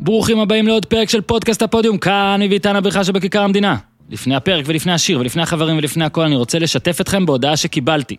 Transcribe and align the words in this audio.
ברוכים 0.00 0.40
הבאים 0.40 0.66
לעוד 0.66 0.86
פרק 0.86 1.08
של 1.08 1.20
פודקאסט 1.20 1.62
הפודיום, 1.62 1.98
כאן 1.98 2.40
מביתן 2.42 2.76
הבריכה 2.76 3.04
שבכיכר 3.04 3.42
המדינה. 3.42 3.76
לפני 4.10 4.34
הפרק 4.34 4.64
ולפני 4.68 4.92
השיר 4.92 5.20
ולפני 5.20 5.42
החברים 5.42 5.78
ולפני 5.78 6.04
הכל 6.04 6.22
אני 6.22 6.36
רוצה 6.36 6.58
לשתף 6.58 7.00
אתכם 7.00 7.26
בהודעה 7.26 7.56
שקיבלתי. 7.56 8.16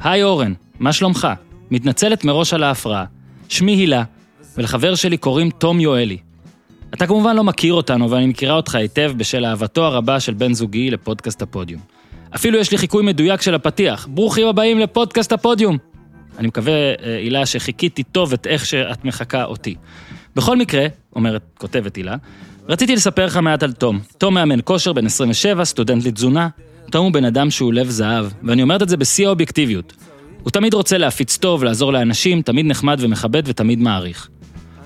היי 0.00 0.22
אורן, 0.22 0.52
מה 0.78 0.92
שלומך? 0.92 1.28
מתנצלת 1.70 2.24
מראש 2.24 2.54
על 2.54 2.62
ההפרעה. 2.62 3.04
שמי 3.48 3.72
הילה, 3.72 4.02
ולחבר 4.56 4.94
שלי 4.94 5.16
קוראים 5.16 5.50
תום 5.50 5.80
יואלי. 5.80 6.18
אתה 6.94 7.06
כמובן 7.06 7.36
לא 7.36 7.44
מכיר 7.44 7.74
אותנו, 7.74 8.06
אבל 8.06 8.16
אני 8.16 8.26
מכירה 8.26 8.54
אותך 8.54 8.74
היטב 8.74 9.12
בשל 9.16 9.44
אהבתו 9.44 9.84
הרבה 9.84 10.20
של 10.20 10.34
בן 10.34 10.52
זוגי 10.52 10.90
לפודקאסט 10.90 11.42
הפודיום. 11.42 11.80
אפילו 12.34 12.58
יש 12.58 12.70
לי 12.70 12.78
חיקוי 12.78 13.02
מדויק 13.02 13.42
של 13.42 13.54
הפתיח, 13.54 14.08
ברוכים 14.10 14.46
הבאים 14.46 14.78
לפודקאסט 14.78 15.32
הפודיום. 15.32 15.78
אני 16.38 16.48
מקווה, 16.48 16.72
אה, 16.72 16.94
הילה, 17.16 17.46
שחיכיתי 17.46 18.02
טוב 18.02 18.32
את 18.32 18.46
איך 18.46 18.66
שאת 18.66 19.04
מחקה 19.04 19.44
אותי. 19.44 19.74
בכל 20.40 20.56
מקרה, 20.56 20.86
אומרת, 21.16 21.42
כותבת 21.58 21.96
הילה, 21.96 22.16
רציתי 22.68 22.96
לספר 22.96 23.26
לך 23.26 23.36
מעט 23.36 23.62
על 23.62 23.72
תום. 23.72 24.00
תום 24.18 24.34
מאמן 24.34 24.58
כושר, 24.64 24.92
בן 24.92 25.06
27, 25.06 25.64
סטודנט 25.64 26.04
לתזונה. 26.04 26.48
תום 26.90 27.04
הוא 27.04 27.12
בן 27.12 27.24
אדם 27.24 27.50
שהוא 27.50 27.72
לב 27.72 27.90
זהב, 27.90 28.26
ואני 28.42 28.62
אומרת 28.62 28.82
את 28.82 28.88
זה 28.88 28.96
בשיא 28.96 29.26
האובייקטיביות. 29.26 29.92
הוא 30.42 30.50
תמיד 30.50 30.74
רוצה 30.74 30.98
להפיץ 30.98 31.36
טוב, 31.36 31.64
לעזור 31.64 31.92
לאנשים, 31.92 32.42
תמיד 32.42 32.66
נחמד 32.66 32.96
ומכבד 33.00 33.42
ותמיד 33.46 33.78
מעריך. 33.78 34.28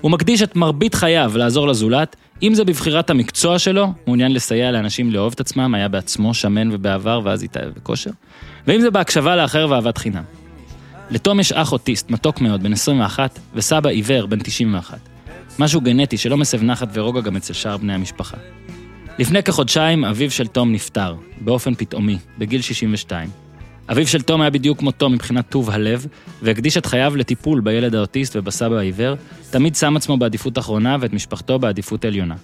הוא 0.01 0.11
מקדיש 0.11 0.41
את 0.41 0.55
מרבית 0.55 0.95
חייו 0.95 1.31
לעזור 1.35 1.67
לזולת, 1.67 2.15
אם 2.43 2.53
זה 2.53 2.65
בבחירת 2.65 3.09
המקצוע 3.09 3.59
שלו, 3.59 3.93
מעוניין 4.07 4.33
לסייע 4.33 4.71
לאנשים 4.71 5.11
לאהוב 5.11 5.33
את 5.33 5.39
עצמם, 5.39 5.75
היה 5.75 5.87
בעצמו 5.87 6.33
שמן 6.33 6.69
ובעבר 6.71 7.21
ואז 7.23 7.43
התאהב 7.43 7.69
בכושר, 7.75 8.11
ואם 8.67 8.81
זה 8.81 8.91
בהקשבה 8.91 9.35
לאחר 9.35 9.67
ואהבת 9.69 9.97
חינם. 9.97 10.23
לתום 11.09 11.39
יש 11.39 11.51
אח 11.51 11.71
אוטיסט, 11.71 12.09
מתוק 12.09 12.41
מאוד, 12.41 12.63
בן 12.63 12.73
21, 12.73 13.39
וסבא 13.53 13.89
עיוור, 13.89 14.25
בן 14.25 14.39
91. 14.39 15.14
משהו 15.59 15.81
גנטי 15.81 16.17
שלא 16.17 16.37
מסב 16.37 16.63
נחת 16.63 16.87
ורוגע 16.93 17.21
גם 17.21 17.35
אצל 17.35 17.53
שאר 17.53 17.77
בני 17.77 17.93
המשפחה. 17.93 18.37
לפני 19.19 19.43
כחודשיים 19.43 20.05
אביו 20.05 20.31
של 20.31 20.47
תום 20.47 20.71
נפטר, 20.71 21.15
באופן 21.41 21.75
פתאומי, 21.75 22.17
בגיל 22.37 22.61
62. 22.61 23.29
אביו 23.91 24.07
של 24.07 24.21
תום 24.21 24.41
היה 24.41 24.49
בדיוק 24.49 24.79
כמו 24.79 24.91
תום 24.91 25.13
מבחינת 25.13 25.49
טוב 25.49 25.69
הלב, 25.69 26.05
והקדיש 26.41 26.77
את 26.77 26.85
חייו 26.85 27.15
לטיפול 27.15 27.61
בילד 27.61 27.95
האוטיסט 27.95 28.35
ובסבא 28.35 28.75
העיוור, 28.75 29.15
תמיד 29.49 29.75
שם 29.75 29.95
עצמו 29.95 30.17
בעדיפות 30.17 30.57
אחרונה 30.57 30.97
ואת 30.99 31.13
משפחתו 31.13 31.59
בעדיפות 31.59 32.05
עליונה. 32.05 32.35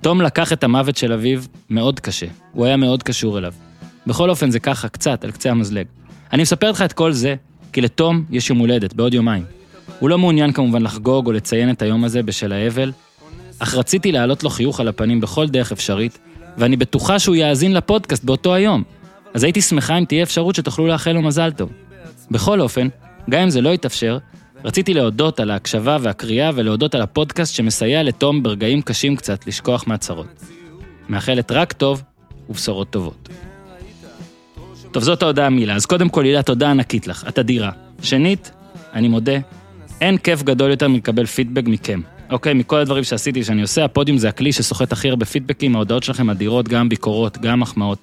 תום 0.00 0.20
לקח 0.20 0.52
את 0.52 0.64
המוות 0.64 0.96
של 0.96 1.12
אביו 1.12 1.42
מאוד 1.70 2.00
קשה, 2.00 2.26
הוא 2.52 2.66
היה 2.66 2.76
מאוד 2.76 3.02
קשור 3.02 3.38
אליו. 3.38 3.52
בכל 4.06 4.30
אופן 4.30 4.50
זה 4.50 4.60
ככה, 4.60 4.88
קצת, 4.88 5.24
על 5.24 5.30
קצה 5.30 5.50
המזלג. 5.50 5.86
אני 6.32 6.42
מספר 6.42 6.70
לך 6.70 6.82
את 6.82 6.92
כל 6.92 7.12
זה, 7.12 7.34
כי 7.72 7.80
לתום 7.80 8.24
יש 8.30 8.50
יום 8.50 8.58
הולדת, 8.58 8.94
בעוד 8.94 9.14
יומיים. 9.14 9.44
הוא 10.00 10.10
לא 10.10 10.18
מעוניין 10.18 10.52
כמובן 10.52 10.82
לחגוג 10.82 11.26
או 11.26 11.32
לציין 11.32 11.70
את 11.70 11.82
היום 11.82 12.04
הזה 12.04 12.22
בשל 12.22 12.52
האבל, 12.52 12.92
אך 13.58 13.74
רציתי 13.74 14.12
להעלות 14.12 14.44
לו 14.44 14.50
חיוך 14.50 14.80
על 14.80 14.88
הפנים 14.88 15.20
בכל 15.20 15.48
דרך 15.48 15.72
אפשרית, 15.72 16.18
ואני 16.58 16.76
בטוחה 16.76 17.18
שהוא 17.18 17.36
יאזין 17.36 17.72
לפודקאסט 17.72 18.24
באותו 18.24 18.54
היום. 18.54 18.82
אז 19.34 19.44
הייתי 19.44 19.62
שמחה 19.62 19.98
אם 19.98 20.04
תהיה 20.04 20.22
אפשרות 20.22 20.54
שתוכלו 20.54 20.86
לאחל 20.86 21.12
לו 21.12 21.22
מזל 21.22 21.50
טוב. 21.50 21.70
בכל 22.30 22.60
אופן, 22.60 22.88
גם 23.30 23.42
אם 23.42 23.50
זה 23.50 23.60
לא 23.60 23.68
יתאפשר, 23.68 24.18
רציתי 24.64 24.94
להודות 24.94 25.40
על 25.40 25.50
ההקשבה 25.50 25.96
והקריאה 26.00 26.50
ולהודות 26.54 26.94
על 26.94 27.02
הפודקאסט 27.02 27.54
שמסייע 27.54 28.02
לתום 28.02 28.42
ברגעים 28.42 28.82
קשים 28.82 29.16
קצת 29.16 29.46
לשכוח 29.46 29.86
מהצרות. 29.86 30.26
מאחלת 31.08 31.52
רק 31.52 31.72
טוב 31.72 32.02
ובשורות 32.48 32.90
טובות. 32.90 33.28
טוב, 34.90 35.02
זאת 35.02 35.22
ההודעה 35.22 35.50
מילה. 35.50 35.74
אז 35.74 35.86
קודם 35.86 36.08
כל, 36.08 36.24
הילה, 36.24 36.42
תודה 36.42 36.70
ענקית 36.70 37.06
לך. 37.06 37.24
את 37.28 37.38
אדירה. 37.38 37.70
שנית, 38.02 38.50
אני 38.92 39.08
מודה, 39.08 39.38
אין 40.00 40.18
כיף 40.18 40.42
גדול 40.42 40.70
יותר 40.70 40.88
מלקבל 40.88 41.26
פידבק 41.26 41.66
מכם. 41.66 42.00
אוקיי, 42.30 42.54
מכל 42.54 42.76
הדברים 42.76 43.04
שעשיתי, 43.04 43.44
שאני 43.44 43.62
עושה, 43.62 43.84
הפודיום 43.84 44.18
זה 44.18 44.28
הכלי 44.28 44.52
שסוחט 44.52 44.92
הכי 44.92 45.08
הרבה 45.08 45.26
פידבקים, 45.26 45.76
ההודעות 45.76 46.02
שלכם 46.02 46.30
אדירות, 46.30 46.68
גם 46.68 46.88
ביקורות, 46.88 47.38
גם 47.38 47.60
מחמאות. 47.60 47.98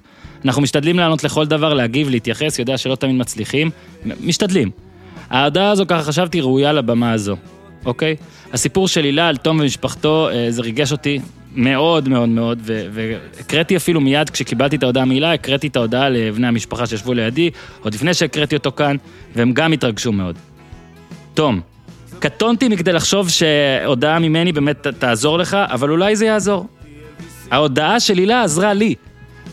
אנחנו 0.46 0.62
משתדלים 0.62 1.00
לענות 1.00 1.24
לכל 1.24 1.46
דבר, 1.46 1.74
להגיב, 1.74 2.09
להתייחס, 2.09 2.59
יודע 2.59 2.78
שלא 2.78 2.96
תמיד 2.96 3.16
מצליחים, 3.16 3.70
משתדלים. 4.22 4.70
ההודעה 5.30 5.72
הזו, 5.72 5.86
ככה 5.88 6.03
חשבתי, 6.03 6.42
ראויה 6.42 6.74
לבמה 6.74 7.12
הזו, 7.12 7.36
אוקיי? 7.86 8.16
הסיפור 8.53 8.88
של 8.88 9.03
הילה 9.03 9.28
על 9.28 9.38
תום 9.38 9.59
ומשפחתו, 9.59 10.30
אה, 10.30 10.52
זה 10.52 10.62
ריגש 10.62 10.92
אותי 10.92 11.20
מאוד 11.56 12.09
מאוד 12.09 12.30
מאוד, 12.30 12.59
והקראתי 12.66 13.76
אפילו 13.76 14.02
מיד 14.02 14.30
כשקיבלתי 14.30 14.76
את 14.76 14.84
ההודעה 14.84 15.06
מהילה, 15.06 15.34
הקראתי 15.34 15.68
את 15.68 15.76
ההודעה 15.76 16.09
לבני 16.09 16.48
המשפחה 16.48 16.88
שישבו 16.88 17.14
לידי, 17.14 17.50
עוד 17.82 17.94
לפני 17.94 18.14
שהקראתי 18.14 18.56
אותו 18.56 18.72
כאן, 18.72 18.96
והם 19.36 19.53
גם 19.53 19.72
התרגשו 19.72 20.12
מאוד. 20.12 20.36
תום, 21.34 21.62
קטונתי 22.23 22.67
מכדי 22.67 22.94
לחשוב 22.94 23.29
שהודעה 23.29 24.19
ממני 24.19 24.51
באמת 24.51 24.88
תעזור 24.88 25.38
לך, 25.38 25.57
אבל 25.59 25.89
אולי 25.89 26.16
זה 26.16 26.25
יעזור. 26.25 26.67
ההודעה 27.51 28.00
של 28.00 28.17
הילה 28.17 28.44
עזרה 28.44 28.73
לי. 28.73 28.95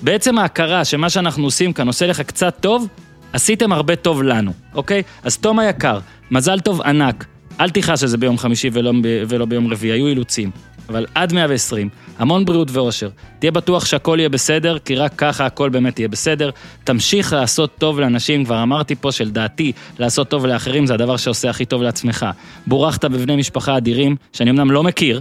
בעצם 0.02 0.38
ההכרה 0.38 0.84
שמה 0.84 1.10
שאנחנו 1.10 1.44
עושים 1.44 1.72
כאן 1.72 1.86
עושה 1.86 2.06
לך 2.06 2.20
קצת 2.20 2.56
טוב, 2.60 2.88
עשיתם 3.32 3.72
הרבה 3.72 3.96
טוב 3.96 4.22
לנו, 4.22 4.52
אוקיי? 4.74 5.02
אז 5.22 5.38
תום 5.38 5.58
היקר, 5.58 5.98
מזל 6.30 6.60
טוב 6.60 6.82
ענק. 6.82 7.24
אל 7.60 7.70
תכעס 7.70 8.00
שזה 8.00 8.18
ביום 8.18 8.38
חמישי 8.38 8.70
ולא, 8.72 8.92
ולא 9.28 9.44
ביום 9.44 9.72
רביעי, 9.72 9.92
היו 9.92 10.06
אילוצים. 10.06 10.50
אבל 10.90 11.06
עד 11.14 11.32
120, 11.32 11.88
המון 12.18 12.44
בריאות 12.44 12.68
ואושר. 12.70 13.08
תהיה 13.38 13.52
בטוח 13.52 13.84
שהכל 13.84 14.16
יהיה 14.18 14.28
בסדר, 14.28 14.78
כי 14.78 14.94
רק 14.96 15.12
ככה 15.16 15.46
הכל 15.46 15.68
באמת 15.68 15.98
יהיה 15.98 16.08
בסדר. 16.08 16.50
תמשיך 16.84 17.32
לעשות 17.32 17.70
טוב 17.78 18.00
לאנשים, 18.00 18.44
כבר 18.44 18.62
אמרתי 18.62 18.94
פה 18.94 19.12
שלדעתי, 19.12 19.72
לעשות 19.98 20.28
טוב 20.28 20.46
לאחרים 20.46 20.86
זה 20.86 20.94
הדבר 20.94 21.16
שעושה 21.16 21.50
הכי 21.50 21.64
טוב 21.64 21.82
לעצמך. 21.82 22.26
בורכת 22.66 23.04
בבני 23.04 23.36
משפחה 23.36 23.76
אדירים, 23.76 24.16
שאני 24.32 24.50
אמנם 24.50 24.70
לא 24.70 24.82
מכיר, 24.82 25.20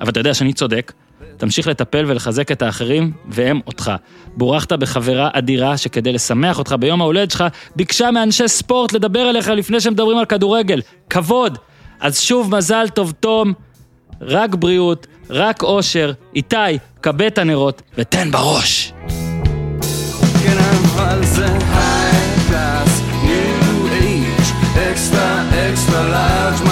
אבל 0.00 0.10
אתה 0.10 0.20
יודע 0.20 0.34
שאני 0.34 0.52
צודק. 0.52 0.92
תמשיך 1.36 1.66
לטפל 1.66 2.04
ולחזק 2.06 2.52
את 2.52 2.62
האחרים, 2.62 3.12
והם 3.28 3.60
אותך. 3.66 3.92
בורכת 4.36 4.72
בחברה 4.72 5.30
אדירה 5.32 5.76
שכדי 5.76 6.12
לשמח 6.12 6.58
אותך 6.58 6.74
ביום 6.80 7.00
ההולדת 7.00 7.30
שלך, 7.30 7.44
ביקשה 7.76 8.10
מאנשי 8.10 8.48
ספורט 8.48 8.92
לדבר 8.92 9.30
אליך 9.30 9.48
לפני 9.48 9.80
שמדברים 9.80 10.18
על 10.18 10.24
כדורגל. 10.24 10.80
כבוד! 11.10 11.58
אז 12.00 12.20
שוב 12.20 12.56
מזל 12.56 12.88
טוב, 12.88 13.12
תום. 13.20 13.52
רק 14.20 14.54
בריאות, 14.54 15.06
רק 15.30 15.62
אושר. 15.62 16.12
איתי, 16.34 16.56
כבה 17.02 17.26
את 17.26 17.38
הנרות 17.38 17.82
ותן 17.98 18.30
בראש. 18.30 18.92
כן, 20.44 20.56
extra, 24.90 25.26
extra 25.66 26.69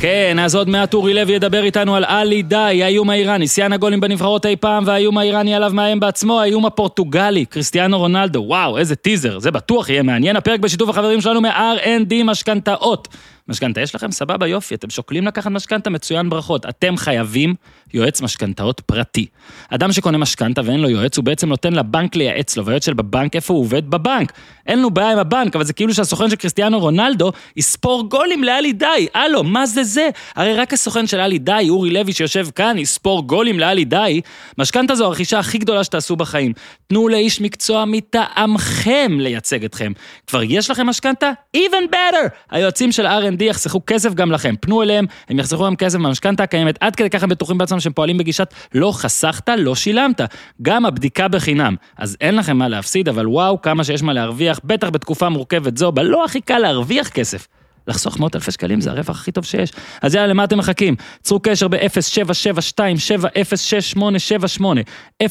כן, 0.00 0.38
אז 0.38 0.54
עוד 0.54 0.68
מעט 0.68 0.94
אורי 0.94 1.14
לוי 1.14 1.32
ידבר 1.32 1.64
איתנו 1.64 1.96
על 1.96 2.04
עלי 2.04 2.42
די, 2.42 2.56
האיום 2.56 3.10
האיראני, 3.10 3.48
שיאן 3.48 3.72
הגולים 3.72 4.00
בנבחרות 4.00 4.46
אי 4.46 4.56
פעם, 4.56 4.84
והאיום 4.86 5.18
האיראני 5.18 5.54
עליו 5.54 5.70
מאיים 5.74 6.00
בעצמו, 6.00 6.40
האיום 6.40 6.66
הפורטוגלי, 6.66 7.44
קריסטיאנו 7.44 7.98
רונלדו, 7.98 8.44
וואו, 8.46 8.78
איזה 8.78 8.96
טיזר, 8.96 9.38
זה 9.38 9.50
בטוח 9.50 9.88
יהיה 9.88 10.02
מעניין, 10.02 10.36
הפרק 10.36 10.60
בשיתוף 10.60 10.88
החברים 10.88 11.20
שלנו 11.20 11.40
מ-R&D 11.40 12.14
משכנתאות. 12.24 13.08
משכנתה 13.48 13.80
יש 13.80 13.94
לכם? 13.94 14.12
סבבה, 14.12 14.46
יופי, 14.46 14.74
אתם 14.74 14.90
שוקלים 14.90 15.26
לקחת 15.26 15.50
משכנתה? 15.50 15.90
מצוין, 15.90 16.30
ברכות. 16.30 16.66
אתם 16.66 16.96
חייבים 16.96 17.54
יועץ 17.94 18.20
משכנתאות 18.20 18.80
פרטי. 18.80 19.26
אדם 19.70 19.92
שקונה 19.92 20.18
משכנתה 20.18 20.60
ואין 20.64 20.80
לו 20.80 20.88
יועץ, 20.88 21.16
הוא 21.16 21.24
בעצם 21.24 21.48
נותן 21.48 21.72
לבנק 21.72 22.16
לייעץ 22.16 22.56
לו, 22.56 22.64
והיועץ 22.66 22.86
של 22.86 22.94
בבנק, 22.94 23.36
איפה 23.36 23.54
הוא 23.54 23.60
עובד? 23.60 23.90
בבנק. 23.90 24.32
אין 24.66 24.82
לו 24.82 24.90
בעיה 24.90 25.12
עם 25.12 25.18
הבנק, 25.18 25.56
אבל 25.56 25.64
זה 25.64 25.72
כאילו 25.72 25.94
שהסוכן 25.94 26.30
של 26.30 26.36
קריסטיאנו 26.36 26.78
רונלדו 26.78 27.32
יספור 27.56 28.08
גולים 28.08 28.44
לאלי 28.44 28.72
די. 28.72 29.06
הלו, 29.14 29.44
מה 29.44 29.66
זה 29.66 29.84
זה? 29.84 30.08
הרי 30.34 30.54
רק 30.54 30.72
הסוכן 30.72 31.06
של 31.06 31.20
אלי 31.20 31.38
די, 31.38 31.66
אורי 31.68 31.90
לוי 31.90 32.12
שיושב 32.12 32.46
כאן, 32.54 32.78
יספור 32.78 33.26
גולים 33.26 33.60
לאלי 33.60 33.84
די. 33.84 34.20
משכנתה 34.58 34.94
זו 34.94 35.04
הרכישה 35.04 35.38
הכי 35.38 35.58
גדולה 35.58 35.84
שתעשו 35.84 36.16
בחיים. 36.16 36.52
תנו 36.86 37.08
לאיש 37.08 37.40
מקצוע 37.40 37.84
מטעמכם 37.84 39.12
לייצג 39.20 39.64
אתכם. 39.64 39.92
כבר 40.26 40.42
יש 40.42 40.70
לכם 40.70 40.86
משכנתה? 40.86 41.30
Even 41.56 41.92
better! 41.92 42.28
היועצים 42.50 42.92
של 42.92 43.06
R&D 43.06 43.37
יחסכו 43.44 43.80
כסף 43.86 44.14
גם 44.14 44.32
לכם. 44.32 44.54
פנו 44.60 44.82
אליהם, 44.82 45.06
הם 45.28 45.38
יחסכו 45.38 45.64
גם 45.64 45.76
כסף 45.76 45.98
מהמשכנתה 45.98 46.42
הקיימת, 46.42 46.78
עד 46.80 46.96
כדי 46.96 47.10
ככה 47.10 47.24
הם 47.24 47.30
בטוחים 47.30 47.58
בעצמם 47.58 47.80
שהם 47.80 47.92
פועלים 47.92 48.18
בגישת 48.18 48.54
לא 48.74 48.92
חסכת, 48.92 49.48
לא 49.58 49.74
שילמת. 49.74 50.20
גם 50.62 50.86
הבדיקה 50.86 51.28
בחינם. 51.28 51.76
אז 51.96 52.16
אין 52.20 52.36
לכם 52.36 52.56
מה 52.56 52.68
להפסיד, 52.68 53.08
אבל 53.08 53.26
וואו, 53.28 53.62
כמה 53.62 53.84
שיש 53.84 54.02
מה 54.02 54.12
להרוויח, 54.12 54.60
בטח 54.64 54.90
בתקופה 54.90 55.28
מורכבת 55.28 55.76
זו, 55.76 55.92
בה 55.92 56.02
לא 56.02 56.24
הכי 56.24 56.40
קל 56.40 56.58
להרוויח 56.58 57.08
כסף. 57.08 57.46
לחסוך 57.88 58.20
מאות 58.20 58.36
אלפי 58.36 58.50
שקלים 58.50 58.80
זה 58.80 58.90
הרווח 58.90 59.20
הכי 59.20 59.32
טוב 59.32 59.44
שיש. 59.44 59.72
אז 60.02 60.14
יאללה, 60.14 60.26
למה 60.26 60.44
אתם 60.44 60.58
מחכים? 60.58 60.96
צרו 61.22 61.40
קשר 61.40 61.68
ב-0772706878, 61.68 64.62
0772706878, 65.22 65.26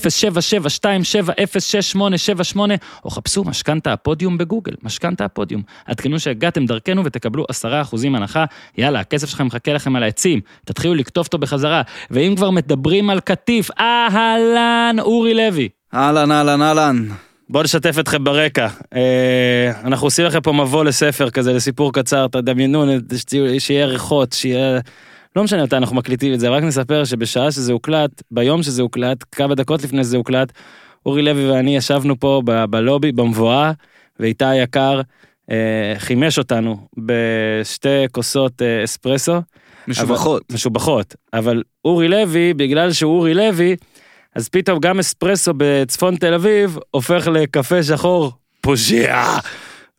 או 3.06 3.10
חפשו 3.10 3.44
משכנתה 3.44 3.94
הפודיום 3.94 4.38
בגוגל, 4.38 4.74
משכנתה 4.84 5.26
הפודיום. 5.26 5.62
עדכנו 5.86 6.20
שהגעתם 6.20 6.66
דרכנו 6.66 7.06
ותקבלו 7.06 7.46
10% 7.64 7.66
הנחה. 8.04 8.46
יאללה, 8.78 9.00
הכסף 9.00 9.30
שלכם 9.30 9.46
מחכה 9.46 9.74
לכם 9.74 9.96
על 9.96 10.04
העצים, 10.04 10.42
תתחילו 10.66 10.96
לקטוף 10.96 11.28
אותו 11.28 11.38
בחזרה. 11.38 11.82
ואם 12.12 12.34
כבר 12.36 12.52
מדברים 12.52 13.10
על 13.10 13.20
קטיף, 13.20 13.70
אהלן, 13.80 14.96
אורי 15.00 15.34
לוי. 15.34 15.70
אהלן, 15.94 16.32
אהלן, 16.32 16.62
אהלן. 16.62 17.08
בואו 17.50 17.64
נשתף 17.64 18.00
אתכם 18.00 18.24
ברקע. 18.24 18.68
אה, 18.96 19.72
אנחנו 19.84 20.08
עושים 20.08 20.26
לכם 20.26 20.42
פה 20.42 20.52
מבוא 20.52 20.84
לספר 20.84 21.30
כזה, 21.30 21.54
לסיפור 21.54 21.94
קצר, 21.94 22.28
תדמיינו, 22.28 22.86
שיהיה 23.60 23.86
ריחות, 23.86 24.34
שיהיה... 24.34 24.80
לא 25.36 25.44
משנה 25.44 25.64
מתי 25.64 25.78
אנחנו 25.78 25.96
מקליטים 25.96 26.34
את 26.34 26.40
זה, 26.40 26.50
רק 26.50 26.64
נספר 26.64 27.04
שבשעה 27.04 27.52
שזה 27.52 27.74
הוקלט, 27.74 28.24
ביום 28.32 28.64
שזה 28.64 28.82
הוקלט, 28.82 29.24
כמה 29.32 29.56
דקות 29.56 29.84
לפני 29.84 30.04
שזה 30.04 30.18
הוקלט, 30.18 30.52
אורי 31.06 31.22
לוי 31.22 31.52
ואני 31.52 31.76
ישבנו 31.76 32.20
פה 32.20 32.42
ב- 32.46 32.66
בלובי, 32.66 33.12
במבואה, 33.12 33.72
ואיתי 34.20 34.46
היקר 34.46 35.02
אה, 35.52 35.94
חימש 35.98 36.38
אותנו 36.38 36.78
בשתי 36.98 38.06
כוסות 38.12 38.62
אה, 38.62 38.84
אספרסו. 38.84 39.42
משובחות. 39.88 40.42
אבל, 40.42 40.56
משובחות. 40.56 41.16
אבל 41.34 41.64
אורי 41.86 42.08
לוי, 42.08 42.54
בגלל 42.54 42.92
שהוא 42.92 43.18
אורי 43.18 43.34
לוי, 43.34 43.76
אז 44.38 44.50
פתאום 44.50 44.80
גם 44.80 45.00
אספרסו 45.00 45.54
בצפון 45.58 46.16
תל 46.16 46.34
אביב 46.34 46.78
הופך 46.92 47.28
לקפה 47.34 47.84
שחור 47.84 48.32
פושע 48.62 49.38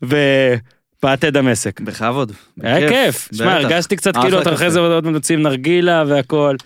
ופאטה 0.02 1.30
דמשק. 1.30 1.80
בכבוד. 1.80 2.32
היה 2.62 2.88
כיף. 2.88 3.28
שמע. 3.34 3.54
הרגשתי 3.54 3.96
קצת 3.96 4.10
אחלה 4.10 4.22
כאילו 4.22 4.42
אתה. 4.42 4.54
אחרי 4.54 4.70
זה 4.70 4.80
עוד 4.80 5.06
מוצאים 5.06 5.42
נרגילה 5.42 6.04
והכל. 6.06 6.56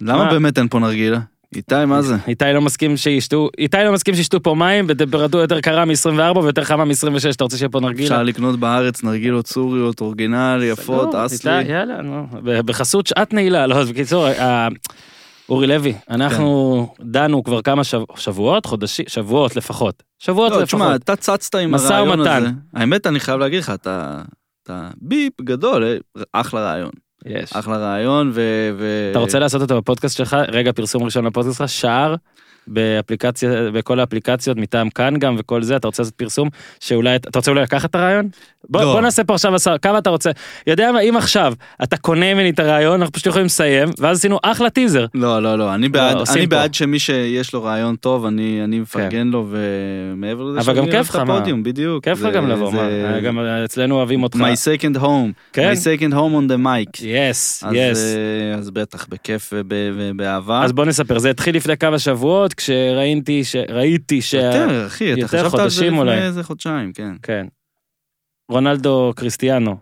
למה 0.00 0.24
מה? 0.24 0.30
באמת 0.30 0.58
אין 0.58 0.68
פה 0.68 0.78
נרגילה? 0.78 1.18
איתי, 1.56 1.74
מה 1.86 2.02
זה? 2.02 2.16
איתי 2.28 2.44
לא 2.54 2.60
מסכים 2.60 2.96
שישתו, 2.96 3.48
איתי 3.58 3.76
לא 3.84 3.92
מסכים 3.92 4.14
שישתו 4.14 4.42
פה 4.42 4.54
מים 4.54 4.86
בטמפרטורה 4.86 5.44
יותר 5.44 5.60
קרה 5.60 5.84
מ-24 5.84 6.38
ויותר 6.38 6.64
חמה 6.64 6.84
מ-26, 6.84 7.34
אתה 7.34 7.44
רוצה 7.44 7.56
שיהיה 7.56 7.68
פה 7.68 7.80
נרגילה? 7.80 8.08
אפשר 8.08 8.22
לקנות 8.22 8.60
בארץ 8.60 9.02
נרגילות 9.04 9.46
סוריות, 9.46 10.00
אורגינל, 10.00 10.60
יפות, 10.64 11.08
סגור, 11.10 11.26
אסלי. 11.26 11.62
יאללה, 11.62 12.02
נו. 12.02 12.26
בחסות 12.42 13.06
שעת 13.06 13.32
נעילה, 13.32 13.66
לא, 13.66 13.84
בקיצור, 13.84 14.28
אורי 15.50 15.66
לוי, 15.66 15.94
אנחנו 16.10 16.86
כן. 16.98 17.04
דנו 17.06 17.44
כבר 17.44 17.62
כמה 17.62 17.84
שב- 17.84 18.04
שבועות, 18.16 18.66
חודשים, 18.66 19.04
שבועות 19.08 19.56
לפחות. 19.56 20.02
שבועות 20.18 20.52
לא, 20.52 20.62
לפחות. 20.62 20.80
תשמע, 20.80 20.94
אתה 20.96 21.16
צצת 21.16 21.54
עם 21.54 21.74
הרעיון 21.74 22.20
ומתן. 22.20 22.42
הזה. 22.42 22.50
האמת, 22.74 23.06
אני 23.06 23.20
חייב 23.20 23.40
להגיד 23.40 23.58
לך, 23.58 23.70
אתה... 23.70 24.22
אתה 24.62 24.88
ביפ 25.00 25.40
גדול, 25.40 25.84
אה, 25.84 26.22
אחלה 26.32 26.60
רעיון. 26.60 26.90
יש. 27.26 27.52
אחלה 27.52 27.76
רעיון, 27.78 28.30
ו... 28.34 28.40
ו- 28.78 29.08
אתה 29.10 29.18
רוצה 29.18 29.38
לעשות 29.38 29.62
אותו 29.62 29.76
בפודקאסט 29.76 30.16
שלך, 30.16 30.36
רגע 30.48 30.72
פרסום 30.72 31.02
ראשון 31.02 31.24
לפודקאסט 31.26 31.58
שלך, 31.58 31.68
שער 31.68 32.14
באפליקציה, 32.66 33.50
בכל 33.74 34.00
האפליקציות 34.00 34.56
מטעם 34.56 34.90
כאן 34.90 35.16
גם 35.18 35.36
וכל 35.38 35.62
זה, 35.62 35.76
אתה 35.76 35.88
רוצה 35.88 36.02
לעשות 36.02 36.14
פרסום 36.14 36.48
שאולי, 36.80 37.16
אתה 37.16 37.38
רוצה 37.38 37.50
אולי 37.50 37.62
לקחת 37.62 37.90
את 37.90 37.94
הרעיון? 37.94 38.28
בוא, 38.68 38.80
לא. 38.80 38.92
בוא 38.92 39.00
נעשה 39.00 39.24
פה 39.24 39.34
עכשיו 39.34 39.54
עשר, 39.54 39.78
כמה 39.78 39.98
אתה 39.98 40.10
רוצה, 40.10 40.30
יודע 40.66 40.92
מה, 40.92 41.00
אם 41.00 41.16
עכשיו 41.16 41.52
אתה 41.82 41.96
קונה 41.96 42.34
ממני 42.34 42.50
את 42.50 42.58
הרעיון, 42.58 43.00
אנחנו 43.00 43.12
פשוט 43.12 43.26
יכולים 43.26 43.46
לסיים, 43.46 43.88
ואז 43.98 44.18
עשינו 44.18 44.38
אחלה 44.42 44.70
טיזר. 44.70 45.06
לא, 45.14 45.42
לא, 45.42 45.58
לא, 45.58 45.74
אני 45.74 45.88
בעד, 45.88 46.16
עושים 46.16 46.36
אני 46.36 46.44
פה. 46.46 46.50
בעד 46.56 46.74
שמי 46.74 46.98
שיש 46.98 47.52
לו 47.54 47.62
רעיון 47.64 47.96
טוב, 47.96 48.26
אני, 48.26 48.60
אני 48.64 48.78
מפרגן 48.80 49.26
לו, 49.28 49.46
ומעבר 49.50 50.42
לזה, 50.44 50.60
אבל 50.60 50.76
גם 50.76 50.90
כיף 50.90 51.08
לך, 51.10 51.16
מה? 51.16 51.22
הפודיום, 51.36 51.62
בדיוק. 51.62 52.04
כיף 52.04 52.22
לך 52.22 52.34
גם 52.34 52.48
לבוא, 52.48 52.70
זה- 52.70 53.08
מה, 53.12 53.20
גם 53.20 53.38
אצלנו 53.38 53.94
אוהבים 53.94 54.22
אותך. 54.22 54.38
My 54.38 54.40
second 54.40 54.96
home, 54.96 55.32
כן? 55.52 55.72
my 55.72 55.76
second 55.76 56.12
home 56.12 56.14
on 56.14 56.52
the 56.52 56.64
mic. 56.66 57.04
יס, 57.04 57.64
אז, 57.64 57.72
יס. 57.74 57.98
אה, 57.98 58.58
אז 58.58 58.70
בטח, 58.70 59.06
בכיף 59.08 59.50
וב- 59.56 59.66
ובאהבה. 59.96 60.64
אז 60.64 60.72
בוא 60.72 60.84
נספר, 60.84 61.18
זה 61.18 61.30
התחיל 61.30 61.56
לפני 61.56 61.76
כמה 61.76 61.98
שבועות, 61.98 62.49
כשראיתי, 62.54 63.44
ש... 63.44 63.56
ראיתי 63.56 64.22
ש... 64.22 64.34
יותר, 64.34 64.86
אחי, 64.86 65.12
אתה 65.12 65.28
חשבת 65.28 65.54
על 65.54 65.68
זה. 65.70 65.86
לפני 65.90 66.22
איזה 66.22 66.42
חודשיים, 66.42 66.92
כן. 66.92 67.12
כן. 67.22 67.46
רונלדו 68.48 69.12
קריסטיאנו, 69.16 69.76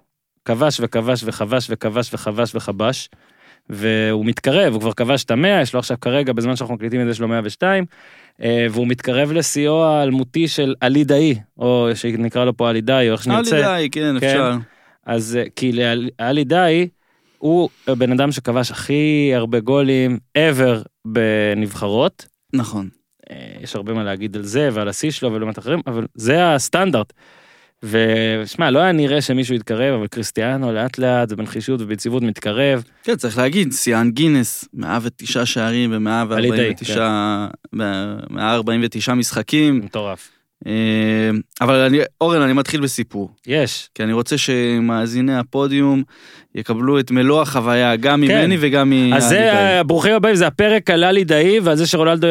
כבש 0.45 0.81
וכבש 0.81 1.23
וכבש 1.27 1.67
וכבש 1.71 2.15
וכבש 2.15 2.55
וכבש, 2.55 3.09
והוא 3.71 4.27
מתקרב, 4.27 4.73
הוא 4.73 4.81
כבר 4.81 4.93
כבש 4.93 5.25
את 5.25 5.31
המאה, 5.31 5.61
יש 5.63 5.73
לו 5.75 5.79
עכשיו 5.81 5.97
כרגע, 6.01 6.33
בזמן 6.33 6.57
שאנחנו 6.57 6.75
מקליטים 6.75 7.01
את 7.01 7.07
זה, 7.07 7.11
יש 7.11 7.21
לו 7.21 7.29
102, 7.29 7.85
אה, 8.43 8.67
והוא 8.71 8.87
מתקרב 8.87 9.33
לשיאו 9.33 9.85
האלמותי 9.85 10.49
של 10.49 10.75
עלי 10.81 11.05
דאי, 11.05 11.35
או 11.59 11.89
שנקרא 11.95 12.45
לו 12.45 12.57
פה 12.57 12.69
עלי 12.71 12.81
דאי, 12.81 13.09
או 13.09 13.13
איך 13.13 13.23
שנרצה. 13.23 13.63
די, 13.63 13.89
כן, 13.93 14.21
כן. 14.21 14.27
אפשר. 14.27 14.53
אז 15.07 15.37
אה, 15.41 15.45
כי 15.57 15.73
לעלי- 15.73 16.11
עלי 16.19 16.45
דאי, 16.45 16.89
הוא 17.39 17.69
הבן 17.87 18.13
אדם 18.13 18.33
שכבש 18.33 18.71
הכי 18.71 19.33
הרבה 19.35 19.61
גולים 19.61 20.19
ever 20.39 20.83
בנבחרות. 21.05 22.27
נכון. 22.53 22.89
אה, 23.31 23.37
יש 23.61 23.77
הרבה 23.77 23.95
מה 23.95 24.05
להגיד 24.05 24.37
על 24.37 24.43
זה 24.43 24.69
ועל 24.73 24.89
השיא 24.89 25.11
שלו 25.11 25.33
ולעומת 25.33 25.59
אחרים, 25.59 25.81
אבל 25.87 26.07
זה 26.15 26.55
הסטנדרט. 26.55 27.13
ושמע, 27.83 28.71
לא 28.71 28.79
היה 28.79 28.93
נראה 28.93 29.21
שמישהו 29.21 29.55
יתקרב, 29.55 29.95
אבל 29.95 30.07
קריסטיאנו 30.07 30.73
לאט 30.73 30.99
לאט 30.99 31.33
ובנחישות 31.33 31.81
וביציבות 31.81 32.23
מתקרב. 32.23 32.85
כן, 33.03 33.17
צריך 33.17 33.39
להגיד, 33.39 33.73
שיאן 33.73 34.11
גינס, 34.11 34.69
109 34.75 35.47
שערים 35.47 36.07
על 36.07 36.45
ידי, 36.45 36.75
ו-149 37.73 39.15
משחקים. 39.15 39.79
מטורף. 39.79 40.31
אה, 40.67 41.31
אבל 41.61 41.75
אני, 41.75 41.99
אורן, 42.21 42.43
אני 42.43 42.53
מתחיל 42.53 42.81
בסיפור. 42.81 43.31
יש. 43.47 43.89
כי 43.95 44.03
אני 44.03 44.13
רוצה 44.13 44.39
שמאזיני 44.39 45.37
הפודיום 45.39 46.03
יקבלו 46.55 46.99
את 46.99 47.11
מלוא 47.11 47.43
החוויה, 47.43 47.97
גם 47.97 48.25
כן. 48.27 48.39
ממני 48.39 48.57
וגם 48.61 48.91
מ... 48.91 49.13
אז 49.15 49.29
זה, 49.29 49.53
ה- 49.53 49.83
ברוכים 49.83 50.15
הבאים, 50.15 50.35
זה 50.35 50.47
הפרק 50.47 50.91
על 50.91 51.05
עלי 51.05 51.25
דאי, 51.25 51.61
ועל 51.61 51.77
זה 51.77 51.87
שרונלדו, 51.87 52.27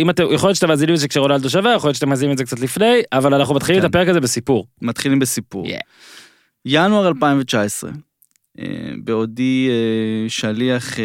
אם 0.00 0.10
אתם, 0.10 0.24
יכול 0.32 0.48
להיות 0.48 0.56
שאתם 0.56 0.68
מאזינים 0.68 0.94
את 0.94 1.00
זה 1.00 1.08
כשרונלדו 1.08 1.50
שווה, 1.50 1.74
יכול 1.74 1.88
להיות 1.88 1.96
שאתם 1.96 2.08
מאזינים 2.08 2.32
את 2.32 2.38
זה 2.38 2.44
קצת 2.44 2.60
לפני, 2.60 3.02
אבל 3.12 3.34
אנחנו 3.34 3.54
מתחילים 3.54 3.78
את 3.78 3.84
כן. 3.84 3.88
הפרק 3.88 4.08
הזה 4.08 4.20
בסיפור. 4.20 4.66
מתחילים 4.82 5.18
בסיפור. 5.18 5.66
Yeah. 5.66 5.80
ינואר 6.66 7.08
2019, 7.08 7.90
אה, 8.58 8.64
בעודי 9.04 9.68
אה, 9.70 10.28
שליח 10.28 10.98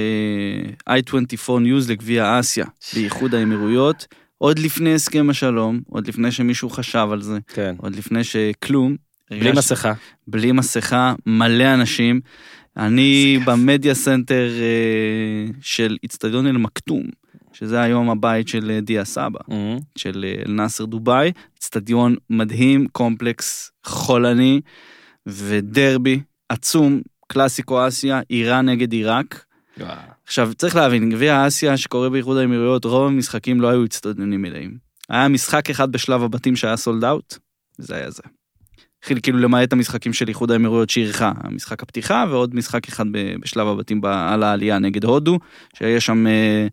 אה, 0.88 0.98
i24 1.00 1.50
News 1.50 1.90
לגביע 1.90 2.40
אסיה 2.40 2.66
באיחוד 2.94 3.36
האמירויות, 3.36 4.08
עוד 4.38 4.60
לפני 4.60 4.94
הסכם 4.94 5.30
השלום, 5.30 5.80
עוד 5.90 6.08
לפני 6.08 6.32
שמישהו 6.32 6.70
חשב 6.70 7.08
על 7.12 7.22
זה, 7.22 7.38
כן. 7.48 7.76
עוד 7.78 7.96
לפני 7.96 8.24
שכלום. 8.24 8.96
בלי 9.30 9.40
הרגשתי- 9.40 9.58
מסכה. 9.58 9.94
בלי 10.28 10.52
מסכה, 10.52 11.14
מלא 11.26 11.74
אנשים. 11.74 12.22
אני 12.78 13.40
ב 13.46 13.54
media 13.54 13.94
center 13.94 14.50
אה, 14.60 15.52
של 15.62 15.98
איצטדיון 16.04 16.48
אל-מכתום, 16.48 17.04
שזה 17.54 17.82
היום 17.82 18.10
הבית 18.10 18.48
של 18.48 18.72
אה, 18.72 18.82
דיה 18.82 19.06
סבא, 19.06 19.40
Mhm. 19.50 19.54
של 19.96 20.26
אה, 20.28 20.44
אל-נאסר 20.48 20.86
דובאי, 20.86 21.32
איצטדיון 21.56 22.16
מדהים, 22.30 22.88
קומפלקס 22.92 23.72
חולני 23.86 24.62
ודרבי 25.26 26.20
עצום, 26.50 27.02
קלאסיקו 27.28 27.88
אסיה, 27.88 28.22
איראן 28.30 28.70
נגד 28.70 28.92
עיראק. 28.92 29.46
עכשיו 30.28 30.54
צריך 30.54 30.76
להבין, 30.76 31.10
גביע 31.10 31.48
אסיה 31.48 31.78
שקורה 31.78 32.10
באיחוד 32.10 32.38
האמירויות, 32.38 32.86
רוב 32.86 33.08
המשחקים 33.08 33.62
לא 33.62 33.68
היו 33.68 33.84
איצטדיונים 33.84 34.42
מלאים. 34.42 34.78
היה 35.10 35.28
משחק 35.28 35.70
אחד 35.70 35.92
בשלב 35.92 36.24
הבתים 36.24 36.56
שהיה 36.56 36.78
sold 36.78 37.04
out, 37.04 37.38
זה 37.78 37.96
היה 37.96 38.12
זה. 38.12 38.24
התחיל 39.00 39.20
כאילו 39.24 39.40
למעט 39.40 39.74
המשחקים 39.74 40.14
של 40.14 40.28
איחוד 40.28 40.52
האמירויות 40.52 40.90
שאירחה, 40.90 41.32
המשחק 41.44 41.84
הפתיחה 41.84 42.26
ועוד 42.30 42.56
משחק 42.56 42.88
אחד 42.88 43.06
בשלב 43.40 43.68
הבתים 43.68 44.06
על 44.06 44.44
העלייה 44.44 44.80
נגד 44.80 45.04
הודו, 45.04 45.40
שיש 45.78 46.06
שם, 46.06 46.28
אה, 46.28 46.68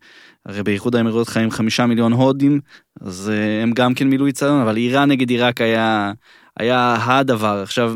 הרי 0.45 0.63
באיחוד 0.63 0.95
האמירויות 0.95 1.27
חיים 1.27 1.51
חמישה 1.51 1.85
מיליון 1.85 2.13
הודים, 2.13 2.59
אז 3.01 3.31
אה, 3.33 3.63
הם 3.63 3.71
גם 3.71 3.93
כן 3.93 4.07
מילאו 4.07 4.25
איצטדיון, 4.25 4.61
אבל 4.61 4.77
איראן 4.77 5.11
נגד 5.11 5.29
עיראק 5.29 5.61
היה, 5.61 6.11
היה 6.59 6.97
הדבר. 6.99 7.61
עכשיו, 7.63 7.93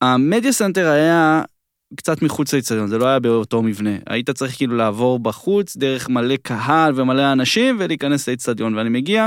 ה 0.00 0.09
media 0.09 0.52
center 0.52 0.88
היה 0.88 1.42
קצת 1.96 2.22
מחוץ 2.22 2.52
לאיצטדיון, 2.52 2.88
זה 2.88 2.98
לא 2.98 3.06
היה 3.06 3.18
באותו 3.18 3.62
מבנה. 3.62 3.90
היית 4.06 4.30
צריך 4.30 4.56
כאילו 4.56 4.76
לעבור 4.76 5.18
בחוץ, 5.18 5.76
דרך 5.76 6.08
מלא 6.08 6.36
קהל 6.42 6.92
ומלא 6.96 7.32
אנשים, 7.32 7.76
ולהיכנס 7.78 8.28
לאיצטדיון. 8.28 8.74
ואני 8.74 8.88
מגיע, 8.88 9.26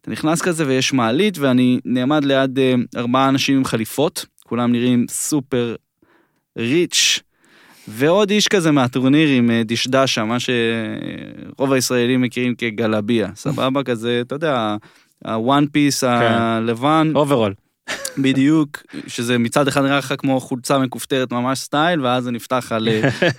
אתה 0.00 0.10
נכנס 0.10 0.42
כזה 0.42 0.66
ויש 0.66 0.92
מעלית, 0.92 1.38
ואני 1.38 1.80
נעמד 1.84 2.24
ליד 2.24 2.58
אה, 2.58 2.74
ארבעה 2.96 3.28
אנשים 3.28 3.56
עם 3.56 3.64
חליפות, 3.64 4.26
כולם 4.44 4.72
נראים 4.72 5.06
super 5.10 5.74
rich, 6.58 7.20
ועוד 7.88 8.30
איש 8.30 8.48
כזה 8.48 8.70
מהטורנירים, 8.70 9.50
אה, 9.50 9.62
דשדשה, 9.64 10.24
מה 10.24 10.36
שרוב 10.40 11.72
הישראלים 11.72 12.20
מכירים 12.20 12.54
כגלביה, 12.54 13.28
סבבה? 13.34 13.82
כזה, 13.82 14.20
אתה 14.20 14.34
יודע, 14.34 14.76
ה 15.24 15.35
one 15.35 15.66
piece 15.66 16.04
הלבן, 16.04 17.12
אוברול. 17.14 17.54
בדיוק, 18.18 18.82
שזה 19.06 19.38
מצד 19.38 19.68
אחד 19.68 19.82
נראה 19.82 19.98
לך 19.98 20.14
כמו 20.18 20.40
חולצה 20.40 20.78
מכופתרת 20.78 21.32
ממש 21.32 21.58
סטייל, 21.58 22.00
ואז 22.00 22.24
זה 22.24 22.30
נפתח 22.30 22.72
על 22.72 22.88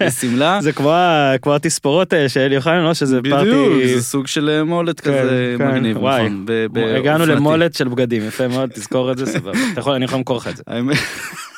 אה, 0.01 0.11
שמלה. 0.21 0.59
זה 0.61 0.71
כמו 0.71 1.55
התספורות 1.55 2.13
האלה 2.13 2.29
של 2.29 2.53
אוחיון, 2.57 2.83
לא? 2.83 2.93
שזה 2.93 3.21
בדיוק, 3.21 3.39
party... 3.39 3.95
זה 3.95 4.03
סוג 4.03 4.27
של 4.27 4.49
אה, 4.49 4.63
מולת 4.63 4.99
כן, 4.99 5.11
כזה 5.11 5.55
כן, 5.57 5.67
מגניב, 5.67 5.97
וואי. 5.97 6.29
נכון. 6.29 6.45
הגענו. 6.95 7.25
למולת 7.25 7.73
של 7.73 7.87
בגדים, 7.87 8.27
יפה 8.27 8.47
מאוד, 8.47 8.69
תזכור 8.69 9.11
את 9.11 9.17
זה, 9.17 9.25
סבבה. 9.25 9.59
אתה 9.71 9.79
יכול, 9.79 9.93
אני 9.93 10.05
יכול 10.05 10.17
למכור 10.17 10.37
לך 10.37 10.47
את 10.47 10.57
זה. 10.57 10.63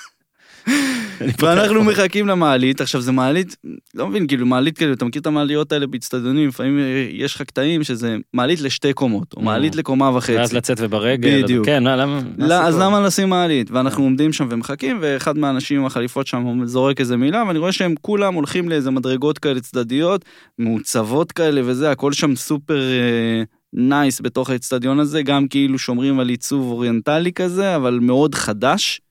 ואנחנו 1.39 1.83
מחכים 1.83 2.27
למעלית, 2.27 2.81
עכשיו 2.81 3.01
זה 3.01 3.11
מעלית, 3.11 3.55
לא 3.95 4.07
מבין, 4.07 4.27
כאילו 4.27 4.45
מעלית 4.45 4.77
כאילו, 4.77 4.93
אתה 4.93 5.05
מכיר 5.05 5.21
את 5.21 5.27
המעליות 5.27 5.71
האלה 5.71 5.87
באצטדיונים, 5.87 6.47
לפעמים 6.47 6.79
אה, 6.79 7.07
יש 7.11 7.35
לך 7.35 7.41
קטעים 7.41 7.83
שזה 7.83 8.17
מעלית 8.33 8.61
לשתי 8.61 8.93
קומות, 8.93 9.33
או 9.37 9.41
מעלית 9.41 9.75
לקומה 9.75 10.15
וחצי. 10.15 10.37
ואז 10.37 10.53
לצאת 10.53 10.77
וברגל. 10.81 11.43
בדיוק. 11.43 11.65
כן, 11.65 11.83
לא, 11.83 11.95
למה? 11.95 12.21
אז 12.51 12.79
למה 12.79 12.99
לשים 12.99 13.29
מעלית? 13.29 13.71
ואנחנו 13.71 14.03
עומדים 14.03 14.33
שם 14.33 14.47
ומחכים, 14.49 14.97
ואחד 15.01 15.37
מהאנשים 15.37 15.79
עם 15.79 15.85
החליפות 15.85 16.27
שם 16.27 16.65
זורק 16.65 16.99
איזה 16.99 17.17
מילה, 17.17 17.43
ואני 17.47 17.59
רואה 17.59 17.71
שהם 17.71 17.95
כולם 18.01 18.33
הולכים 18.33 18.69
לאיזה 18.69 18.91
מדרגות 18.91 19.39
כאלה 19.39 19.59
צדדיות, 19.59 20.25
מעוצבות 20.59 21.31
כאלה 21.31 21.61
וזה, 21.65 21.91
הכל 21.91 22.13
שם 22.13 22.35
super 22.35 22.81
nice 23.73 24.21
בתוך 24.21 24.49
האצטדיון 24.49 24.99
הזה, 24.99 25.21
גם 25.21 25.47
כאילו 25.47 25.79
שומרים 25.79 26.19
על 26.19 26.29
עיצוב 26.29 26.71
אוריינטלי 26.71 27.33
כזה, 27.33 27.75
אבל 27.75 27.99
מאוד 28.01 28.35
חדש. 28.35 29.01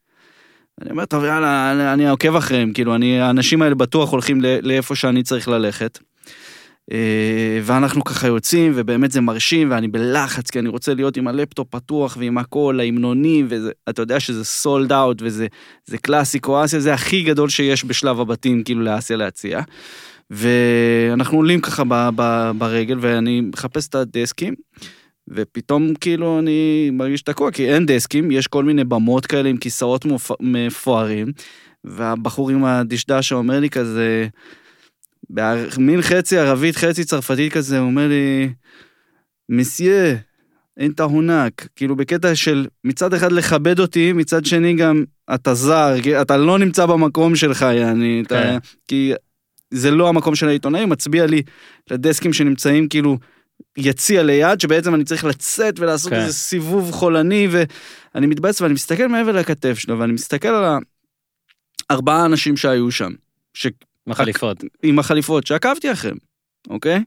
אני 0.83 0.91
אומר, 0.91 1.05
טוב, 1.05 1.25
יאללה, 1.25 1.93
אני 1.93 2.09
עוקב 2.09 2.37
אחריהם, 2.37 2.73
כאילו, 2.73 2.95
אני, 2.95 3.21
האנשים 3.21 3.63
האלה 3.63 3.75
בטוח 3.75 4.11
הולכים 4.11 4.41
לאיפה 4.63 4.95
שאני 4.95 5.23
צריך 5.23 5.49
ללכת. 5.49 5.99
אה, 6.93 7.61
ואנחנו 7.63 8.05
ככה 8.05 8.27
יוצאים, 8.27 8.73
ובאמת 8.75 9.13
זה 9.13 9.21
מרשים, 9.21 9.71
ואני 9.71 9.89
בלחץ, 9.89 10.51
כי 10.51 10.59
אני 10.59 10.69
רוצה 10.69 10.95
להיות 10.95 11.17
עם 11.17 11.29
הלפטופ 11.29 11.69
פתוח 11.71 12.17
ועם 12.21 12.39
הכל, 12.39 12.79
ההמנונים, 12.81 13.49
ואתה 13.51 14.03
יודע 14.03 14.21
שזה 14.21 14.45
sold 14.45 14.93
out, 14.93 15.23
וזה 15.23 15.47
קלאסיקו 16.03 16.65
אסיה, 16.65 16.81
זה 16.81 16.95
הכי 16.95 17.23
גדול 17.23 17.49
שיש 17.49 17.85
בשלב 17.85 18.21
הבתים, 18.21 18.65
כאילו, 18.65 18.83
לאסיה 18.83 19.17
להציע. 19.17 19.61
ואנחנו 20.31 21.37
עולים 21.37 21.61
ככה 21.61 21.85
ב, 21.89 22.09
ב, 22.17 22.51
ברגל, 22.59 22.99
ואני 23.01 23.41
מחפש 23.41 23.89
את 23.89 23.95
הדסקים, 23.95 24.55
ופתאום 25.29 25.95
כאילו 25.95 26.39
אני 26.39 26.91
מרגיש 26.93 27.23
תקוע, 27.23 27.51
כי 27.51 27.69
אין 27.69 27.87
דסקים, 27.87 28.31
יש 28.31 28.47
כל 28.47 28.65
מיני 28.65 28.85
במות 28.85 29.27
כאלה 29.27 29.49
עם 29.49 29.57
כיסאות 29.57 30.07
מפוארים, 30.41 31.33
והבחור 31.85 32.51
עם 32.51 32.65
הדשדש 32.65 33.29
שאומר 33.29 33.61
לי 33.61 33.71
כזה, 33.71 34.29
מין 35.79 36.03
חצי 36.03 36.39
ערבית, 36.39 36.77
חצי 36.77 37.05
צרפתית 37.05 37.53
כזה, 37.53 37.79
הוא 37.79 37.87
אומר 37.87 38.09
לי, 38.09 38.49
מסיה, 39.49 40.17
אין 40.77 40.93
תהונק, 40.93 41.69
כאילו 41.77 41.97
בקטע 41.97 42.35
של 42.35 42.67
מצד 42.85 43.15
אחד 43.15 43.33
לכבד 43.33 43.81
אותי, 43.81 44.13
מצד 44.13 44.45
שני 44.45 44.75
גם 44.75 45.05
אתה 45.35 45.55
זר, 45.55 45.95
אתה 46.21 46.37
לא 46.37 46.59
נמצא 46.59 46.87
במקום 46.87 47.37
שלך, 47.37 47.63
יעני, 47.63 48.23
כן. 48.29 48.37
אתה, 48.37 48.59
כי 48.89 49.13
זה 49.71 49.91
לא 49.91 50.09
המקום 50.09 50.35
של 50.35 50.49
העיתונאי, 50.49 50.85
מצביע 50.85 51.27
לי 51.27 51.43
לדסקים 51.91 52.33
שנמצאים 52.33 52.89
כאילו 52.89 53.19
יציע 53.77 54.23
ליד, 54.23 54.61
שבעצם 54.61 54.95
אני 54.95 55.05
צריך 55.05 55.25
לצאת 55.25 55.81
ולעשות 55.81 56.13
כן. 56.13 56.21
איזה 56.21 56.33
סיבוב 56.33 56.93
חולני, 56.93 57.49
ואני 57.51 58.27
מתבאס 58.27 58.61
ואני 58.61 58.75
מסתכל 58.75 59.07
מעבר 59.07 59.33
לכתף 59.33 59.79
שלו, 59.79 59.99
ואני 59.99 60.13
מסתכל 60.13 60.49
על 60.49 60.79
הארבעה 61.91 62.25
אנשים 62.25 62.57
שהיו 62.57 62.91
שם. 62.91 63.13
ש... 63.55 63.67
עם 64.07 64.13
החליפות. 64.13 64.65
עם 64.83 64.99
החליפות, 64.99 65.47
שעקבתי 65.47 65.93
אחריהם, 65.93 66.17
אוקיי? 66.71 67.03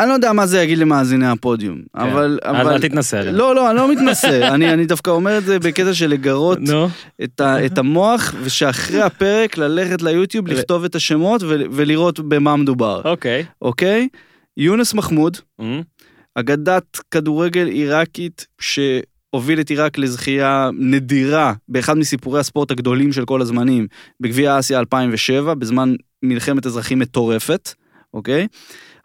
אני 0.00 0.08
לא 0.08 0.14
יודע 0.14 0.32
מה 0.32 0.46
זה 0.46 0.62
יגיד 0.62 0.78
למאזיני 0.78 1.26
הפודיום, 1.26 1.78
כן. 1.78 2.00
אבל... 2.00 2.38
אז 2.42 2.66
אל 2.66 2.80
תתנסה 2.80 3.20
עליהם. 3.20 3.34
לא, 3.34 3.54
לא, 3.54 3.70
אני 3.70 3.76
לא 3.76 3.92
מתנסה, 3.92 4.48
אני, 4.54 4.72
אני 4.72 4.86
דווקא 4.86 5.10
אומר 5.10 5.38
את 5.38 5.44
זה 5.44 5.58
בקטע 5.58 5.94
של 5.94 6.06
לגרות 6.06 6.58
את, 7.24 7.40
ה, 7.40 7.66
את 7.66 7.78
המוח, 7.78 8.34
ושאחרי 8.42 9.02
הפרק 9.02 9.58
ללכת 9.58 10.02
ליוטיוב, 10.02 10.48
לכתוב 10.48 10.84
את 10.84 10.94
השמות 10.94 11.42
ולראות 11.46 12.20
במה 12.20 12.56
מדובר. 12.56 13.02
אוקיי. 13.04 13.44
אוקיי? 13.62 14.08
יונס 14.60 14.94
מחמוד, 14.94 15.36
mm-hmm. 15.36 15.64
אגדת 16.34 16.98
כדורגל 17.10 17.66
עיראקית 17.66 18.46
שהוביל 18.60 19.60
את 19.60 19.70
עיראק 19.70 19.98
לזכייה 19.98 20.70
נדירה 20.78 21.54
באחד 21.68 21.98
מסיפורי 21.98 22.40
הספורט 22.40 22.70
הגדולים 22.70 23.12
של 23.12 23.24
כל 23.24 23.40
הזמנים, 23.40 23.86
בגביע 24.20 24.58
אסיה 24.58 24.78
2007, 24.78 25.54
בזמן 25.54 25.94
מלחמת 26.22 26.66
אזרחים 26.66 26.98
מטורפת, 26.98 27.72
אוקיי? 28.14 28.46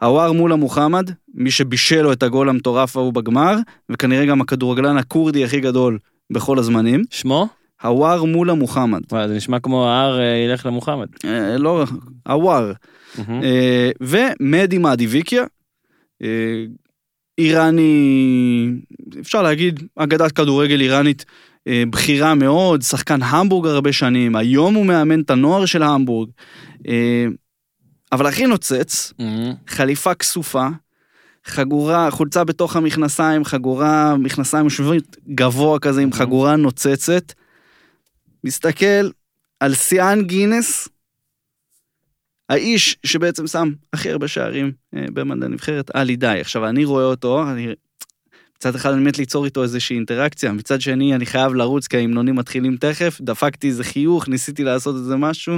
עוואר 0.01 0.31
מולה 0.31 0.55
מוחמד, 0.55 1.11
מי 1.33 1.51
שבישל 1.51 2.01
לו 2.01 2.13
את 2.13 2.23
הגול 2.23 2.49
המטורף 2.49 2.97
ההוא 2.97 3.13
בגמר, 3.13 3.55
וכנראה 3.89 4.25
גם 4.25 4.41
הכדורגלן 4.41 4.97
הכורדי 4.97 5.45
הכי 5.45 5.59
גדול 5.59 5.99
בכל 6.33 6.59
הזמנים. 6.59 7.03
שמו? 7.09 7.47
עוואר 7.85 8.23
מולה 8.23 8.53
מוחמד. 8.53 9.01
וואי, 9.11 9.27
זה 9.27 9.35
נשמע 9.35 9.59
כמו 9.59 9.87
ההר 9.87 10.19
אה, 10.19 10.25
ילך 10.25 10.65
למוחמד. 10.65 11.07
אה, 11.25 11.57
לא, 11.57 11.83
עוואר. 12.27 12.71
אה, 13.29 13.91
ומדי 14.01 14.77
מאדיביקיה, 14.77 15.43
אה, 16.21 16.65
איראני, 17.37 18.67
אפשר 19.19 19.41
להגיד, 19.41 19.83
אגדת 19.95 20.31
כדורגל 20.31 20.81
איראנית 20.81 21.25
בכירה 21.89 22.35
מאוד, 22.35 22.81
שחקן 22.81 23.23
המבורג 23.23 23.67
הרבה 23.67 23.93
שנים, 23.93 24.35
היום 24.35 24.75
הוא 24.75 24.85
מאמן 24.85 25.21
את 25.21 25.29
הנוער 25.29 25.65
של 25.65 25.83
המבורג. 25.83 26.29
אבל 28.11 28.25
הכי 28.25 28.45
נוצץ, 28.45 29.13
חליפה 29.67 30.13
כסופה, 30.13 30.67
חגורה, 31.45 32.11
חולצה 32.11 32.43
בתוך 32.43 32.75
המכנסיים, 32.75 33.45
חגורה, 33.45 34.15
מכנסיים 34.17 34.63
יושבים 34.63 34.99
גבוה 35.29 35.79
כזה 35.79 36.01
עם 36.01 36.13
חגורה 36.13 36.55
נוצצת. 36.55 37.33
מסתכל 38.45 39.09
על 39.59 39.73
שיאן 39.73 40.21
גינס, 40.23 40.89
האיש 42.49 42.97
שבעצם 43.05 43.47
שם 43.47 43.73
הכי 43.93 44.11
הרבה 44.11 44.27
שערים 44.27 44.71
אה, 44.95 45.05
במדעי 45.13 45.49
הנבחרת, 45.49 45.91
עלי 45.93 46.15
די. 46.15 46.37
עכשיו, 46.41 46.65
אני 46.65 46.85
רואה 46.85 47.03
אותו, 47.05 47.43
אני... 47.51 47.73
מצד 48.57 48.75
אחד 48.75 48.91
אני 48.91 49.03
מת 49.03 49.17
ליצור 49.17 49.45
איתו 49.45 49.63
איזושהי 49.63 49.95
אינטראקציה, 49.95 50.51
מצד 50.51 50.81
שני 50.81 51.15
אני 51.15 51.25
חייב 51.25 51.53
לרוץ 51.53 51.87
כי 51.87 51.97
ההמנונים 51.97 52.35
מתחילים 52.35 52.77
תכף, 52.77 53.17
דפקתי 53.21 53.67
איזה 53.67 53.83
חיוך, 53.83 54.27
ניסיתי 54.27 54.63
לעשות 54.63 54.95
איזה 54.95 55.15
משהו, 55.15 55.57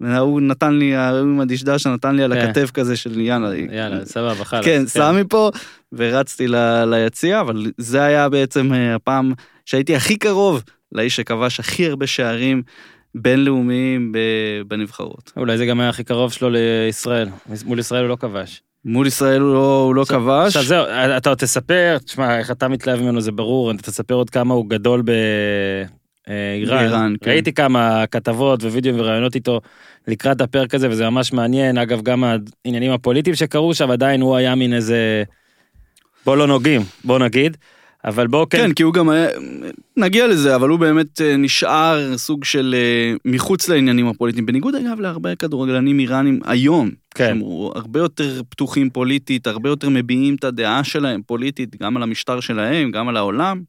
והוא 0.00 0.40
נתן 0.40 0.74
לי, 0.74 0.94
ההוא 0.94 1.20
עם 1.20 1.40
הדשדש 1.40 1.86
נתן 1.86 2.16
לי 2.16 2.22
על 2.22 2.34
כן. 2.34 2.48
הכתף 2.48 2.70
כזה 2.70 2.96
של 2.96 3.20
יאללה. 3.20 3.56
יאללה, 3.56 4.04
סבבה, 4.04 4.44
חלאס. 4.44 4.64
כן, 4.64 4.82
כן, 4.82 4.86
שם 4.86 5.16
מפה, 5.20 5.50
ורצתי 5.92 6.46
ליציע, 6.86 7.40
אבל 7.40 7.66
זה 7.78 8.02
היה 8.02 8.28
בעצם 8.28 8.72
אה, 8.72 8.94
הפעם 8.94 9.32
שהייתי 9.64 9.96
הכי 9.96 10.16
קרוב 10.16 10.62
לאיש 10.92 11.16
שכבש 11.16 11.60
הכי 11.60 11.88
הרבה 11.88 12.06
שערים 12.06 12.62
בינלאומיים 13.14 14.12
בנבחרות. 14.68 15.32
אולי 15.36 15.58
זה 15.58 15.66
גם 15.66 15.80
היה 15.80 15.88
הכי 15.88 16.04
קרוב 16.04 16.32
שלו 16.32 16.50
לישראל, 16.50 17.28
מול 17.64 17.78
ישראל 17.78 18.02
הוא 18.02 18.08
לא 18.08 18.16
כבש. 18.16 18.62
מול 18.84 19.06
ישראל 19.06 19.40
הוא 19.40 19.54
לא, 19.54 19.82
הוא 19.86 19.94
לא 19.94 20.02
עכשיו, 20.02 20.20
כבש. 20.20 20.46
עכשיו 20.46 20.62
זהו, 20.62 20.84
אתה 21.16 21.28
עוד 21.28 21.38
תספר, 21.38 21.98
תשמע, 22.04 22.38
איך 22.38 22.50
אתה 22.50 22.68
מתלהב 22.68 23.00
ממנו 23.00 23.20
זה 23.20 23.32
ברור, 23.32 23.70
אתה 23.70 23.82
תספר 23.82 24.14
עוד 24.14 24.30
כמה 24.30 24.54
הוא 24.54 24.70
גדול 24.70 25.02
באיראן. 25.02 26.78
באיראן, 26.78 27.14
כן. 27.20 27.30
ראיתי 27.30 27.52
כמה 27.52 28.04
כתבות 28.10 28.64
ווידאו 28.64 28.94
וראיונות 28.96 29.34
איתו 29.34 29.60
לקראת 30.08 30.40
הפרק 30.40 30.74
הזה, 30.74 30.90
וזה 30.90 31.10
ממש 31.10 31.32
מעניין. 31.32 31.78
אגב, 31.78 32.02
גם 32.02 32.24
העניינים 32.64 32.92
הפוליטיים 32.92 33.36
שקרו 33.36 33.74
שם, 33.74 33.90
עדיין 33.90 34.20
הוא 34.20 34.36
היה 34.36 34.54
מין 34.54 34.74
איזה... 34.74 35.22
בוא 36.26 36.36
לא 36.36 36.46
נוגעים, 36.46 36.80
בוא 37.04 37.18
נגיד. 37.18 37.56
אבל 38.06 38.26
בוא 38.26 38.46
כן. 38.50 38.58
כן, 38.58 38.72
כי 38.72 38.82
הוא 38.82 38.94
גם 38.94 39.08
היה, 39.08 39.28
נגיע 39.96 40.26
לזה, 40.26 40.56
אבל 40.56 40.68
הוא 40.68 40.78
באמת 40.78 41.20
אה, 41.20 41.36
נשאר 41.36 42.18
סוג 42.18 42.44
של 42.44 42.74
אה, 42.78 43.14
מחוץ 43.24 43.68
לעניינים 43.68 44.08
הפוליטיים, 44.08 44.46
בניגוד 44.46 44.74
אגב 44.74 45.00
להרבה 45.00 45.34
כדורגלנים 45.34 45.98
איראנים 45.98 46.40
היום. 46.44 46.90
כן. 47.14 47.26
שהם 47.26 47.42
הרבה 47.74 48.00
יותר 48.00 48.42
פתוחים 48.48 48.90
פוליטית, 48.90 49.46
הרבה 49.46 49.68
יותר 49.68 49.88
מביעים 49.88 50.34
את 50.34 50.44
הדעה 50.44 50.84
שלהם 50.84 51.22
פוליטית, 51.26 51.82
גם 51.82 51.96
על 51.96 52.02
המשטר 52.02 52.40
שלהם, 52.40 52.90
גם 52.90 53.08
על 53.08 53.16
העולם. 53.16 53.62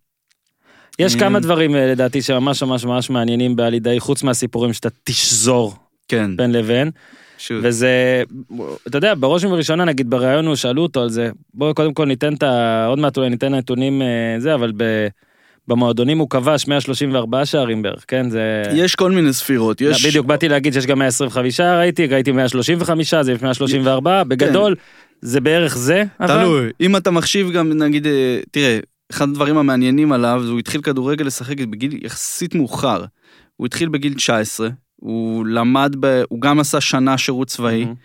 יש 1.00 1.16
אה, 1.16 1.20
כמה 1.20 1.40
דברים 1.40 1.76
לדעתי 1.76 2.22
שממש 2.22 2.64
ממש 2.64 2.86
ממש 2.86 3.10
מעניינים 3.10 3.56
בעלי 3.56 3.80
די, 3.80 4.00
חוץ 4.00 4.24
מהסיפורים 4.24 4.74
שאתה 4.74 4.90
תשזור 5.04 5.76
כן. 6.08 6.38
בין 6.38 6.52
לבין. 6.52 6.92
שוב. 7.38 7.60
וזה, 7.64 8.24
אתה 8.88 8.98
יודע, 8.98 9.14
בראש 9.20 9.44
ובראשונה, 9.44 9.86
נגיד 9.86 10.10
בריאיון 10.10 10.48
הוא 10.48 10.56
שאלו 10.56 10.84
אותו 10.84 11.02
על 11.02 11.10
זה, 11.10 11.30
בואו 11.54 11.74
קודם 11.76 11.94
כל 11.94 12.06
ניתן 12.06 12.34
את 12.34 12.44
ה... 12.44 12.86
עוד 12.86 13.00
מעט 13.00 13.18
אולי 13.18 13.30
ניתן 13.30 13.56
נתונים 13.56 14.02
אה, 14.02 14.36
זה, 14.40 14.56
אבל 14.56 14.72
ב... 14.78 15.08
במועדונים 15.68 16.18
הוא 16.18 16.30
כבש 16.30 16.68
134 16.68 17.46
שערים 17.46 17.82
בערך, 17.82 18.06
כן? 18.08 18.30
זה... 18.30 18.64
יש 18.74 18.96
כל 18.96 19.12
מיני 19.12 19.34
ספירות, 19.34 19.82
יש... 19.82 20.06
בדיוק, 20.06 20.26
באתי 20.26 20.50
להגיד 20.50 20.74
שיש 20.74 20.86
גם 20.86 21.00
125, 21.00 21.60
ראיתי, 21.60 22.06
ראיתי 22.06 22.32
135, 22.32 23.14
זה 23.14 23.34
134, 23.42 24.24
בגדול, 24.24 24.76
כן. 24.76 24.82
זה 25.22 25.42
בערך 25.42 25.78
זה, 25.78 26.04
אבל... 26.20 26.44
תלוי, 26.44 26.70
אם 26.82 26.96
אתה 26.96 27.12
מחשיב 27.12 27.52
גם, 27.52 27.74
נגיד, 27.74 28.08
אה, 28.08 28.40
תראה, 28.52 28.80
אחד 29.12 29.30
הדברים 29.30 29.58
המעניינים 29.58 30.12
עליו, 30.12 30.42
זה 30.46 30.52
הוא 30.52 30.60
התחיל 30.60 30.82
כדורגל 30.82 31.26
לשחק 31.26 31.60
בגיל 31.60 32.06
יחסית 32.06 32.56
מאוחר. 32.56 33.04
הוא 33.56 33.66
התחיל 33.66 33.90
בגיל 33.90 34.14
19, 34.14 34.70
הוא 35.00 35.46
למד, 35.46 35.96
ב... 36.00 36.24
הוא 36.30 36.42
גם 36.42 36.60
עשה 36.60 36.82
שנה 36.82 37.18
שירות 37.18 37.48
צבאי, 37.48 37.84
mm-hmm. 37.84 37.96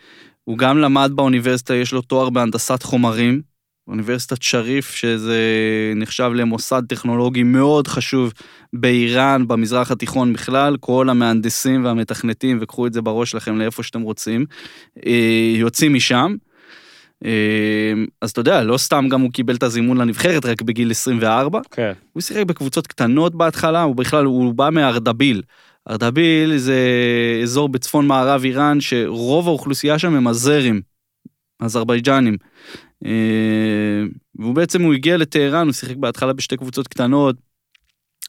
הוא 0.44 0.58
גם 0.58 0.78
למד 0.78 1.12
באוניברסיטה, 1.14 1.74
יש 1.74 1.92
לו 1.92 2.02
תואר 2.02 2.30
בהנדסת 2.30 2.82
חומרים, 2.82 3.42
אוניברסיטת 3.88 4.42
שריף, 4.42 4.94
שזה 4.94 5.42
נחשב 5.96 6.30
למוסד 6.34 6.82
טכנולוגי 6.88 7.42
מאוד 7.42 7.88
חשוב 7.88 8.32
באיראן, 8.72 9.48
במזרח 9.48 9.90
התיכון 9.90 10.32
בכלל, 10.32 10.76
כל 10.80 11.08
המהנדסים 11.08 11.84
והמתכנתים, 11.84 12.58
וקחו 12.60 12.86
את 12.86 12.92
זה 12.92 13.02
בראש 13.02 13.30
שלכם 13.30 13.58
לאיפה 13.58 13.82
שאתם 13.82 14.02
רוצים, 14.02 14.46
אה, 15.06 15.52
יוצאים 15.56 15.94
משם. 15.94 16.36
אה, 17.24 17.92
אז 18.20 18.30
אתה 18.30 18.40
יודע, 18.40 18.62
לא 18.62 18.78
סתם 18.78 19.08
גם 19.08 19.20
הוא 19.20 19.30
קיבל 19.32 19.54
את 19.54 19.62
הזימון 19.62 19.96
לנבחרת 19.96 20.46
רק 20.46 20.62
בגיל 20.62 20.90
24. 20.90 21.60
כן. 21.70 21.92
הוא 22.12 22.20
שיחק 22.20 22.46
בקבוצות 22.46 22.86
קטנות 22.86 23.34
בהתחלה, 23.34 23.82
הוא 23.82 23.96
בכלל, 23.96 24.24
הוא 24.24 24.54
בא 24.54 24.68
מארדביל. 24.72 25.42
ארדביל 25.90 26.56
זה 26.56 26.78
אזור 27.42 27.68
בצפון 27.68 28.06
מערב 28.06 28.44
איראן 28.44 28.80
שרוב 28.80 29.48
האוכלוסייה 29.48 29.98
שם 29.98 30.14
הם 30.14 30.26
הזרים, 30.26 30.82
אזרבייג'נים. 31.60 32.36
אה, 33.06 34.02
והוא 34.34 34.54
בעצם, 34.54 34.82
הוא 34.82 34.94
הגיע 34.94 35.16
לטהרן, 35.16 35.66
הוא 35.66 35.72
שיחק 35.72 35.96
בהתחלה 35.96 36.32
בשתי 36.32 36.56
קבוצות 36.56 36.88
קטנות, 36.88 37.36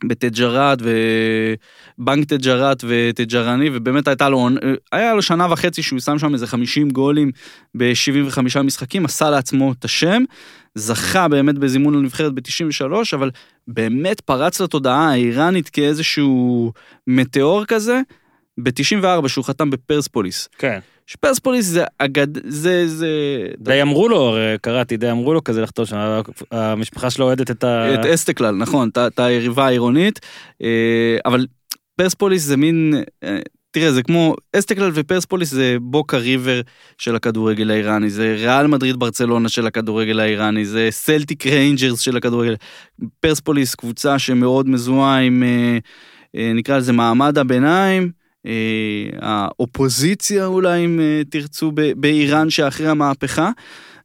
בתג'רת 0.07 0.79
ובנק 0.81 2.25
תג'רת 2.27 2.83
ותג'רני 2.87 3.69
ובאמת 3.73 4.07
הייתה 4.07 4.29
לו, 4.29 4.49
היה 4.91 5.13
לו 5.13 5.21
שנה 5.21 5.47
וחצי 5.51 5.83
שהוא 5.83 5.99
שם 5.99 6.19
שם 6.19 6.33
איזה 6.33 6.47
50 6.47 6.89
גולים 6.89 7.31
ב-75 7.77 8.61
משחקים, 8.63 9.05
עשה 9.05 9.29
לעצמו 9.29 9.71
את 9.71 9.85
השם, 9.85 10.23
זכה 10.75 11.27
באמת 11.27 11.57
בזימון 11.57 11.95
לנבחרת 11.95 12.33
ב-93, 12.33 12.85
אבל 13.13 13.31
באמת 13.67 14.21
פרץ 14.21 14.61
לתודעה 14.61 15.09
האיראנית 15.11 15.69
כאיזשהו 15.69 16.71
מטאור 17.07 17.65
כזה, 17.65 18.01
ב-94 18.57 19.27
שהוא 19.27 19.45
חתם 19.45 19.69
בפרספוליס. 19.69 20.49
כן. 20.57 20.79
שפרספוליס 21.07 21.65
זה 21.65 21.83
אגד... 21.97 22.27
זה... 22.47 22.87
זה... 22.87 23.07
די 23.57 23.81
אמרו 23.81 24.09
לו, 24.09 24.17
הרי 24.17 24.55
קראתי, 24.61 24.97
די 24.97 25.11
אמרו 25.11 25.33
לו 25.33 25.43
כזה 25.43 25.61
לחתום 25.61 25.85
שם, 25.85 26.21
המשפחה 26.51 27.09
שלו 27.09 27.25
אוהדת 27.25 27.51
את 27.51 27.63
ה... 27.63 27.93
את 27.93 28.05
אסטקלל, 28.05 28.55
נכון, 28.55 28.89
את 29.07 29.19
היריבה 29.19 29.65
העירונית, 29.65 30.19
אה, 30.61 31.17
אבל 31.25 31.45
פרספוליס 31.95 32.43
זה 32.43 32.57
מין... 32.57 32.93
אה, 33.23 33.39
תראה, 33.71 33.91
זה 33.91 34.03
כמו, 34.03 34.35
אסטקלל 34.55 34.91
ופרספוליס 34.93 35.51
זה 35.51 35.77
בוקה 35.81 36.17
ריבר 36.17 36.61
של 36.97 37.15
הכדורגל 37.15 37.71
האיראני, 37.71 38.09
זה 38.09 38.35
ריאל 38.37 38.67
מדריד 38.67 38.95
ברצלונה 38.95 39.49
של 39.49 39.67
הכדורגל 39.67 40.19
האיראני, 40.19 40.65
זה 40.65 40.87
סלטיק 40.91 41.47
ריינג'רס 41.47 41.99
של 41.99 42.17
הכדורגל. 42.17 42.55
פרספוליס 43.19 43.75
קבוצה 43.75 44.19
שמאוד 44.19 44.69
מזוהה 44.69 45.19
עם, 45.19 45.43
אה, 46.35 46.51
נקרא 46.55 46.77
לזה 46.77 46.93
מעמד 46.93 47.37
הביניים. 47.37 48.22
אה, 48.45 49.09
האופוזיציה 49.21 50.45
אולי 50.45 50.85
אם 50.85 50.99
אה, 50.99 51.21
תרצו 51.29 51.71
באיראן 51.95 52.49
שאחרי 52.49 52.87
המהפכה. 52.87 53.51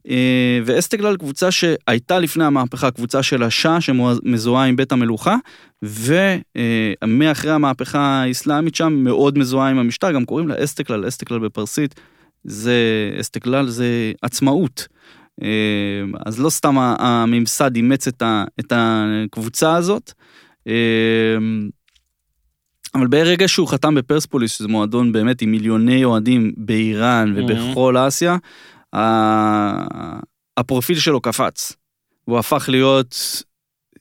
אה, 0.09 0.59
ואסטגלל 0.65 1.17
קבוצה 1.17 1.51
שהייתה 1.51 2.19
לפני 2.19 2.43
המהפכה 2.43 2.91
קבוצה 2.91 3.23
של 3.23 3.43
השאה 3.43 3.81
שמזוהה 3.81 4.65
עם 4.65 4.75
בית 4.75 4.91
המלוכה 4.91 5.35
ומאחרי 5.81 7.51
המהפכה 7.51 7.99
האסלאמית 7.99 8.75
שם 8.75 8.93
מאוד 8.93 9.37
מזוהה 9.37 9.69
עם 9.69 9.77
המשטר 9.77 10.11
גם 10.11 10.25
קוראים 10.25 10.47
לה 10.47 10.63
אסטגלל 10.63 11.07
אסטגלל 11.07 11.39
בפרסית 11.39 11.95
זה 12.43 12.75
אסטגלל 13.19 13.67
זה 13.67 14.11
עצמאות. 14.21 14.87
אז 16.25 16.39
לא 16.39 16.49
סתם 16.49 16.77
הממסד 16.77 17.75
אימץ 17.75 18.07
את 18.59 18.71
הקבוצה 18.71 19.75
הזאת. 19.75 20.13
אבל 22.95 23.07
ברגע 23.07 23.47
שהוא 23.47 23.67
חתם 23.67 23.95
בפרספוליס, 23.95 24.57
שזה 24.57 24.67
מועדון 24.67 25.11
באמת 25.11 25.41
עם 25.41 25.51
מיליוני 25.51 26.03
אוהדים 26.03 26.53
באיראן 26.57 27.33
ובכל 27.35 27.95
אסיה, 27.97 28.37
הפרופיל 30.57 30.99
שלו 30.99 31.21
קפץ. 31.21 31.73
הוא 32.25 32.39
הפך 32.39 32.65
להיות, 32.71 33.43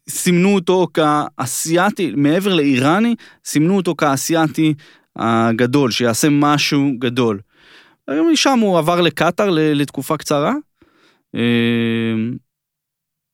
סימנו 0.09 0.54
אותו 0.54 0.87
כאסייתי, 0.95 2.12
מעבר 2.16 2.54
לאיראני, 2.54 3.14
סימנו 3.45 3.76
אותו 3.76 3.95
כאסייתי 3.99 4.75
הגדול, 5.16 5.90
שיעשה 5.90 6.28
משהו 6.30 6.92
גדול. 6.99 7.40
משם 8.33 8.59
הוא 8.59 8.78
עבר 8.78 9.00
לקטאר 9.00 9.49
לתקופה 9.50 10.16
קצרה. 10.16 10.54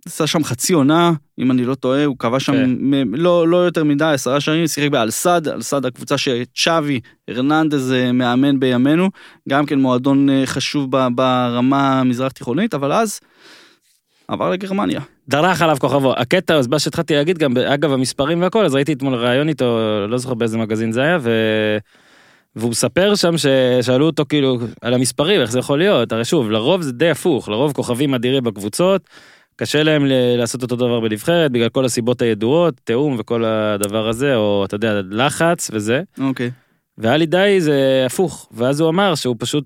עשה 0.07 0.27
שם 0.27 0.45
חצי 0.45 0.73
עונה, 0.73 1.13
אם 1.39 1.51
אני 1.51 1.65
לא 1.65 1.75
טועה, 1.75 2.05
הוא 2.05 2.17
קבע 2.19 2.41
שם 2.41 2.53
כן. 2.53 2.71
לא, 3.13 3.49
לא 3.49 3.57
יותר 3.57 3.85
מדי, 3.85 4.05
עשרה 4.05 4.41
שנים, 4.41 4.67
שיחק 4.67 4.91
באלסד, 4.91 5.49
אלסד 5.49 5.87
הקבוצה 5.87 6.19
שצ'אבי 6.19 7.01
הרננדז 7.29 7.93
אה, 7.93 8.13
מאמן 8.13 8.61
בימינו, 8.61 9.11
גם 9.49 9.67
כן 9.67 9.79
מועדון 9.79 10.31
אה, 10.31 10.43
חשוב 10.47 10.91
ברמה 11.15 12.01
המזרח 12.01 12.33
תיכונית, 12.33 12.75
אבל 12.75 12.93
אז 12.93 13.21
עבר 14.29 14.51
לגרמניה. 14.51 15.01
דרך 15.29 15.63
עליו 15.63 15.77
כוכבו. 15.81 16.15
הקטע, 16.17 16.55
אז 16.55 16.67
מה 16.67 16.79
שהתחלתי 16.79 17.15
להגיד 17.15 17.39
גם, 17.39 17.57
אגב 17.57 17.93
המספרים 17.93 18.43
והכל, 18.43 18.65
אז 18.65 18.75
ראיתי 18.75 18.93
אתמול 18.93 19.15
ראיון 19.15 19.49
איתו, 19.49 19.79
לא 20.09 20.19
זוכר 20.19 20.35
באיזה 20.35 20.59
מגזין 20.59 20.93
זה 20.93 21.03
היה, 21.03 21.19
ו... 21.21 21.31
והוא 22.57 22.71
מספר 22.71 23.15
שם 23.15 23.35
ששאלו 23.37 24.07
אותו 24.07 24.25
כאילו 24.29 24.59
על 24.81 24.95
המספרים, 24.95 25.41
איך 25.41 25.51
זה 25.51 25.59
יכול 25.59 25.79
להיות, 25.79 26.13
הרי 26.13 26.25
שוב, 26.25 26.51
לרוב 26.51 26.83
זה 26.83 26.93
די 26.93 27.11
הפוך, 27.11 27.49
לרוב 27.49 27.73
כוכבים 27.73 28.15
אדירים 28.15 28.45
בקבוצות. 28.45 29.09
קשה 29.57 29.83
להם 29.83 30.05
לעשות 30.39 30.63
אותו 30.63 30.77
דבר 30.77 31.01
בנבחרת 31.01 31.53
בגלל 31.53 31.69
כל 31.69 31.85
הסיבות 31.85 32.23
הידועות, 32.23 32.75
תיאום 32.85 33.17
וכל 33.19 33.45
הדבר 33.45 34.09
הזה, 34.09 34.37
או 34.37 34.65
אתה 34.65 34.75
יודע, 34.75 35.01
לחץ 35.11 35.71
וזה. 35.73 36.03
אוקיי. 36.21 36.47
Okay. 36.47 36.51
ואלי 36.99 37.27
די 37.27 37.57
זה 37.61 38.03
הפוך, 38.07 38.49
ואז 38.53 38.81
הוא 38.81 38.89
אמר 38.89 39.15
שהוא 39.15 39.37
פשוט, 39.39 39.65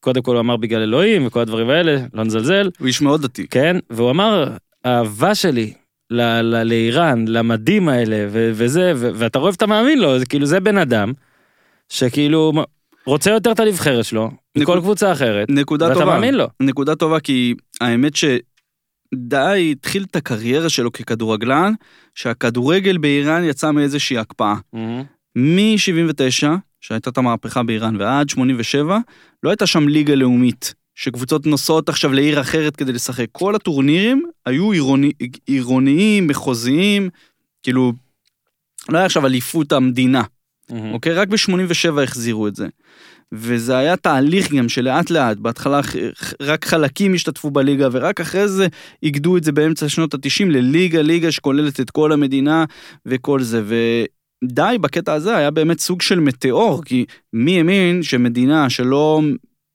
קודם 0.00 0.22
כל 0.22 0.32
הוא 0.34 0.40
אמר 0.40 0.56
בגלל 0.56 0.82
אלוהים 0.82 1.26
וכל 1.26 1.40
הדברים 1.40 1.70
האלה, 1.70 1.96
לא 2.14 2.24
נזלזל. 2.24 2.70
הוא 2.78 2.86
איש 2.86 3.00
מאוד 3.00 3.22
דתי. 3.22 3.46
כן, 3.46 3.76
והוא 3.90 4.10
אמר, 4.10 4.48
האהבה 4.84 5.34
שלי 5.34 5.72
ל- 6.10 6.40
ל- 6.40 6.62
לאיראן, 6.62 7.24
למדים 7.28 7.88
האלה 7.88 8.26
ו- 8.28 8.50
וזה, 8.54 8.92
ו- 8.96 9.10
ואתה 9.14 9.38
רואה 9.38 9.50
ואתה 9.50 9.66
מאמין 9.66 9.98
לו, 9.98 10.18
זה 10.18 10.26
כאילו 10.26 10.46
זה 10.46 10.60
בן 10.60 10.78
אדם, 10.78 11.12
שכאילו 11.88 12.52
רוצה 13.06 13.30
יותר 13.30 13.52
את 13.52 13.60
הנבחרת 13.60 14.04
שלו, 14.04 14.30
נקוד... 14.56 14.62
מכל 14.62 14.80
קבוצה 14.80 15.12
אחרת, 15.12 15.50
נקודה 15.50 15.88
ואתה 15.88 16.00
טובה. 16.00 16.14
מאמין 16.14 16.34
לו. 16.34 16.46
נקודה 16.60 16.94
טובה 16.94 17.20
כי 17.20 17.54
האמת 17.80 18.16
ש... 18.16 18.24
די 19.14 19.68
התחיל 19.72 20.04
את 20.10 20.16
הקריירה 20.16 20.68
שלו 20.68 20.92
ככדורגלן, 20.92 21.72
שהכדורגל 22.14 22.98
באיראן 22.98 23.44
יצא 23.44 23.70
מאיזושהי 23.70 24.18
הקפאה. 24.18 24.54
Mm-hmm. 24.74 25.38
מ-79, 25.38 26.46
שהייתה 26.80 27.10
את 27.10 27.18
המהפכה 27.18 27.62
באיראן, 27.62 27.96
ועד 27.96 28.28
87, 28.28 28.98
לא 29.42 29.50
הייתה 29.50 29.66
שם 29.66 29.88
ליגה 29.88 30.14
לאומית, 30.14 30.74
שקבוצות 30.94 31.46
נוסעות 31.46 31.88
עכשיו 31.88 32.12
לעיר 32.12 32.40
אחרת 32.40 32.76
כדי 32.76 32.92
לשחק. 32.92 33.26
כל 33.32 33.54
הטורנירים 33.54 34.24
היו 34.46 34.70
עירוני, 34.70 35.12
עירוניים, 35.46 36.26
מחוזיים, 36.26 37.08
כאילו, 37.62 37.92
לא 38.88 38.98
היה 38.98 39.06
עכשיו 39.06 39.26
אליפות 39.26 39.72
המדינה, 39.72 40.22
mm-hmm. 40.22 40.74
אוקיי? 40.92 41.12
רק 41.12 41.28
ב-87 41.28 42.02
החזירו 42.02 42.48
את 42.48 42.56
זה. 42.56 42.66
וזה 43.34 43.76
היה 43.76 43.96
תהליך 43.96 44.52
גם 44.52 44.68
שלאט 44.68 45.10
לאט, 45.10 45.36
בהתחלה 45.36 45.80
רק 46.42 46.64
חלקים 46.64 47.14
השתתפו 47.14 47.50
בליגה 47.50 47.88
ורק 47.92 48.20
אחרי 48.20 48.48
זה 48.48 48.66
איגדו 49.02 49.36
את 49.36 49.44
זה 49.44 49.52
באמצע 49.52 49.88
שנות 49.88 50.14
התשעים 50.14 50.50
לליגה, 50.50 51.02
ליגה 51.02 51.32
שכוללת 51.32 51.80
את 51.80 51.90
כל 51.90 52.12
המדינה 52.12 52.64
וכל 53.06 53.42
זה. 53.42 53.62
ודי 53.64 54.76
בקטע 54.80 55.12
הזה 55.12 55.36
היה 55.36 55.50
באמת 55.50 55.80
סוג 55.80 56.02
של 56.02 56.20
מטאור, 56.20 56.84
כי 56.84 57.04
מי 57.32 57.58
האמין 57.58 58.02
שמדינה 58.02 58.70
שלא 58.70 59.20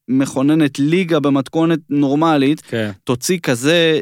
מכוננת 0.08 0.80
ליגה 0.80 1.20
במתכונת 1.20 1.80
נורמלית, 1.90 2.62
כן. 2.62 2.92
תוציא 3.04 3.40
כזה 3.40 4.00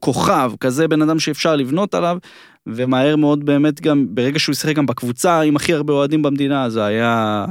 כוכב, 0.00 0.52
כזה 0.60 0.88
בן 0.88 1.02
אדם 1.02 1.18
שאפשר 1.18 1.56
לבנות 1.56 1.94
עליו, 1.94 2.18
ומהר 2.66 3.16
מאוד 3.16 3.46
באמת 3.46 3.80
גם, 3.80 4.06
ברגע 4.08 4.38
שהוא 4.38 4.54
שיחק 4.54 4.76
גם 4.76 4.86
בקבוצה 4.86 5.40
עם 5.40 5.56
הכי 5.56 5.74
הרבה 5.74 5.92
אוהדים 5.92 6.22
במדינה, 6.22 6.70
זה 6.70 6.84
היה... 6.84 7.44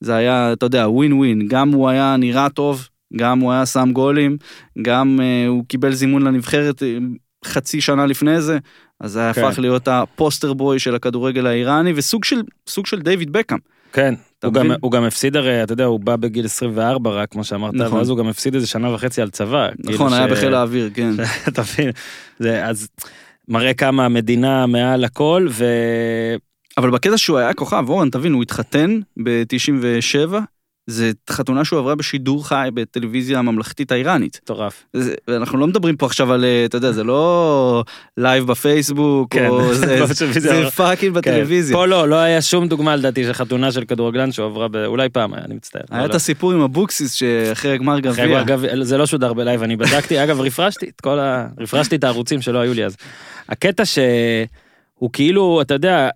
זה 0.00 0.14
היה, 0.16 0.52
אתה 0.52 0.66
יודע, 0.66 0.88
ווין 0.88 1.12
ווין, 1.12 1.48
גם 1.48 1.72
הוא 1.72 1.88
היה 1.88 2.16
נראה 2.16 2.48
טוב, 2.48 2.88
גם 3.16 3.38
הוא 3.38 3.52
היה 3.52 3.66
שם 3.66 3.90
גולים, 3.92 4.36
גם 4.82 5.18
uh, 5.20 5.48
הוא 5.48 5.64
קיבל 5.68 5.92
זימון 5.92 6.22
לנבחרת 6.22 6.82
אה, 6.82 6.98
חצי 7.44 7.80
שנה 7.80 8.06
לפני 8.06 8.40
זה, 8.40 8.58
אז 9.00 9.12
זה 9.12 9.30
כן. 9.34 9.44
הפך 9.44 9.58
להיות 9.58 9.88
הפוסטר 9.88 10.52
בוי 10.52 10.78
של 10.78 10.94
הכדורגל 10.94 11.46
האיראני, 11.46 11.92
וסוג 11.96 12.24
של, 12.24 12.42
סוג 12.68 12.86
של 12.86 13.00
דיוויד 13.00 13.32
בקאם. 13.32 13.58
כן, 13.92 14.14
הוא 14.44 14.52
גם, 14.52 14.70
הוא 14.80 14.92
גם 14.92 15.04
הפסיד 15.04 15.36
הרי, 15.36 15.62
אתה 15.62 15.72
יודע, 15.72 15.84
הוא 15.84 16.00
בא 16.00 16.16
בגיל 16.16 16.44
24 16.44 17.10
רק, 17.10 17.30
כמו 17.30 17.44
שאמרת, 17.44 17.74
נכון. 17.74 17.98
ואז 17.98 18.08
הוא 18.08 18.18
גם 18.18 18.28
הפסיד 18.28 18.54
איזה 18.54 18.66
שנה 18.66 18.94
וחצי 18.94 19.22
על 19.22 19.30
צבא. 19.30 19.68
כאילו 19.82 19.94
נכון, 19.94 20.12
היה 20.12 20.28
ש... 20.28 20.30
בחיל 20.30 20.54
האוויר, 20.54 20.90
כן. 20.94 21.10
אתה 21.48 21.62
מבין, 21.62 21.90
אז 22.62 22.88
מראה 23.48 23.74
כמה 23.74 24.04
המדינה 24.04 24.66
מעל 24.66 25.04
הכל, 25.04 25.46
ו... 25.50 25.64
אבל 26.78 26.90
בקטע 26.90 27.18
שהוא 27.18 27.38
היה 27.38 27.54
כוכב, 27.54 27.84
אורן, 27.88 28.10
תבין, 28.10 28.32
הוא 28.32 28.42
התחתן 28.42 29.00
ב-97, 29.22 30.34
זה 30.86 31.10
חתונה 31.30 31.64
שהוא 31.64 31.78
עברה 31.78 31.94
בשידור 31.94 32.48
חי 32.48 32.68
בטלוויזיה 32.74 33.38
הממלכתית 33.38 33.92
האיראנית. 33.92 34.40
מטורף. 34.42 34.84
אנחנו 35.28 35.58
לא 35.58 35.66
מדברים 35.66 35.96
פה 35.96 36.06
עכשיו 36.06 36.32
על, 36.32 36.44
אה, 36.44 36.64
אתה 36.64 36.76
יודע, 36.76 36.92
זה 36.92 37.04
לא 37.04 37.84
live 38.16 38.46
בפייסבוק, 38.46 39.34
כן, 39.34 39.46
או 39.46 39.74
זה, 39.74 40.06
זה, 40.06 40.40
זה 40.40 40.70
fucking 40.70 41.14
כן. 41.14 41.20
בטלוויזיה. 41.20 41.76
פה 41.76 41.86
לא, 41.86 42.08
לא 42.08 42.16
היה 42.16 42.42
שום 42.42 42.68
דוגמה 42.68 42.96
לדעתי 42.96 43.24
של 43.24 43.32
חתונה 43.32 43.72
של 43.72 43.84
כדורגלן 43.84 44.32
שהוא 44.32 44.46
עברה, 44.46 44.68
ב... 44.68 44.76
אולי 44.76 45.08
פעם 45.08 45.34
היה, 45.34 45.44
אני 45.44 45.54
מצטער. 45.54 45.82
היה 45.90 46.04
את 46.04 46.10
לא. 46.10 46.16
הסיפור 46.16 46.52
עם 46.52 46.60
אבוקסיס 46.60 47.12
שאחרי 47.12 47.72
הגמר 47.72 48.00
גביע. 48.00 48.44
זה 48.82 48.98
לא 48.98 49.06
שודר 49.06 49.32
ב 49.32 49.37
live, 49.37 49.62
אני 49.62 49.76
בדקתי, 49.76 50.18
אגב, 50.24 50.40
רפרשתי 50.40 50.88
את 50.88 51.00
כל 51.00 51.18
ה... 51.18 51.46
רפרשתי 51.60 51.96
את 51.96 52.04
הערוצים 52.04 52.40
שלא 52.40 52.58
היו 52.58 52.74
לי 52.74 52.84
אז. 52.84 52.96
הקטע 53.48 53.84
שהוא 53.84 55.10
כאילו, 55.12 55.62
אתה 55.62 55.74
יודע, 55.74 56.08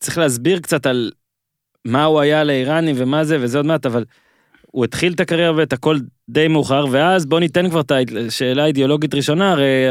צריך 0.00 0.18
להסביר 0.18 0.60
קצת 0.60 0.86
על 0.86 1.10
מה 1.84 2.04
הוא 2.04 2.20
היה 2.20 2.44
לאיראנים 2.44 2.96
ומה 2.98 3.24
זה 3.24 3.38
וזה 3.40 3.58
עוד 3.58 3.66
מעט, 3.66 3.86
אבל 3.86 4.04
הוא 4.66 4.84
התחיל 4.84 5.12
את 5.12 5.20
הקריירה 5.20 5.56
ואת 5.56 5.72
הכל 5.72 5.98
די 6.28 6.48
מאוחר, 6.48 6.84
ואז 6.90 7.26
בוא 7.26 7.40
ניתן 7.40 7.70
כבר 7.70 7.80
את 7.80 7.92
השאלה 8.26 8.62
האידיאולוגית 8.62 9.14
ראשונה, 9.14 9.52
הרי 9.52 9.86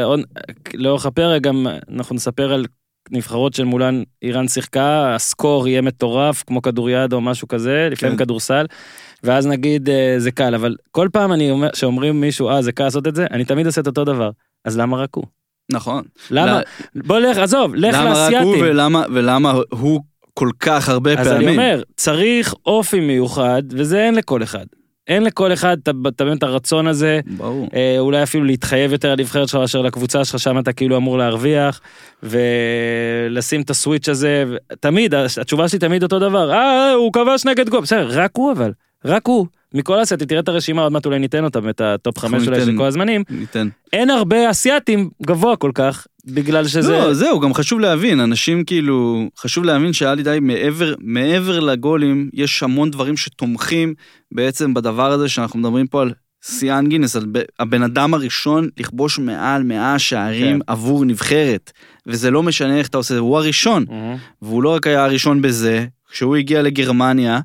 לאורך 0.74 1.06
הפרק 1.06 1.42
גם 1.42 1.66
אנחנו 1.92 2.14
נספר 2.14 2.52
על 2.52 2.66
נבחרות 3.10 3.54
של 3.54 3.64
מולן 3.64 4.02
איראן 4.22 4.48
שיחקה, 4.48 5.14
הסקור 5.14 5.68
יהיה 5.68 5.82
מטורף, 5.82 6.42
כמו 6.46 6.62
כדוריד 6.62 7.12
או 7.12 7.20
משהו 7.20 7.48
כזה, 7.48 7.88
לפעמים 7.90 8.16
כן. 8.16 8.24
כדורסל, 8.24 8.66
ואז 9.22 9.46
נגיד 9.46 9.88
אה, 9.88 10.14
זה 10.18 10.30
קל, 10.30 10.54
אבל 10.54 10.76
כל 10.90 11.08
פעם 11.12 11.32
אני 11.32 11.50
אומר, 11.50 11.68
שאומרים 11.74 12.20
מישהו, 12.20 12.48
אה, 12.48 12.62
זה 12.62 12.72
קל 12.72 12.84
לעשות 12.84 13.06
את 13.06 13.14
זה, 13.14 13.26
אני 13.30 13.44
תמיד 13.44 13.66
עושה 13.66 13.80
את 13.80 13.86
אותו 13.86 14.04
דבר. 14.04 14.30
אז 14.64 14.78
למה 14.78 14.96
רק 14.96 15.14
הוא? 15.14 15.24
נכון. 15.72 16.02
למה? 16.30 16.60
בוא 16.94 17.18
לך, 17.18 17.38
עזוב, 17.38 17.74
לך 17.74 17.94
למה 17.94 18.10
רק 18.10 18.32
הוא 18.32 18.42
לאסייתים. 18.42 18.64
ולמה, 18.64 19.02
ולמה 19.14 19.52
הוא 19.70 20.00
כל 20.34 20.48
כך 20.60 20.88
הרבה 20.88 21.12
אז 21.12 21.28
פעמים? 21.28 21.48
אני 21.48 21.56
אומר, 21.56 21.82
צריך 21.96 22.54
אופי 22.66 23.00
מיוחד, 23.00 23.62
וזה 23.70 24.00
אין 24.00 24.14
לכל 24.14 24.42
אחד. 24.42 24.64
אין 25.08 25.24
לכל 25.24 25.52
אחד 25.52 25.76
את 26.36 26.42
הרצון 26.42 26.86
הזה, 26.86 27.20
ברור. 27.26 27.68
אה, 27.74 27.96
אולי 27.98 28.22
אפילו 28.22 28.44
להתחייב 28.44 28.92
יותר 28.92 29.10
על 29.10 29.18
נבחרת 29.18 29.48
שלך 29.48 29.60
מאשר 29.60 29.82
לקבוצה 29.82 30.24
שלך, 30.24 30.38
שם 30.38 30.58
אתה 30.58 30.72
כאילו 30.72 30.96
אמור 30.96 31.18
להרוויח, 31.18 31.80
ולשים 32.22 33.60
את 33.60 33.70
ה 33.70 33.75
switch 33.75 34.08
הזה, 34.08 34.44
ו- 34.48 34.56
תמיד, 34.80 35.14
התשובה 35.14 35.68
שלי 35.68 35.78
תמיד 35.78 36.02
אותו 36.02 36.18
דבר, 36.18 36.52
אה, 36.52 36.92
הוא 36.92 37.12
כבש 37.12 37.44
נגד 37.44 37.68
גול, 37.68 37.80
בסדר, 37.80 38.08
רק 38.10 38.30
הוא 38.34 38.52
אבל, 38.52 38.72
רק 39.04 39.26
הוא. 39.26 39.46
מכל 39.74 40.02
אסייתי, 40.02 40.26
תראה 40.26 40.40
את 40.40 40.48
הרשימה, 40.48 40.82
עוד 40.82 40.92
מעט 40.92 41.06
אולי 41.06 41.18
ניתן 41.18 41.44
אותה, 41.44 41.58
את 41.70 41.80
הטופ 41.80 42.18
חמש 42.18 42.48
אולי 42.48 42.64
של. 42.64 42.76
כל 42.76 42.84
הזמנים, 42.84 43.22
ניתן. 43.30 43.68
אין 43.92 44.10
הרבה 44.10 44.50
אסייתים 44.50 45.10
גבוה 45.26 45.56
כל 45.56 45.70
כך, 45.74 46.06
בגלל 46.26 46.66
שזה... 46.66 46.92
לא, 46.92 47.14
זהו, 47.14 47.40
גם 47.40 47.54
חשוב 47.54 47.80
להבין, 47.80 48.20
אנשים 48.20 48.64
כאילו, 48.64 49.28
חשוב 49.38 49.64
להבין 49.64 49.92
שהיה 49.92 50.14
לי 50.14 50.22
די 50.22 50.38
מעבר, 50.40 50.94
מעבר 51.00 51.60
לגולים, 51.60 52.30
יש 52.32 52.62
המון 52.62 52.90
דברים 52.90 53.16
שתומכים 53.16 53.94
בעצם 54.32 54.74
בדבר 54.74 55.12
הזה 55.12 55.28
שאנחנו 55.28 55.58
מדברים 55.58 55.86
פה 55.86 56.02
על 56.02 56.12
שיאן 56.46 56.86
גינס, 56.88 57.16
על 57.16 57.26
הבן 57.60 57.82
אדם 57.82 58.14
הראשון 58.14 58.68
לכבוש 58.80 59.18
מעל 59.18 59.62
100 59.62 59.98
שערים 59.98 60.58
כן. 60.58 60.72
עבור 60.72 61.04
נבחרת, 61.04 61.72
וזה 62.06 62.30
לא 62.30 62.42
משנה 62.42 62.78
איך 62.78 62.88
אתה 62.88 62.98
עושה, 62.98 63.18
הוא 63.18 63.38
הראשון, 63.38 63.84
מהמם. 63.88 64.16
והוא 64.42 64.62
לא 64.62 64.74
רק 64.74 64.86
היה 64.86 65.04
הראשון 65.04 65.42
בזה, 65.42 65.86
כשהוא 66.10 66.36
הגיע 66.36 66.62
לגרמניה, 66.62 67.40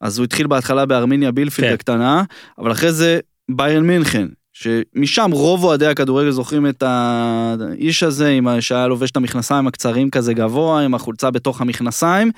אז 0.00 0.18
הוא 0.18 0.24
התחיל 0.24 0.46
בהתחלה 0.46 0.86
בארמיניה 0.86 1.32
בילפילד 1.32 1.68
כן. 1.68 1.74
הקטנה, 1.74 2.22
אבל 2.58 2.72
אחרי 2.72 2.92
זה 2.92 3.20
ביירן 3.50 3.86
מינכן, 3.86 4.28
שמשם 4.52 5.30
רוב 5.32 5.64
אוהדי 5.64 5.86
הכדורגל 5.86 6.30
זוכרים 6.30 6.66
את 6.66 6.82
האיש 6.82 8.02
הזה, 8.02 8.28
עם 8.28 8.60
שהיה 8.60 8.88
לובש 8.88 9.10
את 9.10 9.16
המכנסיים 9.16 9.66
הקצרים 9.66 10.10
כזה 10.10 10.34
גבוה, 10.34 10.80
עם 10.80 10.94
החולצה 10.94 11.30
בתוך 11.30 11.60
המכנסיים. 11.60 12.30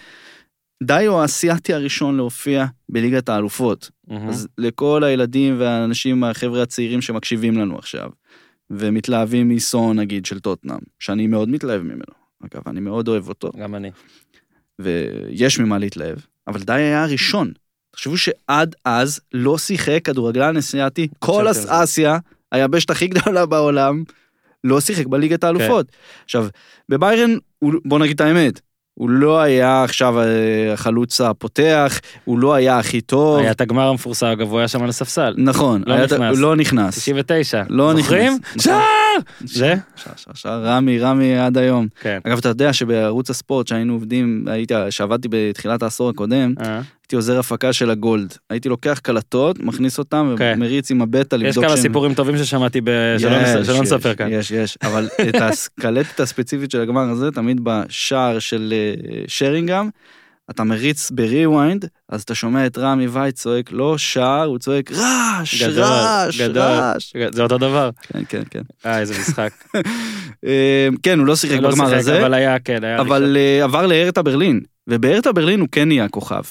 די 0.83 1.07
הוא 1.07 1.21
האסייתי 1.21 1.75
הראשון 1.75 2.17
להופיע 2.17 2.67
בליגת 2.89 3.29
האלופות. 3.29 3.91
מהמם. 4.09 4.29
אז 4.29 4.49
לכל 4.59 5.05
הילדים 5.05 5.57
והאנשים, 5.59 6.25
החבר'ה 6.25 6.63
הצעירים 6.63 7.03
שמקשיבים 7.03 7.59
לנו 7.59 7.79
עכשיו, 7.79 8.11
ומתלהבים 8.71 9.49
מסון 9.49 9.99
נגיד 9.99 10.27
של 10.27 10.41
טוטנאם, 10.41 10.79
שאני 10.99 11.27
מאוד 11.27 11.49
מתלהב 11.49 11.83
ממנו. 11.83 12.21
אגב, 12.41 12.63
אני 12.67 12.81
מאוד 12.81 13.09
אוהב 13.09 13.29
אותו. 13.29 13.51
גם 13.61 13.75
אני. 13.75 13.91
ויש 14.79 15.61
ממה 15.61 15.79
להתלהב, 15.79 16.19
אבל 16.49 16.61
די 16.63 16.73
היה 16.73 17.03
הראשון. 17.05 17.53
תחשבו 17.93 18.17
שעד 18.17 18.75
אז 18.85 19.21
לא 19.33 19.59
שיחק 19.59 20.01
כדורגלן 20.05 20.57
אסיאתי, 20.57 21.09
כל 21.19 21.45
על 21.49 21.55
זה. 21.55 21.83
אסיה, 21.83 22.19
היבשת 22.53 22.91
הכי 22.91 23.07
גדולה 23.07 23.47
בעולם, 23.47 24.05
לא 24.65 24.81
שיחק 24.81 25.07
בליגת 25.07 25.45
האלופות. 25.45 25.91
כן. 25.91 25.97
עכשיו, 26.25 26.47
בביירן, 26.89 27.31
הוא- 27.59 27.73
בוא 27.85 27.99
נגיד 27.99 28.15
את 28.15 28.21
האמת, 28.21 28.61
הוא 29.01 29.11
לא 29.11 29.41
היה 29.41 29.85
עכשיו 29.85 30.19
אה, 30.21 30.73
החלוץ 30.73 31.21
הפותח, 31.21 32.01
הוא 32.25 32.39
לא 32.39 32.55
היה 32.55 32.79
הכי 32.79 33.01
טוב. 33.01 33.39
היה 33.39 33.51
את 33.51 33.61
הגמר 33.61 33.89
המפורסם, 33.89 34.27
אגב, 34.27 34.51
הוא 34.51 34.59
היה 34.59 34.69
שם 34.69 34.83
על 34.83 34.89
הספסל. 34.89 35.35
נכון, 35.37 35.83
לא 35.87 36.05
נכנס. 36.05 36.39
לא 36.39 36.57
נכנס. 36.57 36.99
99. 36.99 37.63
לא? 37.69 37.95
נכנס. 37.95 38.35
שער! 38.59 38.77
זה? 39.45 39.75
שער, 39.97 40.13
שער, 40.17 40.35
שער, 40.35 40.65
רמי, 40.65 40.99
רמי 40.99 41.39
עד 41.39 41.59
היום. 41.59 41.87
כן. 42.01 42.19
אגב, 42.27 42.39
אתה 42.39 42.49
יודע 42.49 42.73
שבערוץ 42.73 43.31
הספורט 43.31 43.67
שהיינו 43.67 43.93
עובדים, 43.93 44.45
הייתי, 44.47 44.75
שעבדתי 44.91 45.29
בתחילת 45.31 45.83
העשור 45.83 46.09
הקודם, 46.09 46.55
אה. 46.61 46.81
הייתי 47.11 47.17
עוזר 47.17 47.39
הפקה 47.39 47.73
של 47.73 47.91
הגולד. 47.91 48.35
הייתי 48.51 48.69
לוקח 48.69 48.99
קלטות, 49.03 49.59
מכניס 49.59 49.99
אותם 49.99 50.35
כן. 50.39 50.53
ומריץ 50.57 50.91
עם 50.91 51.03
הבטא 51.03 51.37
לבדוק 51.37 51.51
יש 51.51 51.69
כמה 51.69 51.69
שהם- 51.69 51.77
סיפורים 51.83 52.15
טובים 52.15 52.37
ששמעתי 52.39 52.81
ב- 52.85 53.15
שלא 53.19 53.31
יש, 53.37 53.67
שלא 53.67 53.83
נספר 53.83 54.15
כאן. 54.15 54.29
יש, 54.33 54.51
יש, 54.51 54.79
אבל 54.83 55.09
את 55.29 55.35
הקלטת 55.79 56.21
הספציפית 56.21 56.71
של 56.71 56.81
הגמר 56.81 57.01
הזה, 57.11 57.31
תמיד 57.31 57.61
בשער 57.63 58.39
של 58.39 58.75
אה, 58.77 59.23
שרינגהם, 59.27 59.89
אתה 60.51 60.65
מריץ 60.65 61.11
ב 61.11 61.20
rewind, 61.20 61.85
אז 62.09 62.23
אתה 62.23 62.35
שומע 62.35 62.67
את 62.67 62.79
רמי 62.79 63.07
וייט 63.07 63.35
צועק, 63.35 63.73
לא 63.73 63.99
שער, 63.99 64.45
הוא 64.45 64.59
צועק 64.59 64.93
רעש, 64.93 65.63
גדול, 65.63 65.83
רעש, 65.85 66.41
גדול. 66.41 66.63
רעש. 66.63 67.13
זה 67.33 67.43
אותו 67.43 67.59
דבר. 67.59 67.91
כן, 68.13 68.23
כן, 68.29 68.43
כן. 68.51 68.63
אה, 68.87 68.99
איזה 69.01 69.15
משחק. 69.21 69.51
אה, 70.47 70.89
כן, 71.03 71.19
הוא 71.19 71.27
לא 71.27 71.37
שיחק 71.37 71.59
לא 71.61 71.71
בגמר 71.71 71.95
הזה. 71.95 72.21
אבל 72.21 72.35
היה, 72.35 72.59
כן, 72.59 72.85
היה... 72.85 73.01
אבל 73.01 73.37
אה, 73.37 73.65
עבר 73.65 73.87
להרטה 73.87 74.23
ברלין, 74.23 74.61
ובהרטה 74.91 75.33
ברלין 75.33 75.61
הוא 75.61 75.69
כן 75.73 75.89
נהיה 75.89 76.09
כוכב. 76.09 76.43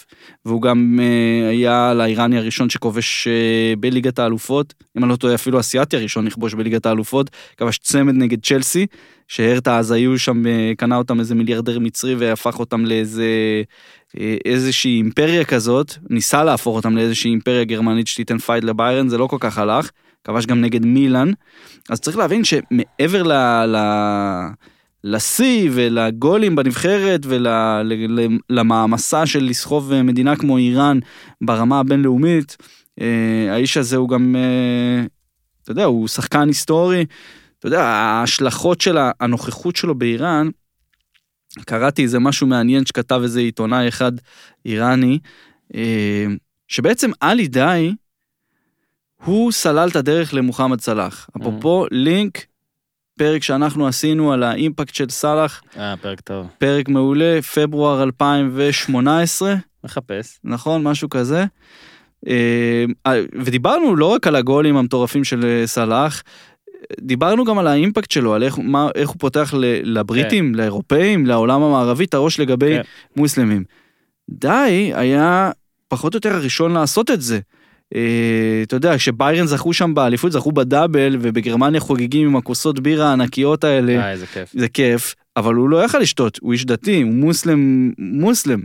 והוא 0.46 0.62
גם 0.62 1.00
אה, 1.02 1.50
היה 1.50 1.94
לאיראני 1.94 2.38
הראשון 2.38 2.70
שכובש 2.70 3.28
אה, 3.28 3.74
בליגת 3.80 4.20
האלופות, 4.20 4.74
אם 4.98 5.04
אני 5.04 5.12
לא 5.12 5.16
טועה 5.16 5.36
אפילו 5.36 5.60
אסיאתי 5.60 5.98
הראשון 5.98 6.28
לכבוש 6.28 6.54
בליגת 6.54 6.86
האלופות, 6.86 7.30
כבש 7.58 7.78
צמד 7.78 8.14
נגד 8.14 8.46
צ'לסי, 8.46 8.86
שהרטה 9.28 9.78
אז 9.78 9.92
היו 9.92 10.20
שם, 10.20 10.48
אה, 10.48 10.72
קנה 10.78 10.96
אותם 10.96 11.20
איזה 11.20 11.36
מיליארדר 11.36 11.80
מצרי 11.80 12.16
והפך 12.16 12.60
אותם 12.60 12.86
לאיזה 12.86 13.28
אה, 14.20 14.36
איזושהי 14.46 14.92
אימפריה 14.92 15.46
כזאת, 15.46 15.94
ניסה 16.10 16.44
להפוך 16.44 16.76
אותם 16.76 16.96
לאיזושהי 16.98 17.32
אימפריה 17.32 17.64
גרמנית 17.64 18.08
שתיתן 18.08 18.38
fight 18.38 18.64
לביירן, 18.64 19.08
זה 19.08 19.18
לא 19.18 19.28
כל 19.28 19.38
כך 19.40 19.58
הלך, 19.58 19.90
כבש 20.24 20.46
גם 20.46 20.62
נגד 20.62 20.86
מילאן, 20.86 21.32
אז 21.90 22.00
צריך 22.00 22.18
להבין 22.18 22.44
שמעבר 22.44 23.24
ל... 23.24 23.34
ל... 23.66 23.78
לשיא 25.04 25.70
ולגולים 25.74 26.56
בנבחרת 26.56 27.22
ולמעמסה 28.50 29.26
של 29.26 29.44
לסחוב 29.44 30.02
מדינה 30.02 30.36
כמו 30.36 30.58
איראן 30.58 31.00
ברמה 31.42 31.80
הבינלאומית, 31.80 32.58
אה, 33.02 33.54
האיש 33.54 33.78
הזה 33.78 33.96
הוא 33.96 34.10
גם, 34.10 34.36
אה, 34.36 35.06
אתה 35.64 35.72
יודע, 35.72 35.84
הוא 35.84 36.08
שחקן 36.08 36.48
היסטורי. 36.48 37.06
אתה 37.60 37.68
יודע, 37.68 37.84
ההשלכות 37.84 38.82
של 38.82 38.98
הנוכחות 39.20 39.76
שלו 39.76 39.96
באיראן, 39.96 40.50
קראתי 41.66 42.04
איזה 42.04 42.20
משהו 42.20 42.48
מעניין 42.48 42.86
שכתב 42.86 43.20
איזה 43.24 43.40
עיתונאי 43.40 43.88
אחד 43.88 44.12
איראני, 44.66 45.20
אה, 45.76 46.26
שבעצם 46.68 47.12
עלי 47.20 47.48
די, 47.48 47.94
הוא 49.26 49.52
סלל 49.52 49.90
את 49.90 49.96
הדרך 49.96 50.34
למוחמד 50.34 50.82
סלאח. 50.82 51.30
אפרופו 51.38 51.86
לינק, 51.92 52.46
פרק 53.20 53.44
שאנחנו 53.44 53.88
עשינו 53.88 54.34
על 54.34 54.44
האימפקט 54.44 54.96
של 54.96 55.10
סאלח, 55.10 55.62
אה, 55.78 55.98
פרק 56.02 56.22
טוב. 56.22 56.48
פרק 56.58 56.90
מעולה, 56.90 57.40
פברואר 57.42 58.04
2018, 58.04 59.56
מחפש. 59.84 60.40
נכון? 60.44 60.84
משהו 60.84 61.10
כזה. 61.10 61.46
אה, 62.28 62.86
ודיברנו 63.34 63.96
לא 63.96 64.06
רק 64.06 64.28
על 64.28 64.36
הגולים 64.36 64.78
המטורפים 64.78 65.24
של 65.24 65.46
אה, 65.46 65.68
סלאח, 65.68 66.24
דיברנו 67.00 67.46
גם 67.46 67.60
על 67.60 67.68
האימפקט 67.68 68.12
שלו, 68.12 68.34
על 68.34 68.44
איך, 68.44 68.60
מה, 68.60 68.90
איך 68.96 69.10
הוא 69.10 69.18
פותח 69.20 69.54
לבריטים, 69.84 70.56
לאירופאים, 70.56 71.26
לעולם 71.26 71.62
המערבי, 71.62 72.06
את 72.06 72.14
הראש 72.14 72.40
לגבי 72.40 72.76
כן. 72.76 72.82
מוסלמים. 73.16 73.64
די 74.30 74.92
היה 74.96 75.52
פחות 75.88 76.14
או 76.14 76.18
יותר 76.18 76.36
הראשון 76.36 76.72
לעשות 76.74 77.12
את 77.12 77.22
זה. 77.22 77.40
אה, 77.96 78.62
אתה 78.64 78.76
יודע, 78.76 78.98
כשביירן 78.98 79.46
זכו 79.46 79.74
שם 79.74 79.94
באליפות, 79.94 80.32
זכו 80.32 80.52
בדאבל, 80.52 81.18
ובגרמניה 81.22 81.80
חוגגים 81.80 82.28
עם 82.28 82.36
הכוסות 82.36 82.80
בירה 82.80 83.10
הענקיות 83.10 83.64
האלה. 83.64 83.98
אה, 83.98 84.12
איזה 84.12 84.26
כיף. 84.26 84.50
זה 84.54 84.68
כיף, 84.68 85.16
אבל 85.38 85.56
הוא 85.56 85.70
לא 85.70 85.84
יכל 85.84 86.00
לשתות, 86.00 86.40
הוא 86.42 86.54
איש 86.54 86.66
דתי, 86.66 87.02
הוא 87.02 87.12
מוסלם, 87.12 87.92
מוסלם. 87.98 88.60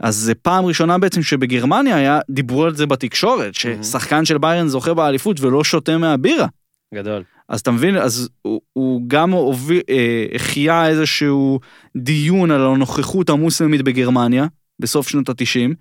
אז 0.00 0.16
זה 0.16 0.34
פעם 0.34 0.64
ראשונה 0.64 0.98
בעצם 0.98 1.22
שבגרמניה 1.22 1.96
היה, 1.96 2.20
דיברו 2.30 2.64
על 2.64 2.74
זה 2.74 2.86
בתקשורת, 2.86 3.54
ששחקן 3.54 4.24
של 4.24 4.38
ביירן 4.38 4.68
זוכה 4.68 4.94
באליפות 4.94 5.40
ולא 5.40 5.64
שותה 5.64 5.98
מהבירה. 5.98 6.46
גדול. 6.94 7.22
אז 7.48 7.60
אתה 7.60 7.70
מבין, 7.70 7.96
אז 7.96 8.28
הוא, 8.42 8.60
הוא 8.72 9.02
גם 9.06 9.30
הוביל, 9.30 9.80
אה, 9.90 10.26
החיה 10.34 10.88
איזשהו 10.88 11.60
דיון 11.96 12.50
על 12.50 12.60
הנוכחות 12.60 13.30
המוסלמית 13.30 13.82
בגרמניה, 13.82 14.46
בסוף 14.78 15.08
שנות 15.08 15.28
התשעים, 15.28 15.74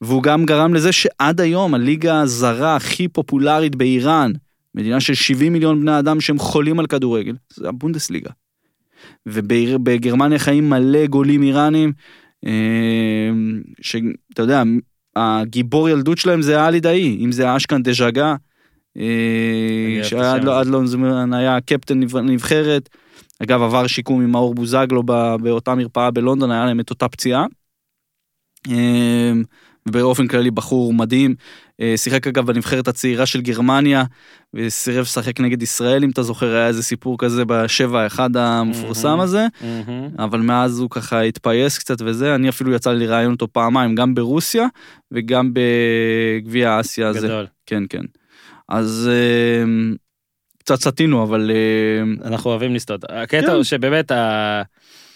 והוא 0.00 0.22
גם 0.22 0.44
גרם 0.44 0.74
לזה 0.74 0.92
שעד 0.92 1.40
היום 1.40 1.74
הליגה 1.74 2.20
הזרה 2.20 2.76
הכי 2.76 3.08
פופולרית 3.08 3.76
באיראן, 3.76 4.32
מדינה 4.74 5.00
של 5.00 5.14
70 5.14 5.52
מיליון 5.52 5.80
בני 5.80 5.98
אדם 5.98 6.20
שהם 6.20 6.38
חולים 6.38 6.78
על 6.78 6.86
כדורגל, 6.86 7.34
זה 7.52 7.68
הבונדסליגה. 7.68 8.30
ובגרמניה 9.26 10.38
חיים 10.38 10.70
מלא 10.70 11.06
גולים 11.06 11.42
איראנים, 11.42 11.92
אה, 12.46 13.30
שאתה 13.80 14.42
יודע, 14.42 14.62
הגיבור 15.16 15.88
ילדות 15.88 16.18
שלהם 16.18 16.42
זה 16.42 16.64
עלי 16.64 16.80
דאי, 16.80 17.18
אם 17.24 17.32
זה 17.32 17.56
אשכן 17.56 17.82
דז'גה, 17.82 18.34
אה, 18.98 20.00
שעד 20.02 20.44
לא, 20.44 20.62
לא 20.62 20.82
מזמן 20.82 21.32
היה 21.32 21.60
קפטן 21.60 22.00
נב- 22.00 22.16
נבחרת. 22.16 22.88
אגב, 23.42 23.62
עבר 23.62 23.86
שיקום 23.86 24.20
עם 24.20 24.30
מאור 24.30 24.54
בוזגלו 24.54 25.02
באותה 25.42 25.74
מרפאה 25.74 26.10
בלונדון, 26.10 26.50
היה 26.50 26.66
להם 26.66 26.80
את 26.80 26.90
אותה 26.90 27.08
פציעה. 27.08 27.46
באופן 29.88 30.26
כללי 30.26 30.50
בחור 30.50 30.92
מדהים. 30.92 31.34
אה, 31.80 31.92
שיחק 31.96 32.26
אגב 32.26 32.46
בנבחרת 32.46 32.88
הצעירה 32.88 33.26
של 33.26 33.40
גרמניה, 33.40 34.04
וסירב 34.54 35.00
לשחק 35.00 35.40
נגד 35.40 35.62
ישראל, 35.62 36.04
אם 36.04 36.10
אתה 36.10 36.22
זוכר, 36.22 36.54
היה 36.54 36.66
איזה 36.66 36.82
סיפור 36.82 37.18
כזה 37.18 37.44
בשבע 37.44 38.02
האחד 38.02 38.36
המפורסם 38.36 39.08
מהמם. 39.08 39.20
הזה, 39.20 39.46
מהמם. 39.62 40.08
אבל 40.18 40.40
מאז 40.40 40.78
הוא 40.78 40.90
ככה 40.90 41.20
התפייס 41.20 41.78
קצת 41.78 42.02
וזה, 42.02 42.34
אני 42.34 42.48
אפילו 42.48 42.72
יצא 42.72 42.92
לי 42.92 43.06
לראיין 43.06 43.30
אותו 43.30 43.48
פעמיים, 43.52 43.94
גם 43.94 44.14
ברוסיה 44.14 44.66
וגם 45.12 45.52
בגביע 45.52 46.80
אסיה 46.80 47.08
הזה. 47.08 47.26
גדול. 47.26 47.46
כן, 47.66 47.82
כן. 47.88 48.02
אז 48.68 49.10
אה, 49.12 49.64
קצת 50.58 50.80
סטינו, 50.80 51.22
אבל 51.22 51.50
אה, 51.50 52.28
אנחנו 52.28 52.50
אוהבים 52.50 52.74
לסטות. 52.74 53.04
הקטע 53.08 53.46
כן. 53.46 53.52
הוא 53.52 53.62
שבאמת, 53.62 54.10
ה... 54.10 54.62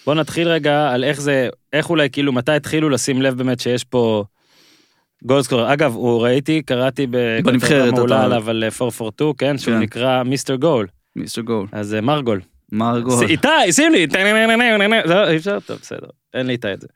בוא 0.05 0.15
נתחיל 0.15 0.47
רגע 0.47 0.89
על 0.91 1.03
איך 1.03 1.21
זה, 1.21 1.49
איך 1.73 1.89
אולי 1.89 2.09
כאילו, 2.09 2.31
מתי 2.31 2.51
התחילו 2.51 2.89
לשים 2.89 3.21
לב 3.21 3.37
באמת 3.37 3.59
שיש 3.59 3.83
פה 3.83 4.23
גולדסקורר. 5.25 5.73
אגב, 5.73 5.93
הוא 5.95 6.21
ראיתי, 6.23 6.61
קראתי 6.61 7.07
בנבחרת, 7.43 7.93
המעולה 7.93 8.15
אתה- 8.15 8.25
עליו 8.25 8.49
על 8.49 8.63
442, 8.63 9.33
כן, 9.37 9.57
שהוא 9.57 9.73
כן. 9.73 9.79
נקרא 9.79 10.23
מיסטר 10.23 10.55
גול. 10.55 10.87
מיסטר 11.15 11.41
גול. 11.41 11.67
אז 11.71 11.93
אה, 11.93 12.01
מרגול. 12.01 12.41
מרגול. 12.71 13.25
איתי, 13.27 13.47
שים 13.71 13.91
לי, 13.91 14.07
לא, 15.05 15.29
אי 15.29 15.37
אפשר? 15.37 15.59
טוב, 15.59 15.77
בסדר, 15.81 16.07
אין 16.33 16.45
לי 16.47 16.51
איתה 16.53 16.73
את 16.73 16.81
זה. 16.81 16.87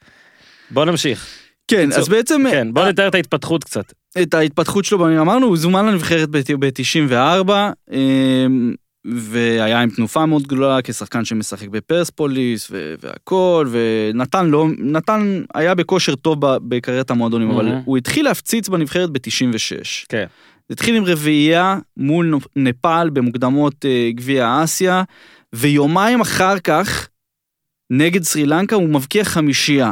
בוא 0.71 0.85
נמשיך. 0.85 1.27
כן, 1.67 1.91
אז 1.91 2.09
בעצם 2.09 2.41
כן, 2.51 2.73
בוא 2.73 2.85
נתאר 2.87 3.07
את 3.07 3.15
ההתפתחות 3.15 3.63
קצת. 3.63 3.93
את 4.21 4.33
ההתפתחות 4.33 4.85
שלו, 4.85 5.07
אמרנו, 5.21 5.47
הוא 5.47 5.57
זומן 5.57 5.85
לנבחרת 5.85 6.29
ב-94, 6.29 7.49
והיה 9.15 9.81
עם 9.81 9.89
תנופה 9.89 10.25
מאוד 10.25 10.43
גדולה 10.43 10.79
כשחקן 10.83 11.25
שמשחק 11.25 11.67
בפרספוליס 11.67 12.67
ו- 12.71 12.95
והכל, 13.01 13.67
ונתן 13.71 14.45
לא, 14.47 14.67
נתן, 14.77 15.43
היה 15.53 15.75
בכושר 15.75 16.15
טוב 16.15 16.39
בקריירת 16.41 17.11
המועדונים, 17.11 17.51
אבל 17.51 17.65
מהמם. 17.65 17.81
הוא 17.85 17.97
התחיל 17.97 18.25
להפציץ 18.25 18.69
בנבחרת 18.69 19.09
ב-96. 19.09 20.05
כן. 20.09 20.25
זה 20.69 20.73
התחיל 20.73 20.95
עם 20.95 21.05
רביעייה 21.05 21.79
מול 21.97 22.39
נפאל 22.55 23.09
במוקדמות 23.09 23.85
אה, 23.85 24.09
גביע 24.11 24.63
אסיה, 24.63 25.03
ויומיים 25.53 26.21
אחר 26.21 26.59
כך, 26.59 27.07
נגד 27.89 28.23
סרי 28.23 28.45
לנקה, 28.45 28.75
הוא 28.75 28.89
מבקיע 28.89 29.23
חמישייה. 29.23 29.91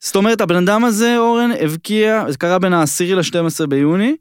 זאת 0.00 0.16
אומרת, 0.16 0.40
הבן 0.40 0.56
אדם 0.56 0.84
הזה, 0.84 1.18
אורן, 1.18 1.50
הבקיע, 1.60 2.24
זה 2.28 2.38
קרה 2.38 2.58
בין 2.58 2.72
העשירי 2.72 3.14
ל-12 3.14 3.66
ביוני, 3.66 4.16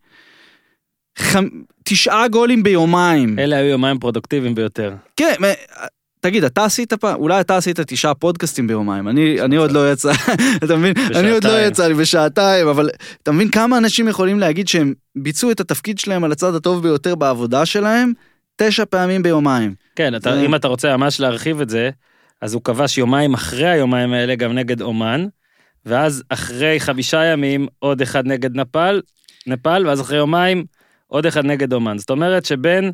חמ... 1.18 1.48
תשעה 1.84 2.28
גולים 2.28 2.64
ביומיים. 2.64 3.40
אלה 3.40 3.56
היו 3.58 3.70
יומיים 3.70 4.00
פרודוקטיביים 4.00 4.56
ביותר. 4.56 4.94
כן, 5.18 5.34
תגיד, 6.22 6.44
אתה 6.44 6.66
עשית 6.66 6.94
פעם, 6.94 7.16
אולי 7.16 7.42
אתה 7.42 7.58
עשית 7.58 7.80
תשעה 7.80 8.14
פודקאסטים 8.14 8.68
ביומיים, 8.68 9.08
אני, 9.08 9.42
אני 9.42 9.56
עוד 9.56 9.72
לא 9.72 9.92
יצא, 9.92 10.12
אתה 10.64 10.76
מבין? 10.76 10.94
אני 11.16 11.32
עוד 11.32 11.44
לא 11.44 11.50
בשעתיים. 11.50 11.68
יצא 11.72 11.88
לי 11.88 11.94
בשעתיים, 11.94 12.68
אבל 12.68 12.90
אתה 13.24 13.32
מבין 13.32 13.50
כמה 13.50 13.78
אנשים 13.78 14.08
יכולים 14.08 14.40
להגיד 14.40 14.68
שהם 14.68 14.94
ביצעו 15.16 15.52
את 15.52 15.60
התפקיד 15.60 16.00
שלהם 16.00 16.24
על 16.24 16.32
הצד 16.32 16.56
הטוב 16.56 16.84
ביותר 16.84 17.16
בעבודה 17.16 17.66
שלהם, 17.66 18.14
תשע 18.56 18.84
פעמים 18.86 19.24
ביומיים. 19.24 19.74
כן, 19.96 20.16
אתה, 20.16 20.34
זה- 20.36 20.42
אם 20.42 20.56
אתה 20.56 20.68
רוצה 20.68 20.98
ממש 20.98 21.20
להרחיב 21.20 21.62
את 21.62 21.70
זה, 21.70 21.90
אז 22.42 22.54
הוא 22.54 22.62
כבש 22.64 22.98
יומיים 22.98 23.34
אחרי 23.34 23.70
היומיים 23.70 24.14
האלה 24.14 24.36
גם 24.36 24.54
נגד 24.54 24.82
אומן, 24.82 25.26
ואז 25.86 26.24
אחרי 26.30 26.80
חמישה 26.80 27.24
ימים 27.26 27.68
עוד 27.80 28.02
אחד 28.02 28.28
נגד 28.28 28.56
נפאל, 28.58 29.02
נפאל, 29.48 29.88
ואז 29.88 30.02
אחרי 30.02 30.18
יומיים 30.18 30.66
עוד 31.08 31.26
אחד 31.26 31.46
נגד 31.46 31.74
אומן. 31.74 31.98
זאת 31.98 32.10
אומרת 32.10 32.46
שבין 32.46 32.92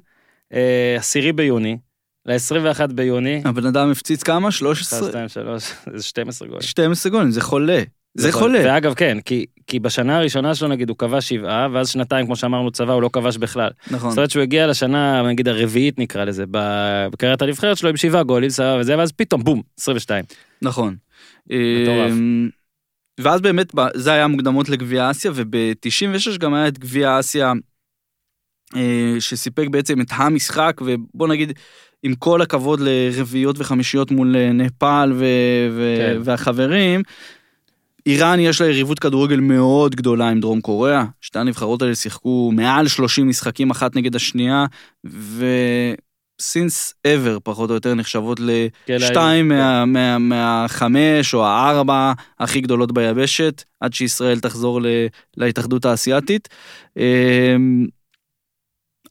אה, 0.54 0.96
עשירי 0.98 1.34
ביוני 1.34 1.78
ל-21 2.26 2.88
ביוני, 2.88 3.42
הבן 3.46 3.66
אדם 3.66 3.92
הפציץ 3.92 4.24
כמה? 4.24 4.50
1, 4.50 4.58
13? 4.58 5.10
2, 5.10 5.30
3, 5.30 5.74
זה 5.94 6.04
12 6.04 6.48
גולים. 6.48 6.62
12 6.62 7.12
גולים, 7.12 7.32
זה 7.32 7.42
חולה. 7.42 7.84
זה. 8.14 8.32
חולה. 8.32 8.62
ואגב, 8.66 8.94
כן, 8.94 9.18
כי, 9.26 9.46
כי 9.68 9.80
בשנה 9.80 10.18
הראשונה 10.18 10.56
שלו 10.56 10.68
נגיד 10.68 10.90
הוא 10.90 10.98
כבש 10.98 11.30
שבעה, 11.30 11.68
ואז 11.72 11.90
שנתיים, 11.90 12.26
כמו 12.26 12.36
שאמרנו, 12.36 12.72
צבא, 12.72 12.94
הוא 12.94 13.02
לא 13.02 13.10
כבש 13.14 13.38
בכלל. 13.38 13.70
נכון. 13.92 14.10
זאת 14.10 14.18
אומרת 14.18 14.32
שהוא 14.32 14.44
הגיע 14.44 14.68
לשנה, 14.68 15.24
נגיד 15.30 15.48
הרביעית 15.48 16.00
נקרא 16.00 16.24
לזה, 16.24 16.46
ב- 16.52 17.08
בקריירת 17.12 17.42
הנבחרת 17.42 17.78
שלו 17.78 17.90
עם 17.90 17.98
שבעה 17.98 18.24
גולים, 18.24 18.50
סבבה 18.50 18.78
וזה, 18.80 18.98
ואז 18.98 19.12
פתאום 19.12 19.44
בום, 19.44 19.62
22. 19.80 20.26
נכון. 20.62 20.96
מטורף. 21.48 22.12
אמ, 22.12 22.50
ואז 23.20 23.42
באמת, 23.42 23.74
זה 23.94 24.12
היה 24.12 24.28
מוקדמות 24.28 24.70
לגביע 24.70 25.12
אסיה, 25.12 25.32
וב-96 25.36 26.38
גם 26.38 26.54
היה 26.54 26.68
את 26.68 26.78
גביע 26.80 27.20
אסיה, 27.20 27.54
שסיפק 29.20 29.68
בעצם 29.72 30.02
את 30.02 30.08
המשחק, 30.12 30.82
ובוא 30.86 31.28
נגיד, 31.28 31.54
עם 32.04 32.16
כל 32.16 32.42
הכבוד 32.42 32.80
לרביעיות 32.84 33.56
וחמישיות 33.60 34.12
מול 34.12 34.36
אה, 34.36 34.52
נפאל 34.52 35.12
ו- 35.14 35.26
ו- 35.72 35.96
כן. 35.98 36.18
והחברים, 36.24 37.02
איראן 38.06 38.40
יש 38.40 38.62
לה 38.62 38.68
יריבות 38.68 39.00
כדורגל 39.00 39.40
מאוד 39.40 39.96
גדולה 39.96 40.30
עם 40.30 40.40
דרום 40.40 40.62
קוריאה. 40.62 41.06
שתי 41.22 41.40
הנבחרות 41.40 41.82
האלה 41.82 41.96
שיחקו 41.96 42.52
מעל 42.56 42.88
30 42.88 43.28
משחקים 43.28 43.70
אחת 43.72 43.96
נגד 43.96 44.16
השנייה, 44.16 44.66
ו-since 45.08 46.94
ever 47.08 47.40
פחות 47.44 47.70
או 47.70 47.76
יותר 47.76 47.94
נחשבות 47.94 48.40
ל... 48.40 48.50
כן, 48.86 48.98
כן. 49.40 49.48
מה- 49.48 49.86
מה- 49.86 50.18
מהחמש 50.18 51.34
או 51.34 51.46
הארבע 51.46 52.12
הכי 52.40 52.62
גדולות 52.62 52.92
ביבשת, 52.92 53.64
עד 53.80 53.94
שישראל 53.94 54.40
תחזור 54.40 54.82
ל- 54.82 54.88
להתאחדות 55.38 55.86
האסייתית. 55.86 56.50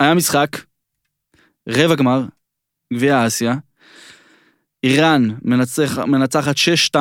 היה 0.01 0.15
משחק, 0.15 0.57
רבע 1.69 1.95
גמר, 1.95 2.25
גביע 2.93 3.27
אסיה, 3.27 3.55
איראן 4.85 5.29
מנצח, 5.45 5.99
מנצחת 5.99 6.55
6-2, 6.95 6.97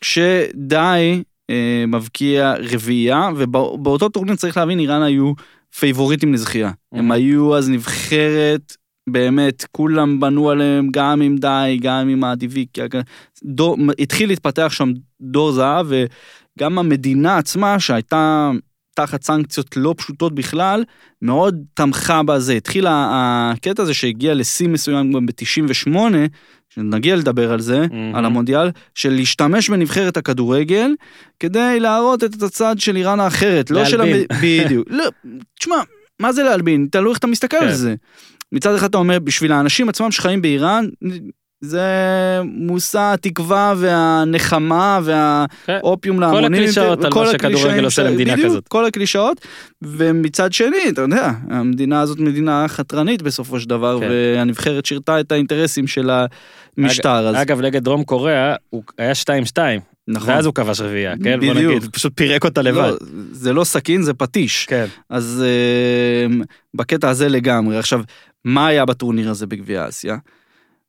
כשדאי 0.00 1.22
אה, 1.50 1.84
מבקיע 1.88 2.54
רביעייה, 2.72 3.28
ובאותו 3.36 4.08
טורניר 4.08 4.36
צריך 4.36 4.56
להבין, 4.56 4.78
איראן 4.78 5.02
היו 5.02 5.32
פייבוריטים 5.78 6.32
לזכייה. 6.34 6.70
הם 6.92 7.10
Mhm. 7.10 7.14
היו 7.14 7.56
אז 7.56 7.68
נבחרת, 7.70 8.76
באמת, 9.10 9.64
כולם 9.72 10.20
בנו 10.20 10.50
עליהם, 10.50 10.88
גם 10.90 11.22
עם 11.22 11.36
דאי, 11.36 11.78
גם 11.78 12.08
עם 12.08 12.24
האדיביקיה. 12.24 12.86
דור, 13.44 13.76
התחיל 13.98 14.28
להתפתח 14.28 14.68
שם 14.72 14.92
דור 15.20 15.52
זהב, 15.52 15.86
וגם 15.88 16.78
המדינה 16.78 17.38
עצמה, 17.38 17.80
שהייתה 17.80 18.50
תחת 18.94 19.22
סנקציות 19.22 19.76
לא 19.76 19.94
פשוטות 19.96 20.34
בכלל, 20.34 20.84
מאוד 21.22 21.56
תמכה 21.74 22.22
בזה. 22.22 22.52
התחיל 22.52 22.86
הקטע 22.88 23.82
הזה 23.82 23.94
שהגיע 23.94 24.34
לשיא 24.34 24.68
מסוים 24.68 25.12
גם 25.12 25.26
ב-98, 25.26 25.96
שנגיע 26.68 27.16
לדבר 27.16 27.52
על 27.52 27.60
זה, 27.60 27.86
מהמם. 27.90 28.14
על 28.14 28.24
המונדיאל, 28.24 28.70
של 28.94 29.12
להשתמש 29.12 29.70
בנבחרת 29.70 30.16
הכדורגל, 30.16 30.90
כדי 31.40 31.80
להראות 31.80 32.24
את 32.24 32.42
הצד 32.42 32.78
של 32.78 32.96
איראן 32.96 33.20
האחרת, 33.20 33.70
לא 33.70 33.84
של... 33.84 33.96
להלבין. 33.96 34.24
בדיוק. 34.42 34.88
לא, 34.90 35.04
תשמע, 35.58 35.76
מה 36.20 36.32
זה 36.32 36.42
להלבין? 36.42 36.88
תלוי 36.90 37.10
איך 37.10 37.18
אתה 37.18 37.26
מסתכל 37.26 37.60
כן. 37.60 37.66
על 37.66 37.72
זה. 37.72 37.94
מצד 38.52 38.74
אחד 38.74 38.88
אתה 38.88 38.98
אומר, 38.98 39.18
בשביל 39.18 39.52
האנשים 39.52 39.88
עצמם 39.88 40.10
שחיים 40.10 40.42
באיראן, 40.42 40.88
זה 41.64 41.82
מושא 42.44 43.10
התקווה 43.14 43.74
והנחמה 43.76 45.00
והאופיום 45.04 46.20
להמונים. 46.20 46.52
הקלישאות 46.52 47.04
על 47.04 47.10
וכל 47.10 47.24
מה 47.24 47.30
שכדורגל 47.32 47.84
עושה 47.84 48.02
למדינה 48.02 48.32
בדיוק, 48.32 48.48
כזאת. 48.48 48.68
כל 48.68 48.84
הקלישאות. 48.84 49.46
ומצד 49.82 50.52
שני, 50.52 50.88
אתה 50.88 51.00
יודע, 51.00 51.30
המדינה 51.50 52.00
הזאת 52.00 52.18
מדינה 52.20 52.68
חתרנית 52.68 53.22
בסופו 53.22 53.60
של 53.60 53.68
דבר, 53.68 54.00
כן. 54.00 54.08
והנבחרת 54.10 54.86
שירתה 54.86 55.20
את 55.20 55.32
האינטרסים 55.32 55.86
של 55.86 56.10
המשטר. 56.78 57.28
אז 57.28 57.36
אגב, 57.42 57.60
נגד 57.60 57.84
דרום 57.84 58.04
קוריאה, 58.04 58.54
הוא 58.70 58.82
היה 58.98 59.12
2-2, 59.56 59.58
נכון. 60.08 60.34
ואז 60.34 60.46
הוא 60.46 60.54
כבש 60.54 60.80
רביעייה, 60.80 61.14
כן? 61.24 61.40
בוא 61.40 61.54
בדיוק. 61.54 61.74
נגיד, 61.76 61.90
פשוט 61.92 62.12
פירק 62.14 62.44
אותה 62.44 62.62
לבד. 62.62 62.76
לא, 62.76 62.96
זה 63.32 63.52
לא 63.52 63.64
סכין, 63.64 64.02
זה 64.02 64.14
פטיש. 64.14 64.66
כן. 64.66 64.86
אז 65.10 65.44
אה, 65.46 66.36
בקטע 66.74 67.08
הזה 67.08 67.28
לגמרי. 67.28 67.78
עכשיו, 67.78 68.02
מה 68.44 68.66
היה 68.66 68.84
בטורניר 68.84 69.30
הזה 69.30 69.46
בגביע 69.46 69.88
אסיה? 69.88 70.16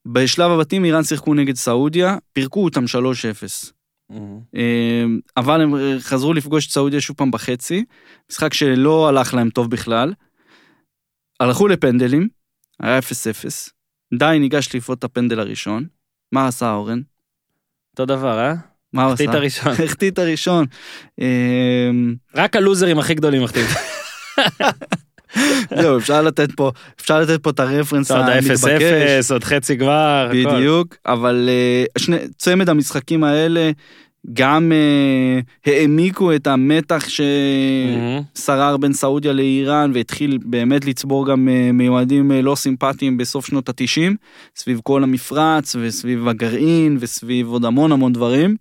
בשלב 0.05 0.51
הבתים 0.51 0.85
איראן 0.85 1.03
שיחקו 1.03 1.33
נגד 1.33 1.55
סעודיה, 1.55 2.17
פירקו 2.33 2.63
אותם 2.63 2.83
3-0. 2.83 3.71
אה, 4.55 5.03
אבל 5.37 5.61
הם 5.61 5.73
חזרו 5.99 6.33
לפגוש 6.33 6.67
את 6.67 6.71
סעודיה 6.71 7.01
שוב 7.01 7.17
פעם 7.17 7.31
בחצי, 7.31 7.85
משחק 8.31 8.53
שלא 8.53 9.09
הלך 9.09 9.33
להם 9.33 9.49
טוב 9.49 9.69
בכלל. 9.69 10.13
הלכו 11.39 11.67
לפנדלים, 11.67 12.27
היה 12.79 12.99
0-0. 12.99 13.03
די 14.13 14.37
ניגש 14.39 14.75
לפרוט 14.75 14.99
את 14.99 15.03
הפנדל 15.03 15.39
הראשון. 15.39 15.85
מה 16.31 16.47
עשה 16.47 16.73
אורן? 16.73 17.01
אותו 17.91 18.05
דבר, 18.05 18.39
אה? 18.39 18.53
מה 18.93 19.03
הוא 19.03 19.13
עשה? 19.13 19.23
החטיא 19.23 19.29
את 19.29 19.35
הראשון. 19.35 19.71
החטיא 19.71 20.11
את 20.11 20.19
הראשון. 20.19 20.65
אה, 21.21 21.89
רק 22.35 22.55
הלוזרים 22.55 22.99
הכי 22.99 23.13
גדולים 23.13 23.43
מחטיאים. 23.43 23.67
זהו, 25.82 25.97
אפשר 25.97 26.21
לתת 26.21 26.51
פה, 26.51 26.71
אפשר 27.01 27.21
לתת 27.21 27.43
פה 27.43 27.49
את 27.49 27.60
הרפרנס 27.60 28.12
עוד 28.12 28.25
המתבקש. 28.30 29.30
0-0, 29.30 29.34
עוד 29.34 29.43
חצי 29.43 29.75
גמר. 29.75 30.32
בדיוק, 30.34 30.95
אבל 31.06 31.49
אה, 31.49 31.84
שני, 31.97 32.17
צמד 32.38 32.69
המשחקים 32.69 33.23
האלה 33.23 33.71
גם 34.34 34.71
אה, 34.71 35.39
העמיקו 35.73 36.36
את 36.36 36.47
המתח. 36.47 37.06
ששרר 38.36 38.78
בין 38.78 38.93
סעודיה 38.93 39.34
לאיראן 39.34 39.91
והתחיל 39.93 40.38
באמת 40.45 40.86
לצבור 40.86 41.28
גם 41.28 41.49
אה, 41.49 41.71
מיועדים 41.71 42.32
לא 42.32 42.56
סימפטיים 42.56 43.17
בסוף 43.17 43.45
שנות 43.45 43.69
התשעים, 43.69 44.15
סביב 44.56 44.80
כל 44.84 45.04
המפרץ 45.04 45.75
וסביב 45.80 46.28
הגרעין 46.28 46.97
וסביב 46.99 47.47
עוד 47.47 47.65
המון 47.65 47.91
המון 47.91 48.13
דברים. 48.13 48.56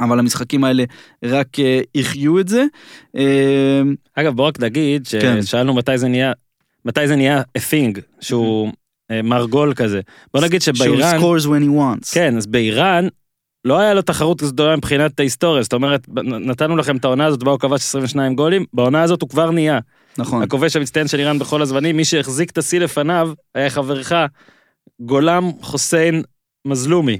אבל 0.00 0.18
המשחקים 0.18 0.64
האלה 0.64 0.84
רק 1.24 1.60
אה, 1.60 1.80
החיו 1.94 2.40
את 2.40 2.48
זה. 2.48 2.64
אה, 3.16 3.82
אגב, 4.14 4.36
בוא 4.36 4.46
רק 4.46 4.60
נגיד, 4.60 5.08
כן. 5.20 5.42
ששאלנו 5.42 5.74
מתי 5.74 5.98
זה 5.98 6.08
נהיה, 6.08 6.32
מתי 6.84 7.08
זה 7.08 7.16
נהיה 7.16 7.42
a 7.58 7.60
thing, 7.60 8.00
שהוא 8.20 8.72
אה, 9.10 9.22
מרגול 9.22 9.74
כזה. 9.74 10.00
בוא 10.34 10.40
נגיד 10.40 10.62
שהוא 10.62 10.74
שבאיראן, 10.74 11.18
scores 11.18 11.44
when 11.44 11.64
he 11.64 11.78
wants. 11.78 12.14
כן, 12.14 12.36
אז 12.36 12.46
באיראן, 12.46 13.08
לא 13.64 13.78
היה 13.78 13.94
לו 13.94 14.02
תחרות 14.02 14.42
גדולה 14.42 14.76
מבחינת 14.76 15.20
ההיסטוריה, 15.20 15.62
זאת 15.62 15.72
אומרת, 15.72 16.08
נתנו 16.24 16.76
לכם 16.76 16.96
את 16.96 17.04
העונה 17.04 17.26
הזאת, 17.26 17.42
בה 17.42 17.50
הוא 17.50 17.58
כבש 17.58 17.80
22 17.80 18.34
גולים, 18.34 18.64
בעונה 18.72 19.02
הזאת 19.02 19.22
הוא 19.22 19.28
כבר 19.28 19.50
נהיה. 19.50 19.78
נכון. 20.18 20.42
הכובש 20.42 20.76
המצטיין 20.76 21.08
של 21.08 21.20
איראן 21.20 21.38
בכל 21.38 21.62
הזמנים, 21.62 21.96
מי 21.96 22.04
שהחזיק 22.04 22.50
את 22.50 22.58
השיא 22.58 22.80
לפניו, 22.80 23.32
היה 23.54 23.70
חברך, 23.70 24.12
גולם 25.00 25.50
חוסיין 25.60 26.22
מזלומי, 26.66 27.18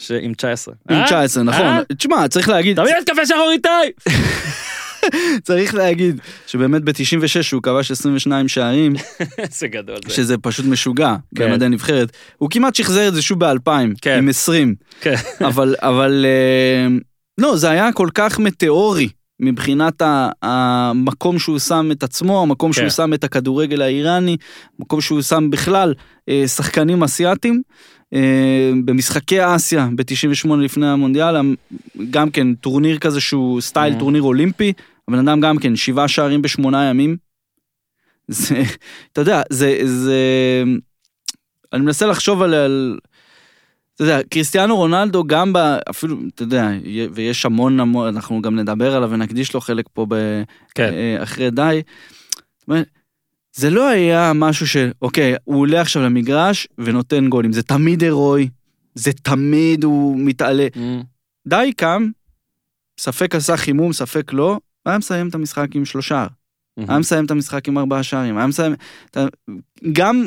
שעם 0.00 0.34
19. 0.34 0.74
עם 0.90 0.96
אה? 0.96 1.06
19, 1.06 1.42
נכון. 1.42 1.66
אה? 1.66 1.80
תשמע, 1.98 2.28
צריך 2.28 2.48
להגיד, 2.48 2.76
תמיד 2.76 2.94
קפה 3.06 3.26
שחור 3.26 3.50
איתי! 3.52 3.68
צריך 5.46 5.74
להגיד 5.74 6.20
שבאמת 6.46 6.82
ב-96 6.84 7.52
הוא 7.52 7.62
כבש 7.62 7.90
22 7.90 8.48
שערים, 8.48 8.92
איזה 9.38 9.68
גדול 9.68 9.96
זה. 10.08 10.14
שזה 10.14 10.38
פשוט 10.38 10.66
משוגע 10.66 11.16
כן. 11.34 11.50
במדעי 11.50 11.68
נבחרת. 11.68 12.12
הוא 12.38 12.50
כמעט 12.50 12.74
שחזר 12.74 13.08
את 13.08 13.14
זה 13.14 13.22
שוב 13.22 13.44
ב-2000, 13.44 13.70
כן. 14.02 14.18
עם 14.18 14.28
20. 14.28 14.74
כן. 15.00 15.14
אבל, 15.48 15.74
אבל, 15.78 16.26
אה, 16.28 16.96
לא, 17.38 17.56
זה 17.56 17.70
היה 17.70 17.92
כל 17.92 18.08
כך 18.14 18.38
מטאורי 18.38 19.08
מבחינת 19.40 20.02
המקום 20.42 21.38
שהוא 21.38 21.58
שם 21.58 21.88
את 21.92 22.02
עצמו, 22.02 22.42
המקום 22.42 22.72
שהוא 22.72 22.84
כן. 22.84 22.90
שם 22.90 23.14
את 23.14 23.24
הכדורגל 23.24 23.82
האיראני, 23.82 24.36
המקום 24.78 25.00
שהוא 25.00 25.22
שם 25.22 25.50
בכלל 25.50 25.94
אה, 26.28 26.48
שחקנים 26.48 27.02
אסיאתים. 27.02 27.62
אה, 28.14 28.70
במשחקי 28.84 29.36
אסיה 29.56 29.88
ב-98 29.96 30.56
לפני 30.56 30.86
המונדיאל, 30.86 31.36
המ- 31.36 31.54
גם 32.10 32.30
כן 32.30 32.54
טורניר 32.54 32.98
כזה 32.98 33.20
שהוא 33.20 33.60
סטייל 33.60 33.94
Mhm. 33.94 33.98
טורניר 33.98 34.22
אולימפי, 34.22 34.72
הבן 35.08 35.28
אדם 35.28 35.40
גם 35.40 35.58
כן 35.58 35.76
שבעה 35.76 36.08
שערים 36.08 36.42
בשמונה 36.42 36.84
ימים. 36.84 37.16
זה, 38.28 38.62
אתה 39.12 39.20
יודע, 39.20 39.42
זה, 39.50 39.78
זה, 39.84 40.18
אני 41.72 41.82
מנסה 41.82 42.06
לחשוב 42.06 42.42
על, 42.42 42.54
על 42.54 42.98
אתה 43.94 44.04
יודע, 44.04 44.20
קריסטיאנו 44.30 44.76
רונלדו 44.76 45.24
גם 45.26 45.52
ב... 45.52 45.58
אפילו, 45.90 46.16
אתה 46.34 46.42
יודע, 46.42 46.68
ויש 47.12 47.46
המון 47.46 47.80
המון, 47.80 48.06
אנחנו 48.14 48.42
גם 48.42 48.56
נדבר 48.56 48.96
עליו 48.96 49.10
ונקדיש 49.10 49.54
לו 49.54 49.60
חלק 49.60 49.84
פה 49.92 50.06
ב... 50.08 50.14
כן. 50.74 50.92
אה, 50.92 51.22
אחרי 51.22 51.50
די. 51.50 51.82
זה 53.52 53.70
לא 53.70 53.88
היה 53.88 54.32
משהו 54.34 54.66
ש... 54.66 54.76
אוקיי, 55.02 55.34
הוא 55.44 55.60
עולה 55.60 55.80
עכשיו 55.80 56.02
למגרש 56.02 56.68
ונותן 56.78 57.28
גולים, 57.28 57.52
זה 57.52 57.62
תמיד 57.62 58.02
הירואי, 58.02 58.48
זה 58.94 59.12
תמיד 59.12 59.84
הוא 59.84 60.18
מתעלה. 60.20 60.66
די 61.48 61.72
קם, 61.76 62.08
ספק 63.00 63.34
עשה 63.34 63.56
חימום, 63.56 63.92
ספק 63.92 64.32
לא, 64.32 64.58
היה 64.86 64.98
מסיים 64.98 65.28
את 65.28 65.34
המשחק 65.34 65.68
עם 65.74 65.84
שלושה. 65.84 66.26
היה 66.88 66.98
מסיים 66.98 67.24
את 67.24 67.30
המשחק 67.30 67.68
עם 67.68 67.78
ארבעה 67.78 68.02
שערים, 68.02 68.38
היה 68.38 68.46
מסיים... 68.46 68.74
אתה- 69.10 69.26
גם 69.92 70.26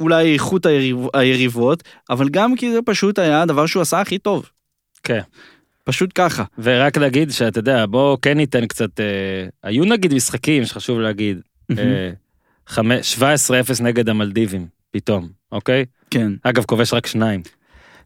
אולי 0.00 0.32
איכות 0.34 0.66
היריב, 0.66 0.96
היריבות, 1.14 1.82
אבל 2.10 2.28
גם 2.28 2.56
כי 2.56 2.72
זה 2.72 2.78
פשוט 2.84 3.18
היה 3.18 3.42
הדבר 3.42 3.66
שהוא 3.66 3.80
עשה 3.82 4.00
הכי 4.00 4.18
טוב. 4.18 4.50
כן. 5.02 5.20
פשוט 5.84 6.10
ככה. 6.14 6.44
ורק 6.58 6.96
להגיד 6.98 7.30
שאתה 7.30 7.58
יודע, 7.58 7.86
בוא 7.86 8.16
כן 8.22 8.36
ניתן 8.36 8.66
קצת, 8.66 9.00
אה, 9.00 9.04
היו 9.62 9.84
נגיד 9.84 10.14
משחקים 10.14 10.64
שחשוב 10.64 10.98
להגיד, 11.00 11.40
אה, 11.70 11.76
חמש- 11.76 12.12
17-0 12.70 12.74
נגד 13.82 14.08
המלדיבים, 14.08 14.66
פתאום, 14.90 15.28
אוקיי? 15.52 15.84
כן. 16.10 16.32
אגב, 16.42 16.64
כובש 16.64 16.92
רק 16.94 17.06
שניים. 17.06 17.40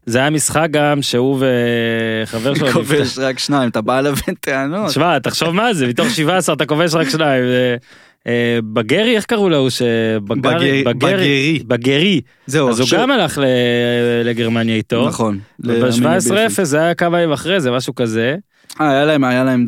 זה 0.05 0.17
היה 0.17 0.29
משחק 0.29 0.67
גם 0.71 1.01
שהוא 1.01 1.43
וחבר 2.23 2.55
שלו... 2.55 2.67
כובש 2.71 3.19
רק 3.19 3.39
שניים, 3.39 3.69
אתה 3.69 3.81
בא 3.81 4.01
לבן 4.01 4.33
טענות. 4.41 4.89
תשמע, 4.89 5.19
תחשוב 5.19 5.49
מה 5.49 5.73
זה, 5.73 5.87
מתוך 5.87 6.09
17 6.09 6.55
אתה 6.55 6.65
כובש 6.65 6.93
רק 6.93 7.09
שניים. 7.09 7.43
אה, 7.43 7.75
אה, 8.27 8.59
בגרי, 8.73 9.15
איך 9.15 9.25
קראו 9.25 9.49
לו? 9.49 9.67
בגרי- 10.27 11.59
בגרי. 11.67 12.21
זהו, 12.45 12.69
אז 12.69 12.79
הוא 12.79 12.87
גם 12.93 13.11
הלך 13.11 13.37
ל- 13.37 13.43
לגרמניה 14.23 14.75
איתו. 14.75 15.07
נכון. 15.07 15.39
ב-17-0 15.59 16.63
זה 16.63 16.79
היה 16.79 16.93
כמה 16.93 17.19
ימים 17.21 17.31
אחרי 17.33 17.61
זה, 17.61 17.71
משהו 17.71 17.95
כזה. 17.95 18.35
אה, 18.81 18.89
היה 18.89 19.05
להם, 19.05 19.23
היה 19.23 19.43
להם, 19.43 19.67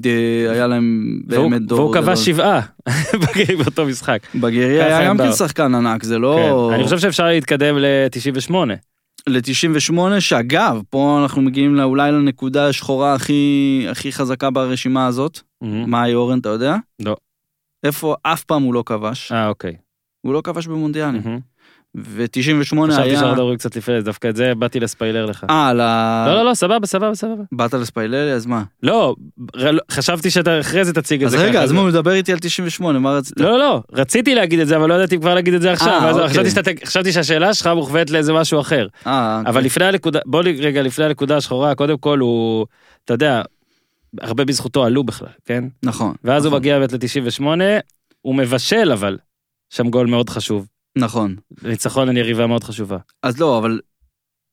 היה 0.50 0.68
להם 0.68 1.20
באמת 1.26 1.62
דור 1.62 1.80
והוא. 1.80 1.94
כבש 1.94 2.26
שבעה 2.26 2.62
באותו 3.64 3.86
משחק. 3.86 4.22
בגרי 4.36 4.84
היה 4.84 5.06
גם 5.08 5.18
כן. 5.18 5.32
שחקן 5.32 5.76
ענק, 5.76 6.04
זה 6.04 6.20
לא... 6.20 6.70
כן. 6.70 6.76
אני 6.76 6.84
חושב 6.84 7.00
שאפשר 7.00 7.28
להתקדם 7.28 7.78
ל-98. 7.78 8.54
ל-98, 9.28 10.20
שאגב, 10.20 10.82
פה 10.90 11.20
אנחנו 11.24 11.42
מגיעים 11.42 11.80
אולי 11.80 12.12
לנקודה 12.12 12.68
השחורה 12.68 13.14
הכי, 13.14 13.86
הכי 13.92 14.12
חזקה 14.12 14.50
ברשימה 14.50 15.08
הזאת. 15.08 15.40
מאי 15.62 16.14
אורן, 16.14 16.40
אתה 16.40 16.50
יודע? 16.50 16.76
לא. 17.00 17.16
איפה 17.84 18.16
אף 18.24 18.44
פעם 18.44 18.64
הוא 18.64 18.74
לא 18.74 18.84
כבש? 18.86 19.32
אה, 19.32 19.48
אוקיי. 19.48 19.76
הוא 20.22 20.34
לא 20.34 20.42
כבש 20.44 20.68
במונדיאלים. 20.68 21.22
מהמם. 21.95 22.06
ו-98 22.08 22.91
חשבתי 22.91 23.02
היה... 23.10 23.19
שאנחנו 23.19 23.34
מדברים 23.34 23.58
קצת 23.58 23.75
לפני 23.75 23.95
זה, 23.99 24.06
דווקא 24.06 24.28
את 24.28 24.36
זה 24.36 24.56
באתי 24.56 24.80
לספיילר 24.80 25.25
לך. 25.25 25.45
אה, 25.49 25.73
ל... 25.73 25.78
לא, 26.28 26.36
לא, 26.36 26.45
לא, 26.49 26.54
סבבה, 26.54 26.88
סבבה, 26.88 27.15
סבבה. 27.15 27.43
באת 27.52 27.73
לספיילרי, 27.73 28.34
אז 28.34 28.45
מה? 28.45 28.63
לא, 28.84 29.15
ר- 29.56 29.78
חשבתי 29.91 30.30
שאתה 30.30 30.60
אחרי 30.60 30.86
זה 30.86 30.93
תציג 30.93 31.21
את 31.21 31.25
אז 31.25 31.32
זה 31.32 31.38
רגע, 31.43 31.54
ככה, 31.54 31.63
אז 31.63 31.71
מה, 31.71 31.80
הוא 31.80 31.89
מדבר 31.89 32.12
איתי 32.12 32.32
על 32.32 32.39
98, 32.39 32.99
מה 32.99 33.12
רצית? 33.12 33.39
לא, 33.39 33.49
לא, 33.52 33.60
לא, 33.60 33.82
רציתי 33.93 34.36
להגיד 34.36 34.60
את 34.60 34.67
זה, 34.67 34.75
אבל 34.78 34.89
לא 34.89 34.93
ידעתי 34.93 35.17
כבר 35.17 35.34
להגיד 35.36 35.54
את 35.54 35.62
זה 35.62 35.71
עכשיו. 35.71 35.88
אה, 35.89 36.10
אז 36.10 36.17
אוקיי. 36.17 36.45
חשבתי 36.52 36.86
חשבתי 36.86 37.12
שהשאלה 37.12 37.54
שלך 37.54 37.67
מוכוונת 37.67 38.10
לאיזה 38.10 38.34
משהו 38.34 38.60
אחר. 38.62 38.88
אה, 39.08 39.41
אבל 39.45 39.63
לפני 39.63 39.86
הנקודה, 39.86 40.19
בוא 40.25 40.43
לי 40.43 40.62
רגע 40.62 40.82
לפני 40.82 41.06
הנקודה 41.06 41.38
השחורה, 41.38 41.75
קודם 41.75 41.97
כל 41.97 42.19
הוא, 42.19 42.65
אתה 43.06 43.13
יודע, 43.13 43.41
הרבה 44.21 44.45
בזכותו 44.45 44.86
עלו 44.86 45.04
בכלל, 45.04 45.30
כן? 45.45 45.63
נכון. 45.84 46.13
ואז 46.23 46.45
הוא 46.45 46.49
נכון, 46.49 46.60
מגיע 46.60 46.80
באמת 46.80 46.93
ל-98, 46.93 47.43
הוא 48.21 48.36
מבשל 48.36 48.91
אבל, 48.91 49.17
שם 49.69 49.89
גול 49.89 50.08
מאוד 50.08 50.30
חשוב. 50.30 50.67
נכון. 51.00 51.36
ניצחון 51.64 52.10
על 52.10 52.18
יריבה 52.18 52.48
מאוד 52.48 52.64
חשובה, 52.64 52.98
אז 53.24 53.40
לא, 53.40 53.58
אבל 53.58 53.80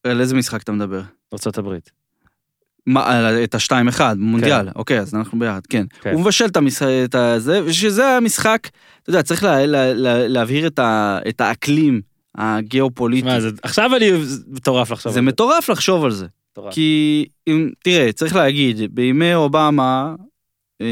על 0.06 0.20
איזה 0.20 0.34
משחק 0.36 0.62
אתה 0.62 0.72
מדבר? 0.72 1.02
ארה"ב. 1.32 1.74
מה, 2.86 3.04
על- 3.26 3.44
את 3.44 3.54
ה-2-1, 3.54 4.00
מונדיאל, 4.16 4.68
אוקיי, 4.76 5.00
אז 5.00 5.14
אנחנו 5.14 5.38
ביחד, 5.38 5.60
כן. 5.68 5.86
כן. 6.00 6.12
הוא 6.12 6.20
מבשל 6.20 6.44
את 6.44 6.56
המשחק, 6.56 6.86
את 7.04 7.14
הזה, 7.14 7.64
ושזה 7.64 8.06
המשחק, 8.08 8.68
אתה 9.02 9.10
יודע, 9.10 9.22
צריך 9.22 9.42
לה- 9.44 9.66
לה- 9.66 9.94
לה- 9.94 10.28
להבהיר 10.28 10.66
את 10.66 10.78
ה- 10.78 11.18
את 11.28 11.40
האקלים 11.40 12.00
הגיאופוליטי. 12.34 13.26
מה, 13.28 13.40
זה- 13.40 13.50
עכשיו 13.62 13.96
אני 13.96 14.24
זה 14.24 14.42
מטורף 14.48 14.90
לחשוב. 14.90 15.12
זה 15.12 15.18
על 15.18 15.24
מטורף 15.24 15.68
לחשוב 15.68 16.04
על 16.04 16.10
זה. 16.10 16.26
מטורף. 16.52 16.74
כי, 16.74 17.24
אם, 17.46 17.70
תראה, 17.84 18.12
צריך 18.12 18.34
להגיד, 18.36 18.94
בימי 18.94 19.34
אובמה 19.34 20.14
אה, 20.80 20.86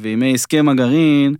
וימי 0.00 0.34
הסכם 0.34 0.68
הגרעין, 0.68 1.34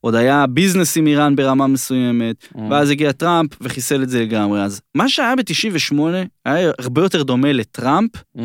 עוד 0.00 0.14
היה 0.14 0.46
ביזנס 0.46 0.96
עם 0.96 1.06
איראן 1.06 1.36
ברמה 1.36 1.66
מסוימת, 1.66 2.36
Mm. 2.54 2.58
ואז 2.70 2.90
הגיע 2.90 3.12
טראמפ 3.12 3.50
וחיסל 3.60 4.02
את 4.02 4.08
זה 4.08 4.20
לגמרי. 4.22 4.62
אז 4.62 4.80
מה 4.94 5.08
שהיה 5.08 5.34
ב-98 5.36 5.98
היה 6.44 6.70
הרבה 6.78 7.02
יותר 7.02 7.22
דומה 7.22 7.52
לטראמפ 7.52 8.10
Mm. 8.36 8.40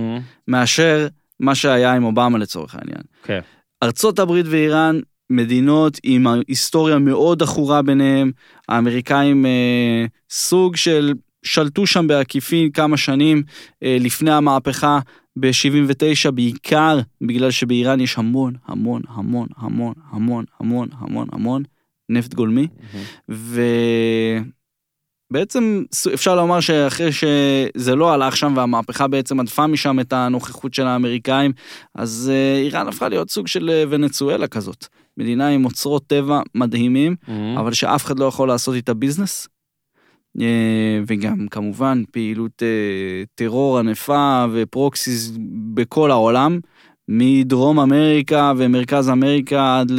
מאשר 0.47 1.07
מה 1.39 1.55
שהיה 1.55 1.93
עם 1.93 2.03
אובמה 2.03 2.37
לצורך 2.37 2.75
העניין. 2.75 3.01
כן. 3.23 3.39
ארצות 3.83 4.19
הברית 4.19 4.45
ואיראן, 4.49 4.99
מדינות 5.29 5.97
עם 6.03 6.25
היסטוריה 6.47 6.99
מאוד 6.99 7.43
עכורה 7.43 7.81
ביניהם, 7.81 8.31
האמריקאים 8.69 9.45
אה, 9.45 10.05
סוג 10.31 10.75
של 10.75 11.13
שלטו 11.45 11.87
שם 11.87 12.07
בעקיפין 12.07 12.71
כמה 12.71 12.97
שנים 12.97 13.43
אה, 13.83 13.97
לפני 13.99 14.31
המהפכה 14.31 14.99
ב-79 15.39 16.31
בעיקר 16.31 16.99
בגלל 17.21 17.51
שבאיראן 17.51 17.99
יש 17.99 18.17
המון, 18.17 18.53
המון, 18.65 19.01
המון, 19.07 19.47
המון, 19.57 19.93
המון, 20.11 20.45
המון, 20.59 20.87
המון, 20.99 21.27
המון 21.31 21.63
נפט 22.09 22.33
גולמי. 22.33 22.67
Mm-hmm. 22.67 23.33
ובעצם 25.31 25.83
אפשר 26.13 26.35
לומר 26.35 26.59
שאחרי 26.59 27.09
שזה 27.11 27.95
לא 27.95 28.13
הלך 28.13 28.37
שם 28.37 28.53
והמהפכה 28.55 29.07
בעצם 29.07 29.39
עדפה 29.39 29.67
משם 29.67 29.99
את 29.99 30.13
הנוכחות 30.13 30.73
של 30.73 30.87
האמריקאים, 30.87 31.51
אז 31.95 32.31
אה, 32.33 32.57
איראן 32.61 32.87
הפכה 32.87 33.09
להיות 33.09 33.29
סוג 33.29 33.47
של 33.47 33.69
אה, 33.69 33.83
ונצואלה 33.89 34.47
כזאת. 34.47 34.87
מדינה 35.17 35.47
עם 35.47 35.65
אוצרות 35.65 36.07
טבע 36.07 36.41
מדהימים, 36.55 37.15
mm-hmm. 37.25 37.59
אבל 37.59 37.73
שאף 37.73 38.05
אחד 38.05 38.19
לא 38.19 38.25
יכול 38.25 38.47
לעשות 38.47 38.75
איתה 38.75 38.93
ביזנס. 38.93 39.47
אה, 40.41 40.99
וגם 41.07 41.47
כמובן 41.51 42.03
פעילות 42.11 42.63
אה, 42.63 43.23
טרור 43.35 43.79
ענפה 43.79 44.45
ופרוקסיס 44.53 45.31
בכל 45.73 46.11
העולם, 46.11 46.59
מדרום 47.07 47.79
אמריקה 47.79 48.53
ומרכז 48.57 49.09
אמריקה 49.09 49.79
עד 49.79 49.91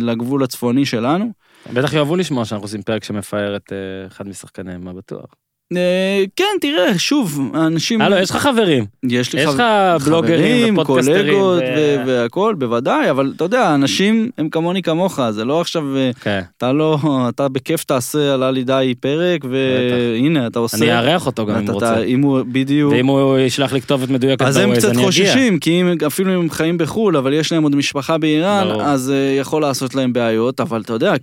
לגבול 0.00 0.42
הצפוני 0.42 0.86
שלנו. 0.86 1.32
בטח 1.72 1.92
יאהבו 1.92 2.16
לשמוע 2.16 2.44
שאנחנו 2.44 2.64
עושים 2.64 2.82
פרק 2.82 3.04
שמפאר 3.04 3.56
את 3.56 3.72
אה, 3.72 4.06
אחד 4.06 4.28
משחקניהם, 4.28 4.84
מה 4.84 4.92
בטוח. 4.92 5.34
אה, 5.72 6.24
כן, 6.36 6.44
תראה, 6.60 6.98
שוב, 6.98 7.50
האנשים... 7.54 8.00
הלו, 8.00 8.16
יש 8.16 8.30
לך 8.30 8.36
חברים. 8.36 8.84
יש 9.08 9.32
לי 9.32 9.40
יש 9.40 9.46
חב- 9.48 9.54
לך 9.54 9.62
בלוגרים 10.08 10.40
חברים, 10.62 10.78
ופודקסטרים. 10.78 11.24
קולגות 11.34 11.62
ו- 11.62 11.96
ו- 11.98 12.02
והכל, 12.06 12.54
בוודאי, 12.58 13.10
אבל 13.10 13.32
אתה 13.36 13.44
יודע, 13.44 13.74
אנשים 13.74 14.30
הם 14.38 14.48
כמוני 14.48 14.82
כמוך, 14.82 15.20
זה 15.30 15.44
לא 15.44 15.60
עכשיו, 15.60 15.96
אה, 15.96 16.10
כן. 16.20 16.40
אתה 16.58 16.72
לא, 16.72 16.98
אתה 17.28 17.48
בכיף 17.48 17.84
תעשה 17.84 18.34
עלה 18.34 18.50
לי 18.50 18.64
די 18.64 18.94
פרק, 19.00 19.44
והנה, 19.50 20.46
אתה 20.46 20.58
עושה... 20.58 20.76
אני 20.76 20.92
אארח 20.96 21.26
אותו 21.26 21.46
גם 21.46 21.56
אם 21.56 21.70
רוצה. 21.70 22.02
אם 22.02 22.22
הוא, 22.22 22.40
בדיוק. 22.52 22.92
ואם 22.92 23.06
הוא 23.06 23.38
ישלח 23.38 23.72
לי 23.72 23.80
כתובת 23.80 24.08
מדויקת 24.08 24.42
אז 24.42 24.56
הם 24.56 24.74
קצת. 24.74 24.96
חוששים, 24.96 25.58
כי 25.58 25.82
אפילו 26.06 26.34
אם 26.34 26.40
הם 26.40 26.50
חיים 26.50 26.78
בחו"ל, 26.78 27.16
אבל 27.16 27.32
יש 27.32 27.52
להם 27.52 27.62
עוד 27.62 27.76
משפחה 27.76 28.18
באיראן. 28.18 28.80
אז 28.80 29.12
uh, 29.14 29.40
יכול 29.40 29.62
לעשות 29.62 29.94
להם 29.94 30.12
בעיות, 30.12 30.60
אבל 30.60 30.80
אתה 30.80 30.92
יודע, 30.92 31.14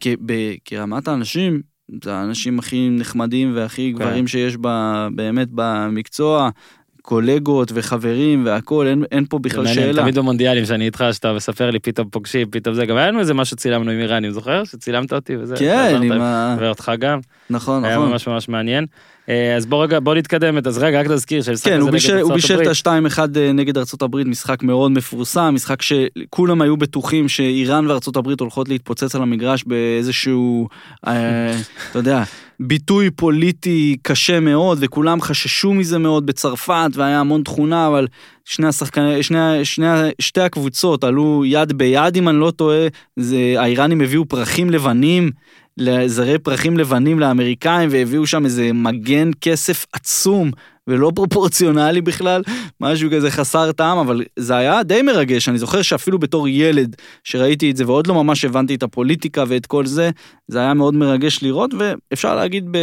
כרמת 0.65 1.07
האנשים, 1.07 1.70
זה 2.03 2.13
האנשים 2.13 2.59
הכי 2.59 2.89
נחמדים 2.91 3.51
והכי 3.55 3.93
כן. 3.97 4.03
גברים 4.03 4.27
שיש 4.27 4.57
ב, 4.61 4.67
באמת 5.15 5.47
במקצוע, 5.51 6.49
קולגות 7.01 7.71
וחברים 7.73 8.45
והכול, 8.45 8.87
אין, 8.87 9.03
אין 9.11 9.25
פה 9.29 9.39
בכלל 9.39 9.67
שאלה. 9.67 10.01
תמיד 10.01 10.17
במונדיאלים 10.17 10.65
שאני 10.65 10.85
איתך, 10.85 11.05
שאתה 11.11 11.33
מספר 11.33 11.71
לי 11.71 11.79
פתאום 11.79 12.09
פוגשים, 12.09 12.47
פתאום 12.51 12.75
זה, 12.75 12.85
גם 12.85 12.97
היה 12.97 13.07
לנו 13.07 13.19
איזה 13.19 13.33
משהו 13.33 13.57
צילמנו 13.57 13.91
עם 13.91 13.99
איראנים, 13.99 14.31
זוכר? 14.31 14.63
שצילמת 14.63 15.13
אותי 15.13 15.37
וזה. 15.37 15.55
כן, 15.55 15.99
עם 16.03 16.21
ה... 16.21 16.55
ואותך 16.59 16.91
גם, 16.99 17.19
נכון, 17.49 17.85
היה 17.85 17.97
נכון. 17.97 18.09
ממש 18.09 18.27
ממש 18.27 18.49
מעניין. 18.49 18.85
אה, 19.31 19.55
אז 19.55 19.65
בוא 19.65 19.83
רגע, 19.83 19.99
בוא 19.99 20.15
נתקדם, 20.15 20.57
אז 20.65 20.77
רגע, 20.77 20.99
רק 20.99 21.07
תזכיר 21.07 21.41
שהמשחק 21.41 21.65
כן, 21.65 21.73
הזה 21.73 21.81
הוא 21.81 21.89
נגד 21.89 21.93
בישל, 21.93 22.13
הוא 22.13 22.31
ארצות 22.31 22.33
בישל. 22.33 22.61
את 22.61 22.87
ה-2-1 22.87 23.39
נגד 23.53 23.77
ארצות 23.77 24.01
הברית, 24.01 24.27
משחק 24.27 24.63
מאוד 24.63 24.91
מפורסם, 24.91 25.51
משחק 25.53 25.81
שכולם 25.81 26.61
היו 26.61 26.77
בטוחים 26.77 27.29
שאיראן 27.29 27.87
וארצות 27.87 28.17
הברית 28.17 28.39
הולכות 28.39 28.69
להתפוצץ 28.69 29.15
על 29.15 29.21
המגרש 29.21 29.63
באיזשהו, 29.63 30.67
אה, 31.07 31.57
אתה 31.89 31.99
יודע, 31.99 32.23
ביטוי 32.59 33.11
פוליטי 33.11 33.97
קשה 34.01 34.39
מאוד, 34.39 34.77
וכולם 34.81 35.21
חששו 35.21 35.73
מזה 35.73 35.97
מאוד 35.97 36.25
בצרפת, 36.25 36.89
והיה 36.93 37.19
המון 37.19 37.43
תכונה, 37.43 37.87
אבל 37.87 38.07
שני 38.45 38.67
השחקנים, 38.67 39.23
שני, 39.23 39.65
שני, 39.65 39.85
שתי 40.19 40.41
הקבוצות 40.41 41.03
עלו 41.03 41.43
יד 41.45 41.73
ביד, 41.73 42.17
אם 42.17 42.29
אני 42.29 42.39
לא 42.39 42.51
טועה, 42.51 42.87
זה, 43.15 43.37
האיראנים 43.57 44.01
הביאו 44.01 44.25
פרחים 44.25 44.69
לבנים. 44.69 45.31
זרי 46.05 46.39
פרחים 46.39 46.77
לבנים 46.77 47.19
לאמריקאים 47.19 47.89
והביאו 47.91 48.27
שם 48.27 48.45
איזה 48.45 48.73
מגן 48.73 49.31
כסף 49.41 49.85
עצום 49.93 50.51
ולא 50.87 51.11
פרופורציונלי 51.15 52.01
בכלל, 52.01 52.43
משהו 52.81 53.09
כזה 53.11 53.31
חסר 53.31 53.71
טעם, 53.71 53.97
אבל 53.97 54.23
זה 54.39 54.55
היה 54.55 54.83
די 54.83 55.01
מרגש, 55.01 55.49
אני 55.49 55.57
זוכר 55.57 55.81
שאפילו 55.81 56.19
בתור 56.19 56.47
ילד 56.47 56.95
שראיתי 57.23 57.71
את 57.71 57.77
זה 57.77 57.85
ועוד 57.85 58.07
לא 58.07 58.13
ממש 58.13 58.45
הבנתי 58.45 58.75
את 58.75 58.83
הפוליטיקה 58.83 59.43
ואת 59.47 59.65
כל 59.65 59.85
זה, 59.85 60.09
זה 60.47 60.59
היה 60.59 60.73
מאוד 60.73 60.93
מרגש 60.93 61.43
לראות 61.43 61.71
ואפשר 61.79 62.35
להגיד 62.35 62.67
ב, 62.71 62.77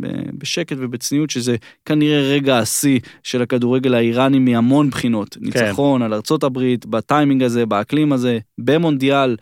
ב, 0.00 0.06
בשקט 0.38 0.76
ובצניעות 0.80 1.30
שזה 1.30 1.56
כנראה 1.84 2.20
רגע 2.20 2.58
השיא 2.58 3.00
של 3.22 3.42
הכדורגל 3.42 3.94
האיראני 3.94 4.38
מהמון 4.38 4.90
בחינות, 4.90 5.36
ניצחון 5.40 6.02
על 6.02 6.14
ארצות 6.14 6.44
הברית, 6.44 6.86
בטיימינג 6.86 7.42
הזה, 7.42 7.66
באקלים 7.66 8.12
הזה, 8.12 8.38
במונדיאל. 8.58 9.36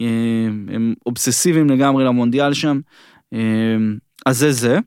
אה, 0.00 0.06
הם 0.74 0.94
אובססיביים 1.06 1.70
לגמרי 1.70 2.04
למונדיאל 2.04 2.54
שם. 2.54 2.80
אה, 3.34 3.38
אז 4.26 4.38
זה 4.38 4.52
זה. 4.52 4.78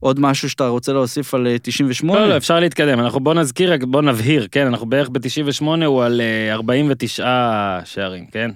עוד 0.00 0.20
משהו 0.20 0.50
שאתה 0.50 0.68
רוצה 0.68 0.92
להוסיף 0.92 1.34
על 1.34 1.46
אה, 1.46 1.56
98? 1.62 2.20
לא, 2.20 2.28
לא, 2.28 2.36
אפשר 2.36 2.60
להתקדם, 2.60 3.00
אנחנו 3.00 3.20
בוא 3.20 3.34
נזכיר, 3.34 3.72
רק 3.72 3.84
בוא 3.84 4.02
נבהיר, 4.02 4.46
כן, 4.50 4.66
אנחנו 4.66 4.86
בערך 4.86 5.08
ב-98 5.08 5.64
הוא 5.86 6.02
על 6.02 6.20
אה, 6.20 6.52
49 6.52 7.78
שערים, 7.84 8.26
כן? 8.26 8.50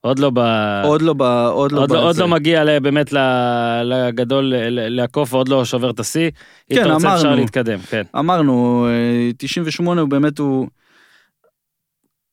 עוד 0.00 0.18
לא 0.18 0.30
ב... 0.34 0.38
עוד 0.84 1.02
לא 1.02 1.12
ב... 1.12 1.22
עוד 1.22 1.72
לא 1.72 1.80
עוד 1.80 1.90
לא, 1.90 2.08
עוד. 2.08 2.16
לא 2.16 2.28
מגיע 2.28 2.80
באמת 2.80 3.12
לגדול 3.84 4.52
לעקוף 4.70 5.34
ועוד 5.34 5.48
לא 5.48 5.64
שובר 5.64 5.90
את 5.90 6.00
השיא. 6.00 6.30
אם 6.70 6.76
כן, 6.76 6.82
אתה 6.82 6.92
רוצה 6.92 7.14
אפשר 7.14 7.26
אמרנו. 7.26 7.40
להתקדם, 7.40 7.78
כן. 7.78 8.02
אמרנו, 8.18 8.86
אה, 8.88 9.30
98 9.38 10.00
הוא 10.00 10.08
באמת 10.08 10.38
הוא... 10.38 10.66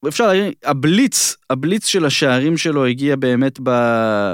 אפשר 0.07 0.27
להגיד, 0.27 0.53
הבליץ, 0.63 1.35
הבליץ 1.49 1.87
של 1.87 2.05
השערים 2.05 2.57
שלו 2.57 2.85
הגיע 2.85 3.15
באמת 3.15 3.59
ב... 3.63 3.69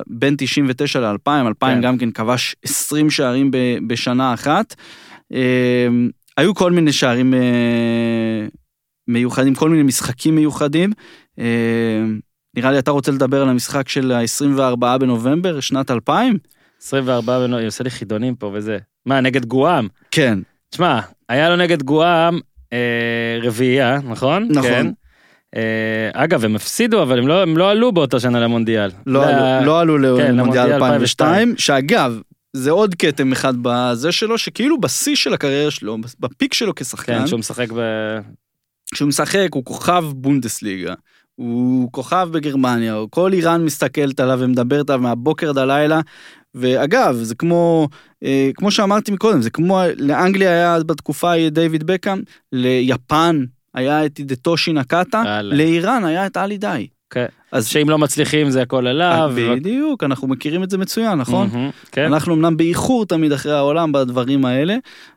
בין 0.07 0.35
99 0.37 0.99
ל-2000, 0.99 1.47
2000 1.47 1.75
כן. 1.75 1.81
גם 1.81 1.97
כן 1.97 2.11
כבש 2.11 2.55
20 2.63 3.09
שערים 3.09 3.51
ב... 3.51 3.57
בשנה 3.87 4.33
אחת. 4.33 4.75
אה, 5.33 5.87
היו 6.37 6.55
כל 6.55 6.71
מיני 6.71 6.93
שערים 6.93 7.33
אה, 7.33 8.47
מיוחדים, 9.07 9.55
כל 9.55 9.69
מיני 9.69 9.83
משחקים 9.83 10.35
מיוחדים. 10.35 10.91
אה, 11.39 12.05
נראה 12.55 12.71
לי 12.71 12.79
אתה 12.79 12.91
רוצה 12.91 13.11
לדבר 13.11 13.41
על 13.41 13.49
המשחק 13.49 13.89
של 13.89 14.11
ה-24 14.11 14.97
בנובמבר, 14.97 15.59
שנת 15.59 15.91
2000? 15.91 16.37
24 16.81 17.39
בנו, 17.39 17.59
עושה 17.59 17.83
לי 17.83 17.89
חידונים 17.89 18.35
פה 18.35 18.51
וזה. 18.53 18.77
מה, 19.05 19.21
נגד 19.21 19.45
גואם? 19.45 19.87
כן, 20.11 20.39
תשמע, 20.69 20.99
היה 21.29 21.49
לו 21.49 21.55
נגד 21.55 21.83
גואם 21.83 22.39
אה, 22.73 23.39
רביעייה, 23.41 23.99
נכון? 24.03 24.47
נכון. 24.51 24.71
כן. 24.71 24.87
אה, 25.55 26.23
אגב, 26.23 26.45
הם 26.45 26.55
הפסידו, 26.55 27.01
אבל 27.01 27.19
הם 27.19 27.27
לא, 27.27 27.41
הם 27.41 27.57
לא 27.57 27.71
עלו 27.71 27.91
באותה 27.91 28.19
שנה 28.19 28.39
למונדיאל. 28.39 28.89
לא 29.05 29.25
זה 29.25 29.57
עלו, 29.57 29.65
לא 29.65 29.79
עלו 29.79 30.17
כן, 30.17 30.35
למונדיאל 30.35 30.65
למונדיאל 30.65 30.73
2002, 30.73 31.53
שאגב, 31.57 32.19
זה 32.53 32.71
עוד 32.71 32.95
כתם 32.95 33.31
אחד 33.31 33.53
בזה 33.61 34.11
שלו, 34.11 34.37
שכאילו 34.37 34.81
בשיא 34.81 35.15
של 35.15 35.33
הקריירה 35.33 35.71
שלו, 35.71 35.97
בפיק 36.19 36.53
שלו 36.53 36.75
כשחקן, 36.75 37.19
כן, 37.19 37.27
שהוא 37.27 37.39
משחק 37.39 37.71
ב... 37.71 37.79
כשהוא 38.93 39.07
משחק 39.07 39.47
הוא 39.53 39.65
כוכב 39.65 40.05
בונדסליגה, 40.15 40.93
הוא 41.35 41.91
כוכב 41.91 42.29
בגרמניה, 42.31 42.95
כל 43.09 43.33
איראן 43.33 43.65
מסתכלת 43.65 44.19
עליו 44.19 44.39
ומדברת 44.41 44.89
עליו 44.89 45.01
מהבוקר 45.01 45.49
עד 45.49 45.57
הלילה, 45.57 46.01
ואגב, 46.55 47.15
זה 47.15 47.35
כמו, 47.35 47.87
אה, 48.23 48.49
כמו 48.55 48.71
שאמרתי 48.71 49.11
מקודם, 49.11 49.41
זה 49.41 49.49
כמו, 49.49 49.81
לאנגליה 49.97 50.51
היה 50.51 50.83
בתקופה 50.83 51.49
דיוויד 51.51 51.83
בקאם, 51.83 52.21
ליפן 52.51 53.43
היה 53.79 54.05
את 54.05 54.17
הידטושי 54.17 54.73
יאללה. 55.25 55.55
לאיראן 55.55 56.05
היה 56.05 56.25
את 56.25 56.37
עלי 56.37 56.57
די. 56.57 56.87
כן. 57.09 57.25
אז 57.51 57.67
שאם 57.67 57.89
לא 57.89 57.97
מצליחים 57.97 58.49
זה 58.49 58.61
הכל 58.61 58.87
עליו. 58.87 59.31
ו- 59.35 59.55
בדיוק, 59.55 60.03
אנחנו 60.03 60.27
מכירים 60.27 60.63
את 60.63 60.69
זה 60.69 60.77
מצוין, 60.77 61.13
נכון? 61.19 61.49
כן. 61.91 62.05
אנחנו 62.05 62.33
אמנם 62.35 62.57
באיחור 62.57 63.05
תמיד 63.05 63.31
אחרי 63.31 63.51
העולם 63.51 63.91
בדברים 63.91 64.45
האלה, 64.45 64.75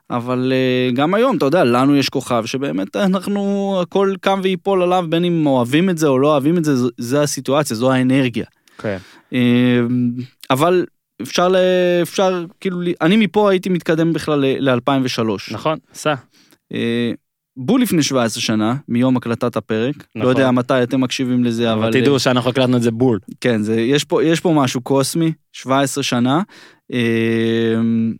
אבל 0.09 0.53
uh, 0.91 0.95
גם 0.95 1.13
היום, 1.13 1.37
אתה 1.37 1.45
יודע, 1.45 1.63
לנו 1.63 1.95
יש 1.95 2.09
כוכב 2.09 2.45
שבאמת 2.45 2.95
אנחנו, 2.95 3.77
הכל 3.81 4.13
קם 4.21 4.39
ויפול 4.43 4.81
עליו, 4.83 5.05
בין 5.09 5.25
אם 5.25 5.45
אוהבים 5.45 5.89
את 5.89 5.97
זה 5.97 6.07
או 6.07 6.19
לא 6.19 6.27
אוהבים 6.31 6.57
את 6.57 6.65
זה, 6.65 6.75
זו- 6.75 6.89
זה 6.97 7.21
הסיטואציה, 7.21 7.75
זו 7.75 7.91
האנרגיה. 7.91 8.45
כן. 8.77 8.97
Uh, 9.33 9.35
אבל 10.49 10.85
אפשר, 11.21 11.47
ל, 11.47 11.55
אפשר, 12.01 12.45
כאילו, 12.59 12.77
אני 13.01 13.17
מפה 13.17 13.51
הייתי 13.51 13.69
מתקדם 13.69 14.13
בכלל 14.13 14.45
ל-2003. 14.59 15.53
נכון, 15.53 15.77
סע. 15.93 16.13
בול 17.57 17.81
לפני 17.81 18.03
17 18.03 18.41
שנה, 18.41 18.75
מיום 18.87 19.17
הקלטת 19.17 19.55
הפרק, 19.55 19.95
לא 20.15 20.21
נכון. 20.21 20.29
יודע 20.35 20.51
מתי 20.51 20.83
אתם 20.83 21.01
מקשיבים 21.01 21.43
לזה, 21.43 21.73
אבל... 21.73 21.83
אבל 21.83 21.93
תדעו 22.01 22.19
שאנחנו 22.19 22.49
הקלטנו 22.49 22.77
את 22.77 22.81
זה 22.81 22.91
בול. 22.91 23.19
כן, 23.41 23.61
זה, 23.61 23.81
יש, 23.81 24.03
פה, 24.03 24.23
יש 24.23 24.39
פה 24.39 24.53
משהו 24.55 24.81
קוסמי, 24.81 25.31
17 25.53 26.03
שנה. 26.03 26.41
אמ, 26.91 28.13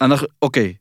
אנחנו, 0.00 0.26
אוקיי. 0.42 0.74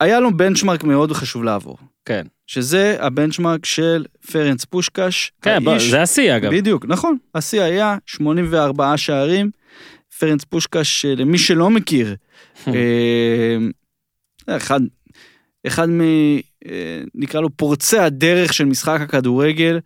היה 0.00 0.20
לו 0.20 0.36
בנצ'מרק 0.36 0.84
מאוד 0.84 1.12
חשוב 1.12 1.44
לעבור, 1.44 1.78
כן. 2.04 2.26
שזה 2.46 2.96
הבנצ'מרק 3.00 3.66
של 3.66 4.04
פרנץ 4.32 4.64
פושקש. 4.64 5.32
כן, 5.42 5.58
האיש- 5.68 5.90
זה 5.90 6.02
השיא 6.02 6.36
אגב. 6.36 6.52
בדיוק, 6.54 6.84
נכון. 6.88 7.16
השיא 7.34 7.62
היה 7.62 7.96
84 8.06 8.96
שערים. 8.96 9.50
פרנץ 10.18 10.44
פושקש, 10.44 11.04
למי 11.06 11.38
שלא 11.38 11.70
מכיר, 11.70 12.16
אמ, 12.66 12.72
אחד, 14.48 14.80
אחד 15.66 15.88
מ... 15.88 16.00
אה, 16.66 17.02
נקרא 17.14 17.40
לו 17.40 17.50
פורצי 17.56 17.98
הדרך 17.98 18.52
של 18.52 18.64
משחק 18.64 19.00
הכדורגל, 19.00 19.78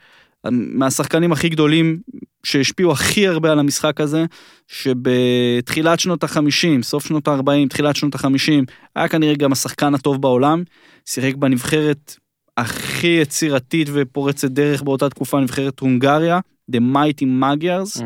מהשחקנים 0.51 1.33
הכי 1.33 1.49
גדולים 1.49 1.99
שהשפיעו 2.45 2.93
הכי 2.93 3.27
הרבה 3.27 3.53
על 3.53 3.59
המשחק 3.59 4.01
הזה, 4.01 4.25
שבתחילת 4.69 6.01
שנות 6.01 6.25
החמישים, 6.25 6.83
סוף 6.83 7.07
שנות 7.07 7.29
ה-40, 7.29 7.69
תחילת 7.69 7.97
שנות 7.97 8.15
החמישים, 8.15 8.65
היה 8.97 9.09
כנראה 9.09 9.35
גם 9.35 9.53
השחקן 9.53 9.95
הטוב 9.95 10.23
בעולם, 10.23 10.63
שיחק 11.05 11.35
בנבחרת 11.35 12.17
הכי 12.57 13.07
יצירתית 13.07 13.89
ופורצת 13.93 14.51
דרך 14.51 14.83
באותה 14.83 15.09
תקופה, 15.09 15.41
נבחרת 15.41 15.81
הונגריה, 15.81 16.41
The 16.73 16.81
Mighty 16.95 17.25
Magyars. 17.43 18.03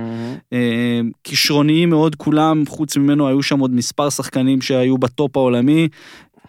אה, 0.52 1.00
כישרוניים 1.24 1.90
מאוד 1.90 2.14
כולם, 2.16 2.64
חוץ 2.68 2.96
ממנו 2.96 3.28
היו 3.28 3.42
שם 3.42 3.58
עוד 3.58 3.74
מספר 3.74 4.10
שחקנים 4.10 4.60
שהיו 4.60 4.98
בטופ 4.98 5.36
העולמי, 5.36 5.88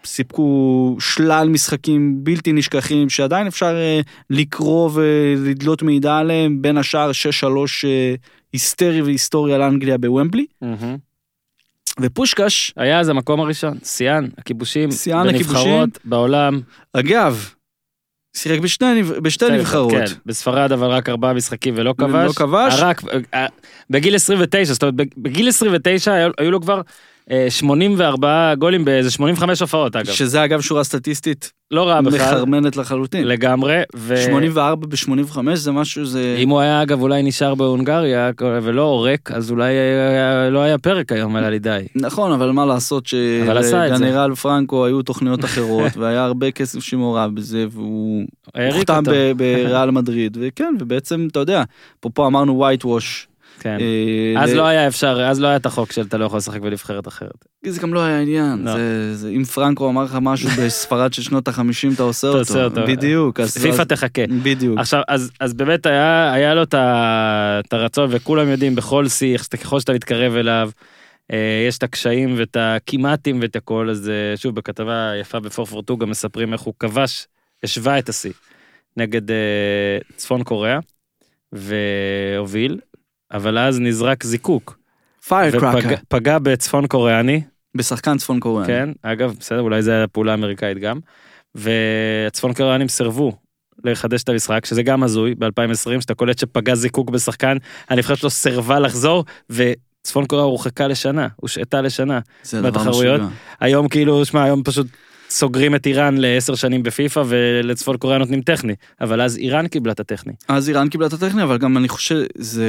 סיפקו 0.04 0.96
שלל 1.00 1.48
משחקים 1.48 2.24
בלתי 2.24 2.52
נשכחים 2.52 3.08
שעדיין 3.08 3.46
אפשר 3.46 3.76
אה, 3.76 4.00
לקרוא 4.30 4.90
ולדלות 4.94 5.82
מידע 5.82 6.16
עליהם, 6.16 6.62
בין 6.62 6.78
השאר 6.78 7.10
6-3 7.42 7.44
אה, 7.84 8.14
היסטרי 8.52 9.02
והיסטורי 9.02 9.54
על 9.54 9.62
אנגליה 9.62 9.98
בוומבלי, 9.98 10.46
מהמם. 10.62 10.96
ופושקש, 12.00 12.72
היה 12.76 13.00
אז 13.00 13.08
המקום 13.08 13.40
הראשון, 13.40 13.78
שיאן 13.84 14.28
הכיבושים, 14.38 14.90
שיאן 14.90 15.28
הכיבושים. 15.28 15.84
בעולם. 16.04 16.60
אגב, 16.92 17.50
שיחק 18.36 18.58
בשני, 18.60 19.02
נב- 19.02 19.12
בשתי 19.18 19.44
נבחרות. 19.50 19.92
כן, 19.92 20.04
בספרד 20.26 20.72
אבל 20.72 20.86
רק 20.86 21.08
ארבעה 21.08 21.32
משחקים 21.32 21.74
ולא 21.76 21.94
כבש. 21.98 22.10
ולא 22.12 22.32
כבש. 22.32 22.74
רק, 22.78 23.02
אה, 23.34 23.46
בגיל 23.90 24.14
29, 24.14 24.72
זאת 24.72 24.82
אומרת 24.82 24.94
בגיל 25.16 25.48
29 25.48 26.12
היו, 26.12 26.30
היו 26.38 26.50
לו 26.50 26.60
כבר 26.60 26.80
84 27.50 28.26
גולים 28.54 28.84
באיזה 28.84 29.10
85 29.10 29.60
הופעות 29.60 29.96
אגב. 29.96 30.12
שזה 30.12 30.44
אגב 30.44 30.60
שורה 30.60 30.84
סטטיסטית 30.84 31.52
לא 31.70 31.88
רע 31.88 32.00
בכלל, 32.00 32.18
מחרמנת 32.18 32.76
לחלוטין. 32.76 33.28
לגמרי. 33.28 33.80
ו- 33.96 34.16
84 34.16 34.86
ב-85 34.86 35.36
זה 35.54 35.72
משהו, 35.72 36.04
זה... 36.06 36.36
אם 36.38 36.48
הוא 36.48 36.60
היה 36.60 36.82
אגב 36.82 37.00
אולי 37.02 37.22
נשאר 37.22 37.54
בהונגריה 37.54 38.30
ולא 38.62 38.82
עורק, 38.82 39.30
אז 39.32 39.50
אולי 39.50 39.72
היה- 39.72 40.50
לא 40.50 40.58
היה 40.58 40.78
פרק 40.78 41.12
היום 41.12 41.36
על 41.36 41.44
הלידאי. 41.44 41.86
נכון, 41.94 42.32
אבל 42.32 42.50
מה 42.50 42.66
לעשות 42.66 43.08
אבל 43.46 43.58
עשה 43.58 43.86
את 43.86 43.98
זה. 43.98 44.04
שלגנרל 44.04 44.34
פרנקו 44.34 44.86
היו 44.86 45.02
תוכניות 45.02 45.44
אחרות, 45.44 45.92
והיה 45.98 46.24
הרבה 46.24 46.50
כסף 46.50 46.80
שמעורב 46.80 47.34
בזה, 47.34 47.66
והוא 47.70 48.24
העריק 48.54 48.90
הוחתם 48.90 49.02
בריאל 49.36 49.90
מדריד, 49.90 50.36
וכן, 50.40 50.74
ובעצם, 50.80 51.28
אתה 51.30 51.38
יודע, 51.40 51.62
אפרופו 52.00 52.26
אמרנו 52.26 52.66
white 52.68 52.84
wash. 52.84 53.26
כן. 53.60 53.78
אה, 53.80 54.42
אז 54.42 54.54
לא 54.54 54.66
היה 54.66 54.86
אפשר, 54.86 55.22
אז 55.24 55.40
לא 55.40 55.46
היה 55.46 55.56
את 55.56 55.66
החוק 55.66 55.92
של 55.92 56.02
אתה 56.02 56.18
לא 56.18 56.24
יכול 56.24 56.36
לשחק 56.36 56.60
בנבחרת 56.60 57.08
אחרת. 57.08 57.44
זה 57.66 57.80
גם 57.80 57.94
לא 57.94 58.00
היה 58.00 58.20
עניין, 58.20 58.64
לא. 58.64 58.72
אם 59.36 59.44
פרנקו 59.44 59.88
אמר 59.88 60.04
לך 60.04 60.18
משהו 60.20 60.50
בספרד 60.58 61.12
של 61.12 61.22
שנות 61.22 61.48
החמישים, 61.48 61.92
אתה 61.92 62.02
עושה 62.02 62.28
אותו. 62.28 62.86
בדיוק. 62.86 63.40
פיפ"א 63.40 63.84
תחכה. 63.84 64.22
בדיוק. 64.42 64.78
עכשיו, 64.78 65.02
אז, 65.40 65.54
באמת 65.54 65.86
היה, 65.86 66.54
לו 66.54 66.62
את 66.62 67.72
הרצון, 67.72 68.08
וכולם 68.12 68.48
יודעים, 68.48 68.74
בכל 68.74 69.08
שיא, 69.08 69.38
ככל 69.38 69.80
שאתה 69.80 69.92
מתקרב 69.92 70.34
אליו, 70.34 70.70
אה, 71.32 71.64
יש 71.68 71.78
את 71.78 71.82
הקשיים 71.82 72.34
ואת 72.38 72.56
הכמעטים 72.60 73.38
ואת 73.40 73.56
הכל, 73.56 73.90
אז 73.90 74.08
אה, 74.08 74.36
שוב, 74.36 74.54
בכתבה 74.54 75.12
יפה 75.20 75.40
בפורפורטו 75.40 75.96
גם 75.96 76.10
מספרים 76.10 76.52
איך 76.52 76.60
הוא 76.60 76.74
כבש, 76.78 77.26
השווה 77.64 77.98
את 77.98 78.08
השיא 78.08 78.32
נגד 78.96 79.22
צפון 80.16 80.42
קוריאה, 80.42 80.78
והוביל, 81.52 82.78
אבל 83.32 83.58
אז 83.58 83.80
נזרק 83.80 84.24
זיקוק, 84.24 84.78
פיירקראקר. 85.28 85.88
ופגע 86.06 86.38
בצפון 86.38 86.86
קוריאני, 86.86 87.42
בשחקן 87.76 88.16
צפון 88.16 88.40
קוריאני. 88.40 88.66
כן, 88.66 88.88
אגב, 89.02 89.34
בסדר, 89.40 89.60
אולי 89.60 89.82
זה 89.82 89.92
היה 89.92 90.06
פעולה 90.06 90.34
אמריקאית 90.34 90.78
גם. 90.78 90.98
והצפון 91.54 92.54
קוריאנים 92.54 92.88
סירבו 92.88 93.32
לחדש 93.84 94.22
את 94.22 94.28
המשחק, 94.28 94.66
שזה 94.66 94.82
גם 94.82 95.02
הזוי, 95.02 95.34
ב-2020, 95.34 96.00
שאתה 96.00 96.14
קולט 96.14 96.38
שפגע 96.38 96.74
זיקוק 96.74 97.10
בשחקן, 97.10 97.56
הנבחרת 97.88 98.18
שלו 98.18 98.30
סירבה 98.30 98.78
לחזור, 98.78 99.24
וצפון 99.50 100.26
קוריאה 100.26 100.46
הורחקה 100.46 100.86
לשנה, 100.86 101.28
הושעתה 101.36 101.82
לשנה. 101.82 102.20
בתחרויות. 102.62 103.20
היום 103.60 103.88
כאילו, 103.88 104.24
שמע, 104.24 104.44
היום 104.44 104.62
פשוט 104.62 104.86
סוגרים 105.30 105.74
את 105.74 105.86
איראן 105.86 106.16
לעשר 106.18 106.54
שנים 106.54 106.82
בפיפא, 106.82 107.22
ולצפון 107.26 107.96
קוריאה 107.96 108.18
נותנים 108.18 108.42
טכני, 108.42 108.74
אבל 109.00 109.20
אז 109.20 109.36
איראן 109.36 109.68
קיבלה 109.68 109.92
את 109.92 110.00
הטכני. 110.00 110.32
אז 110.48 110.68
איראן 110.68 110.88
קיבלה 110.88 111.06
את 111.06 111.12
הטכני, 111.12 111.42
אבל 111.42 111.58
גם 111.58 111.76
אני 111.76 111.88
חושב, 111.88 112.22
זה 112.38 112.64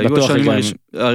היו 0.00 0.24
השנים. 0.24 0.50
הראש... 0.50 0.74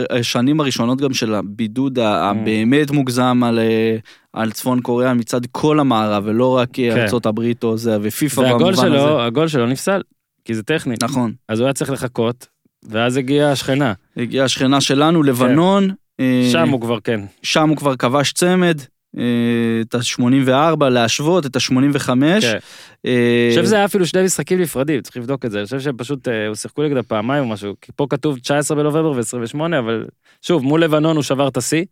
השנים 0.09 0.59
הראשונות 0.59 1.01
גם 1.01 1.13
של 1.13 1.35
הבידוד 1.35 1.99
Mm. 1.99 2.01
הבאמת 2.01 2.91
מוגזם 2.91 3.41
על, 3.45 3.59
אה, 3.59 3.97
על 4.33 4.51
צפון 4.51 4.81
קוריאה 4.81 5.13
מצד 5.13 5.41
כל 5.51 5.79
המערב, 5.79 6.23
ולא 6.25 6.57
רק 6.57 6.69
כן. 6.73 6.97
ארצות 6.97 7.25
הברית 7.25 7.63
או 7.63 7.77
זה, 7.77 7.97
ופיפ"א 8.01 8.39
והגול 8.39 8.73
במובן 8.73 8.87
הזה. 8.87 8.97
שלו, 8.97 9.21
הגול 9.21 9.47
שלו 9.47 9.65
נפסל, 9.65 10.01
כי 10.45 10.55
זה 10.55 10.63
טכני. 10.63 10.95
נכון. 11.03 11.33
אז 11.49 11.59
הוא 11.59 11.65
היה 11.65 11.73
צריך 11.73 11.91
לחכות, 11.91 12.47
ואז 12.89 13.17
הגיעה 13.17 13.51
השכנה. 13.51 13.93
הגיעה 14.17 14.45
השכנה 14.45 14.81
שלנו, 14.81 15.23
לבנון. 15.23 15.89
אה, 16.19 16.41
כן. 16.43 16.49
שם 16.51 16.69
הוא 16.69 16.81
כבר 16.81 16.99
כן. 16.99 17.19
שם 17.43 17.69
הוא 17.69 17.77
כבר 17.77 17.95
כבש 17.95 18.31
צמד. 18.31 18.81
אה, 19.17 19.81
את 19.81 19.95
ה-84, 19.95 20.85
להשוות 20.89 21.45
את 21.45 21.55
ה-85. 21.55 22.05
כן. 22.41 22.57
אני 23.05 23.49
חושב 23.49 23.63
שזה 23.63 23.75
היה 23.75 23.85
אפילו 23.85 24.05
שני 24.05 24.23
משחקים 24.23 24.61
נפרדים, 24.61 25.01
צריך 25.01 25.17
לבדוק 25.17 25.45
את 25.45 25.51
זה, 25.51 25.57
אני 25.57 25.65
חושב 25.65 25.79
שהם 25.79 25.97
פשוט, 25.97 26.27
אה, 26.27 26.47
הוא 26.47 26.55
שיחקו 26.55 26.83
נגד 26.83 27.05
פעמיים 27.05 27.43
או 27.43 27.49
משהו, 27.49 27.73
כי 27.81 27.91
פה 27.95 28.07
כתוב 28.09 28.39
19 28.39 28.77
בנובמבר 28.77 29.11
ו-28, 29.11 29.59
אבל 29.79 30.05
שוב, 30.41 30.63
מול 30.63 30.83
לבנון 30.83 31.15
הוא 31.15 31.23
שבר 31.23 31.47
את 31.47 31.57
השיא, 31.57 31.85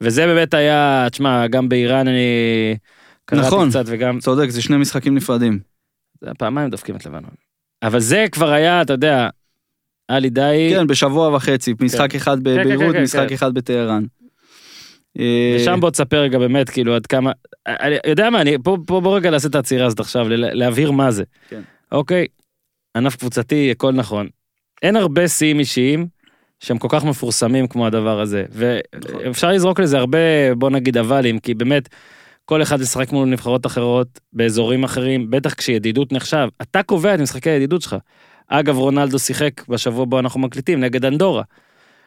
וזה 0.00 0.26
באמת 0.26 0.54
היה, 0.54 1.06
תשמע, 1.10 1.46
גם 1.46 1.68
באיראן 1.68 2.08
אני 2.08 2.26
קראתי 3.24 3.46
נכון. 3.46 3.70
קצת 3.70 3.84
וגם, 3.86 4.18
צודק, 4.20 4.48
זה 4.48 4.62
שני 4.62 4.76
משחקים 4.76 5.14
נפרדים. 5.14 5.58
זה 6.20 6.26
היה 6.26 6.34
פעמיים 6.34 6.70
דופקים 6.70 6.96
את 6.96 7.06
לבנון. 7.06 7.30
אבל 7.82 8.00
זה 8.00 8.26
כבר 8.32 8.50
היה, 8.50 8.82
אתה 8.82 8.92
יודע, 8.92 9.28
עלי 10.08 10.30
די, 10.30 10.68
כן, 10.70 10.86
בשבוע 10.86 11.36
וחצי, 11.36 11.74
משחק 11.80 12.14
אחד 12.14 12.38
כן, 12.38 12.44
כן, 12.44 12.64
בביירות, 12.64 12.94
כן, 12.94 13.02
משחק 13.02 13.28
כן. 13.28 13.34
אחד 13.34 13.54
בטהרן. 13.54 14.04
אה, 15.18 15.56
ושם 15.56 15.80
בוא 15.80 15.90
תספר 15.90 16.20
רגע 16.20 16.38
באמת, 16.38 16.70
כאילו, 16.70 16.94
עד 16.94 17.06
כמה, 17.06 17.32
אני 17.66 17.96
יודע 18.06 18.30
מה, 18.30 18.40
אני, 18.40 18.56
פה, 18.62 18.76
פה 18.86 19.00
בוא 19.00 19.16
רגע 19.16 19.30
נעשה 19.30 19.48
את 19.48 19.54
העצירה 19.54 19.86
הזאת 19.86 20.00
עכשיו, 20.00 20.26
להבהיר 20.28 20.90
מה 20.90 21.10
זה. 21.10 21.24
כן. 21.48 21.60
אוקיי, 21.92 22.26
ענף 22.96 23.16
קבוצתי, 23.16 23.70
הכל 23.70 23.92
נכון. 23.92 24.28
אין 24.82 24.96
הרבה 24.96 25.28
שיאים 25.28 25.58
אישיים 25.58 26.06
שהם 26.60 26.78
כל 26.78 26.88
כך 26.90 27.04
מפורסמים 27.04 27.66
כמו 27.66 27.86
הדבר 27.86 28.20
הזה, 28.20 28.44
ואפשר 28.50 29.52
לזרוק 29.52 29.80
לזה 29.80 29.98
הרבה, 29.98 30.54
בוא 30.54 30.70
נגיד 30.70 30.96
אבלים, 30.96 31.38
כי 31.38 31.54
באמת, 31.54 31.88
כל 32.44 32.62
אחד 32.62 32.80
משחק 32.80 33.12
מול 33.12 33.28
נבחרות 33.28 33.66
אחרות, 33.66 34.20
באזורים 34.32 34.84
אחרים, 34.84 35.30
בטח 35.30 35.54
כשידידות 35.54 36.12
נחשב, 36.12 36.48
אתה 36.62 36.82
קובע 36.82 37.14
את 37.14 37.20
משחקי 37.20 37.50
הידידות 37.50 37.82
שלך. 37.82 37.96
אגב, 38.48 38.76
רונלדו 38.76 39.18
שיחק 39.18 39.68
בשבוע 39.68 40.04
בו 40.04 40.18
אנחנו 40.18 40.40
מקליטים 40.40 40.80
נגד 40.80 41.04
אנדורה. 41.04 41.42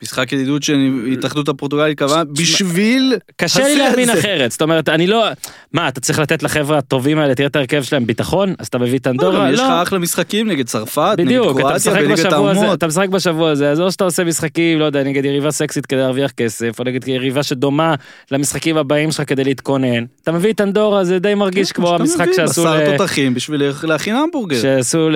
משחק 0.02 0.32
ידידות 0.34 0.64
שהתאחדות 0.64 1.50
הפורטוגלית 1.50 1.98
קבעה 1.98 2.24
בשביל... 2.24 3.16
קשה 3.38 3.64
לי 3.64 3.76
להאמין. 3.76 4.10
אחרת, 4.10 4.52
זאת 4.52 4.62
אומרת, 4.62 4.90
אני 4.90 5.08
לא... 5.08 5.26
מה, 5.74 5.88
אתה 5.88 6.00
צריך 6.00 6.20
לתת 6.20 6.44
לחבר'ה 6.44 6.78
הטובים 6.78 7.20
האלה, 7.20 7.36
תראה 7.36 7.48
את 7.48 7.56
ההרכב 7.56 7.84
שלהם 7.84 8.06
ביטחון? 8.06 8.54
אז 8.60 8.68
אתה 8.68 8.78
מביא 8.78 9.00
את 9.00 9.08
לא, 9.08 9.12
אנדורה? 9.12 9.48
גם 9.48 9.54
יש 9.54 9.60
לך 9.60 9.70
לא. 9.70 9.82
אחלה 9.82 10.00
משחקים 10.00 10.48
נגד 10.48 10.66
צרפת, 10.66 11.16
נגד 11.18 11.42
קרואטיה, 11.42 11.94
בליגת 11.94 12.34
האומות. 12.34 12.78
אתה 12.78 12.88
משחק 12.88 13.10
בשבוע 13.10 13.50
הזה, 13.50 13.72
אז 13.72 13.80
או 13.80 13.92
שאתה 13.92 14.04
עושה 14.04 14.24
משחקים, 14.24 14.80
לא 14.80 14.86
יודע, 14.86 15.04
נגד 15.04 15.26
יריבה 15.26 15.52
סקסית 15.52 15.86
כדי 15.86 16.00
להרוויח 16.00 16.32
כסף, 16.32 16.80
או 16.80 16.84
נגד 16.84 17.08
יריבה 17.08 17.44
שדומה 17.44 17.96
למשחקים 18.32 18.78
הבאים 18.78 19.12
שלך 19.12 19.24
כדי 19.28 19.44
להתכונן. 19.44 20.06
אתה 20.24 20.32
מביא 20.32 20.54
את 20.54 20.62
אנדורה, 20.62 21.04
זה 21.04 21.20
די 21.20 21.36
מרגיש 21.36 21.72
כמו 21.72 21.88
שאתה 21.88 22.04
המשחק 22.04 22.28
שעשו 22.36 22.64
בשר 22.64 22.98
תותחים 22.98 23.34
בשביל 23.34 23.72
להכין 23.84 24.16
המבורגר. 24.16 24.62
שעשו. 24.62 25.10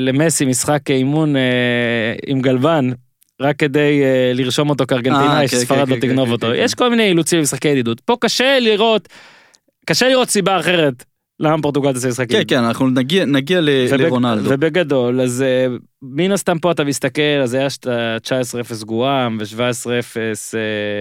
למסי 0.00 0.44
משחק 0.44 0.90
אימון 0.90 1.36
אה, 1.36 1.42
עם 2.26 2.40
גלבן. 2.40 2.90
רק 3.40 3.56
כדי 3.56 4.02
אה, 4.02 4.32
לרשום 4.34 4.70
אותו 4.70 4.82
אה, 4.84 4.88
כארגנטינאי, 4.88 5.48
כן, 5.48 5.56
שספרד 5.56 5.84
כן, 5.84 5.90
לא 5.90 5.94
כן, 5.94 6.00
תגנוב 6.00 6.26
כן, 6.26 6.32
אותו. 6.32 6.54
יש. 6.54 6.74
כל 6.74 6.90
מיני 6.90 7.08
אילוצים 7.08 7.38
במשחקי 7.38 7.68
ידידות. 7.68 8.00
פה 8.00 8.16
קשה 8.20 8.58
לראות, 8.60 9.08
קשה 9.86 10.08
לראות 10.08 10.30
סיבה 10.30 10.60
אחרת 10.60 11.04
למה 11.40 11.62
פורטוגל 11.62 11.92
תעשה 11.92 12.08
משחק 12.08 12.30
כן. 12.32 12.42
כן, 12.48 12.58
אנחנו 12.64 12.88
נגיע- 12.90 13.24
נגיע 13.24 13.60
ל- 13.60 13.68
ובג- 13.88 14.00
לרונלדו. 14.00 14.50
ובגדול, 14.50 15.20
אז 15.20 15.42
אה, 15.42 15.66
מן 16.02 16.32
הסתם 16.32 16.58
פה 16.58 16.70
אתה 16.70 16.84
מסתכל, 16.84 17.22
אז 17.42 17.54
היה 17.54 17.70
שת- 17.70 17.86
19-0 17.86 17.90
גואם 18.84 19.38
ו-17-0 19.40 20.54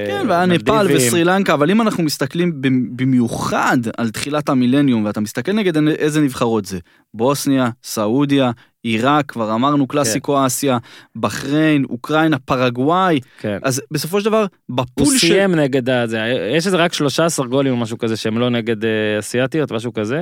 כן, 0.07 0.25
והיה 0.29 0.45
נפאל 0.45 0.87
וסרי 0.95 1.23
לנקה, 1.23 1.53
אבל 1.53 1.71
אם 1.71 1.81
אנחנו 1.81 2.03
מסתכלים 2.03 2.61
במ- 2.61 2.97
במיוחד 2.97 3.77
על 3.97 4.09
תחילת 4.09 4.49
המילניום, 4.49 5.05
ואתה 5.05 5.19
מסתכל 5.21 5.51
נגד 5.51 5.77
איזה 5.87 6.21
נבחרות 6.21 6.65
זה, 6.65 6.79
בוסניה, 7.13 7.69
סעודיה, 7.83 8.51
עיראק, 8.83 9.25
כבר 9.31 9.53
אמרנו 9.55 9.87
קלאסיקו 9.87 10.45
אסיה, 10.45 10.77
בחריין, 11.15 11.85
אוקראינה, 11.89 12.39
פרגוואי, 12.39 13.19
כן. 13.39 13.57
אז 13.63 13.81
בסופו 13.91 14.19
של 14.19 14.25
דבר, 14.25 14.45
הוא 14.67 14.77
בפול 14.77 15.17
של... 15.17 15.27
סיים 15.27 15.55
נגד 15.55 15.89
הזה, 15.89 16.19
יש 16.55 16.65
איזה 16.65 16.77
רק 16.77 16.93
13 16.93 17.47
גולים 17.47 17.73
או 17.73 17.77
משהו 17.77 17.97
כזה 17.97 18.17
שהם 18.17 18.37
לא 18.37 18.49
נגד 18.49 18.85
אה, 18.85 18.89
אסיאתיות, 19.19 19.71
משהו 19.71 19.93
כזה, 19.93 20.21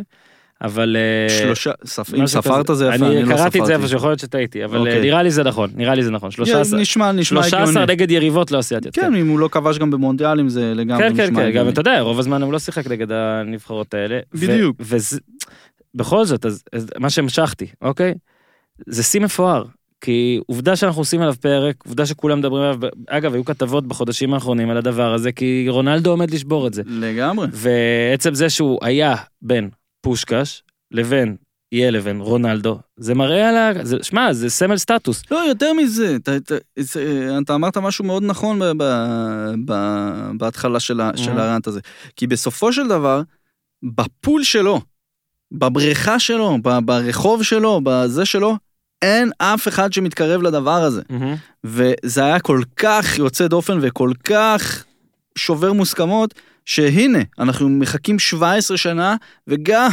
אבל... 0.61 0.97
אה, 0.99 1.29
שלושה, 1.39 1.71
ספ- 1.85 2.13
אם 2.15 2.27
ספרת. 2.27 2.65
זה 2.73 2.85
יפה, 2.85 2.95
אני 2.95 3.17
אני 3.17 3.23
לא 3.29 3.35
קראתי 3.35 3.45
את 3.59 3.65
זה 3.65 3.71
ספרתי. 3.71 3.73
איפה 3.73 3.87
שיכול 3.87 4.09
להיות 4.09 4.19
שטעיתי, 4.19 4.65
אבל 4.65 4.77
אוקיי. 4.77 4.95
אה, 4.95 5.01
נראה 5.01 5.23
לי 5.23 5.31
זה 5.31 5.43
נכון, 5.43 5.69
נראה 5.75 5.95
לי 5.95 6.03
זה 6.03 6.11
נכון, 6.11 6.31
13 6.31 6.79
נשמע, 6.79 7.11
נשמע 7.11 7.43
13 7.43 7.69
הגיוני. 7.69 7.93
נגד 7.93 8.11
יריבות 8.11 8.51
לא 8.51 8.59
אסיאתיות. 8.59 8.95
כן, 8.95 9.15
אם 9.15 9.27
הוא 9.27 9.39
לא 9.39 9.47
כבש 9.51 9.77
גם 9.77 9.91
במונדיאלים 9.91 10.49
זה 10.49 10.73
לגמרי 10.75 11.03
כן, 11.09 11.15
כן, 11.15 11.23
נשמע 11.23 11.35
כן, 11.35 11.41
גם 11.41 11.47
הגיוני. 11.47 11.69
אתה 11.69 11.81
יודע, 11.81 12.01
רוב 12.01 12.19
הזמן 12.19 12.41
הוא 12.41 12.53
לא 12.53 12.59
שיחק 12.59 12.87
נגד 12.87 13.11
הנבחרות 13.11 13.93
האלה. 13.93 14.19
בדיוק. 14.33 14.77
בכל 15.95 16.25
זאת, 16.25 16.45
אז, 16.45 16.63
אז 16.73 16.89
מה 16.99 17.09
שהמשכתי, 17.09 17.65
אוקיי? 17.81 18.13
זה 18.87 19.03
שיא 19.03 19.21
מפואר. 19.21 19.63
כי 20.01 20.39
עובדה 20.45 20.75
שאנחנו 20.75 21.01
עושים 21.01 21.21
עליו 21.21 21.33
פרק, 21.41 21.75
עובדה 21.85 22.05
שכולם 22.05 22.39
מדברים 22.39 22.63
עליו, 22.63 22.79
אגב, 23.09 23.33
היו 23.33 23.45
כתבות 23.45 23.87
בחודשים 23.87 24.33
האחרונים 24.33 24.69
על 24.69 24.77
הדבר 24.77 25.13
הזה, 25.13 25.31
כי 25.31 25.65
רונלדו 25.69 26.09
עומד 26.09 26.31
לשבור 26.31 26.67
את 26.67 26.73
זה. 26.73 26.81
לגמרי. 26.85 27.47
ועצם 27.51 28.33
זה 28.33 28.49
שהוא 28.49 28.79
היה 28.81 29.15
בין 29.41 29.69
פושקש 30.07 30.63
לבין, 30.91 31.35
יהיה 31.71 31.91
לבין 31.91 32.21
רונלדו, 32.21 32.79
זה 32.97 33.15
מראה 33.15 33.49
על 33.49 33.55
ה... 33.57 33.85
זה- 33.85 33.97
שמע, 34.01 34.33
זה 34.33 34.49
סמל 34.49 34.77
סטטוס. 34.77 35.23
לא, 35.31 35.37
יותר 35.37 35.73
מזה, 35.73 36.15
אתה, 36.15 36.35
אתה, 36.37 36.55
אתה 37.43 37.55
אמרת 37.55 37.77
משהו 37.77 38.05
מאוד 38.05 38.23
נכון 38.23 38.59
ב, 38.59 38.63
ב, 38.77 38.83
ב, 39.65 39.73
בהתחלה 40.37 40.79
של, 40.79 41.01
ה, 41.01 41.11
של. 41.15 41.31
הרנט 41.39 41.67
הזה. 41.67 41.79
כי 42.15 42.27
בסופו 42.27 42.73
של 42.73 42.87
דבר, 42.87 43.21
בפול 43.83 44.43
שלו, 44.43 44.81
בבריכה 45.53 46.19
שלו, 46.19 46.57
ב, 46.63 46.79
ברחוב 46.85 47.43
שלו, 47.43 47.81
בזה 47.83 48.25
שלו, 48.25 48.57
אין 49.01 49.31
אף 49.37 49.67
אחד 49.67 49.93
שמתקרב 49.93 50.41
לדבר 50.41 50.83
הזה. 50.83 51.01
וזה 51.63 52.23
היה 52.25 52.39
כל 52.39 52.61
כך 52.75 53.17
יוצא 53.17 53.47
דופן 53.47 53.77
וכל 53.81 54.11
כך 54.23 54.83
שובר 55.37 55.73
מוסכמות, 55.73 56.33
שהנה, 56.67 57.19
אנחנו 57.39 57.69
מחכים 57.69 58.19
17 58.19 58.77
שנה, 58.77 59.15
וגם 59.47 59.89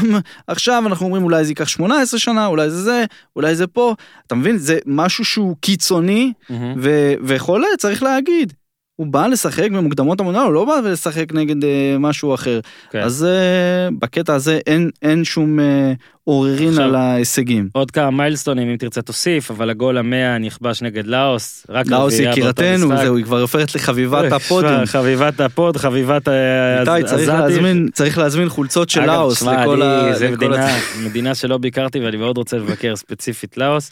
עכשיו 0.46 0.82
אנחנו 0.86 1.06
אומרים 1.06 1.24
אולי 1.24 1.44
זה 1.44 1.50
ייקח 1.50 1.68
18 1.68 2.20
שנה, 2.20 2.46
אולי 2.46 2.70
זה 2.70 2.82
זה, 2.82 3.04
אולי 3.36 3.54
זה 3.54 3.66
פה. 3.66 3.94
אתה 4.26 4.34
מבין? 4.34 4.56
זה 4.58 4.78
משהו 4.86 5.24
שהוא 5.24 5.56
קיצוני, 5.60 6.32
ו- 6.78 7.14
וחולה, 7.24 7.66
צריך 7.78 8.02
להגיד. 8.02 8.52
הוא 8.96 9.06
בא 9.06 9.26
לשחק 9.26 9.70
במוקדמות 9.70 10.20
המונדיאל, 10.20 10.44
הוא 10.44 10.52
לא 10.52 10.64
בא 10.64 10.88
לשחק 10.90 11.32
נגד 11.32 11.64
אה, 11.64 11.68
משהו 11.98 12.34
אחר. 12.34 12.60
כן. 12.90 13.00
אז 13.00 13.24
אה, 13.24 13.88
בקטע 13.98 14.34
הזה 14.34 14.58
אין, 14.66 14.90
אין 15.02 15.24
שום 15.24 15.60
אה, 15.60 15.92
עוררין 16.24 16.68
עכשיו- 16.68 16.84
על 16.84 16.94
ההישגים. 16.94 17.68
עוד 17.72 17.90
כמה 17.90 18.10
milestone 18.10 18.58
ים 18.58 18.68
אם 18.70 18.76
תרצה 18.76 19.02
תוסיף, 19.02 19.50
אבל 19.50 19.70
הגול 19.70 19.98
המאה 19.98 20.38
נכבש 20.38 20.82
נגד 20.82 21.06
לאוס, 21.06 21.66
רק 21.68 21.86
לאוס 21.86 22.14
יקירתנו. 22.18 22.96
זהו, 22.96 23.16
היא 23.16 23.24
כבר 23.24 23.40
הופכת 23.40 23.74
לחביבת 23.74 24.32
אה, 24.32 24.36
הפודיום. 24.36 24.74
שמע, 24.76 24.86
חביבת 24.86 25.40
הפוד, 25.40 25.76
חביבת 25.76 26.28
ה- 26.28 26.80
איתי, 26.98 27.08
צריך. 27.08 27.28
להזמין, 27.28 27.88
צריך 27.92 28.18
להזמין 28.18 28.48
חולצות 28.48 28.88
של 28.90 29.06
לאוס 29.06 29.42
לכל 29.42 29.82
ה... 29.82 30.14
זה 30.14 30.30
מדינה, 30.30 30.76
מדינה 31.04 31.34
שלא 31.34 31.58
ביקרתי 31.58 32.00
ואני 32.00 32.16
מאוד 32.16 32.36
רוצה 32.38 32.56
לבקר 32.56 32.96
ספציפית 32.96 33.56
לאוס. 33.56 33.90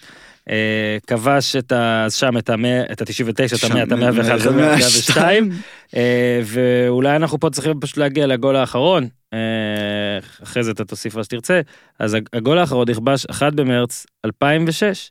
אה, 0.50 0.96
כבש 1.06 1.56
את 1.56 1.72
ה... 1.72 2.06
שם 2.10 2.38
את 2.38 2.50
המאה, 2.50 2.82
את 2.92 3.00
ה-99, 3.00 3.66
את 3.66 3.70
המאה, 3.70 3.82
את 3.82 3.92
המאה 3.92 4.10
ואחת, 4.14 4.40
את 4.40 4.46
המאה 4.46 4.74
ושתיים. 4.76 5.50
אה, 5.96 6.40
ואולי 6.44 7.16
אנחנו 7.16 7.40
פה 7.40 7.50
צריכים 7.50 7.80
פשוט 7.80 7.96
להגיע 7.96 8.26
לגול 8.26 8.56
האחרון, 8.56 9.06
אה, 9.32 9.38
אחרי 10.42 10.62
זה 10.64 10.70
אתה 10.70 10.84
תוסיף 10.84 11.14
מה 11.16 11.24
שתרצה. 11.24 11.60
אז 11.98 12.16
הגול 12.32 12.58
האחרון 12.58 12.88
נכבש 12.90 13.26
1 13.30 13.52
במרץ 13.52 14.06
2006, 14.24 15.10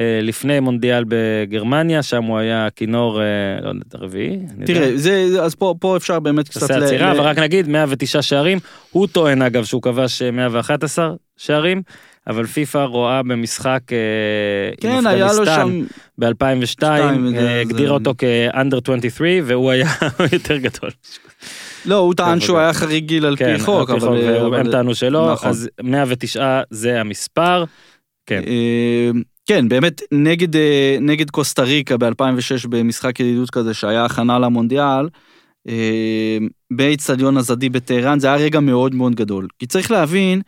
אה, 0.00 0.18
לפני 0.22 0.60
מונדיאל 0.60 1.04
בגרמניה, 1.08 2.02
שם 2.02 2.22
הוא 2.24 2.38
היה 2.38 2.68
כינור, 2.76 3.20
לא 3.62 3.68
יודע, 3.68 3.80
הרביעי. 3.94 4.38
יודע. 4.52 4.66
תראה, 4.66 4.90
זה, 4.96 5.26
אז 5.42 5.54
פה, 5.54 5.74
פה 5.80 5.96
אפשר 5.96 6.20
באמת 6.20 6.48
קצת... 6.48 6.62
עושה 6.62 6.76
עצירה, 6.84 7.12
ל- 7.12 7.16
אבל 7.16 7.26
רק 7.26 7.38
נגיד 7.38 7.68
109 7.68 8.22
שערים, 8.22 8.58
הוא 8.90 9.06
טוען 9.06 9.42
אגב 9.42 9.64
שהוא 9.64 9.82
כבש 9.82 10.22
אה, 10.22 10.30
111 10.30 11.12
שערים, 11.36 11.82
אבל 12.26 12.46
פיפ"א 12.46 12.78
רואה 12.78 13.22
במשחק 13.22 13.80
אה, 13.92 13.98
עם 14.68 15.00
כן, 15.00 15.06
היה 15.06 15.26
לו 15.26 15.32
אפגניסטן 15.42 15.54
שם... 15.70 15.84
ב-2002, 16.18 16.66
שתיים, 16.66 17.28
זה- 17.28 17.38
אה, 17.38 17.60
הגדירה 17.60 17.88
זה- 17.88 17.94
אותו 17.94 18.14
כ-under 18.18 18.78
23 18.84 19.28
והוא 19.46 19.70
היה 19.70 19.86
יותר 20.32 20.56
גדול. 20.56 20.90
לא, 21.86 21.96
הוא 21.96 22.14
טען 22.14 22.40
שהוא 22.40 22.58
היה 22.58 22.72
חריג 22.72 23.04
גיל 23.06 23.26
על 23.26 23.36
כן, 23.36 23.56
פי 23.56 23.62
חוק, 23.62 23.90
אבל... 23.90 24.54
הם 24.60 24.70
טענו 24.70 24.94
שלא, 24.94 25.32
נכון. 25.32 25.48
אז 25.48 25.68
109 25.82 26.60
זה 26.70 27.00
המספר. 27.00 27.64
כן. 28.26 28.42
אה, 28.46 29.10
כן, 29.46 29.68
באמת, 29.68 30.02
נגד, 30.12 30.48
נגד 31.00 31.30
קוסטה 31.30 31.62
ריקה 31.62 31.96
ב-2006 31.96 32.68
במשחק 32.68 33.20
ידידות 33.20 33.50
כזה 33.50 33.74
שהיה 33.74 34.04
הכנה 34.04 34.38
למונדיאל, 34.38 35.08
באיצטדיון 36.72 37.36
הזדי 37.36 37.68
בטהרן, 37.68 38.18
זה 38.18 38.26
היה 38.26 38.36
רגע 38.36 38.60
מאוד 38.60 38.94
מאוד 38.94 39.14
גדול. 39.14 39.46
כי 39.58 39.66
צריך 39.66 39.90
להבין 39.90 40.40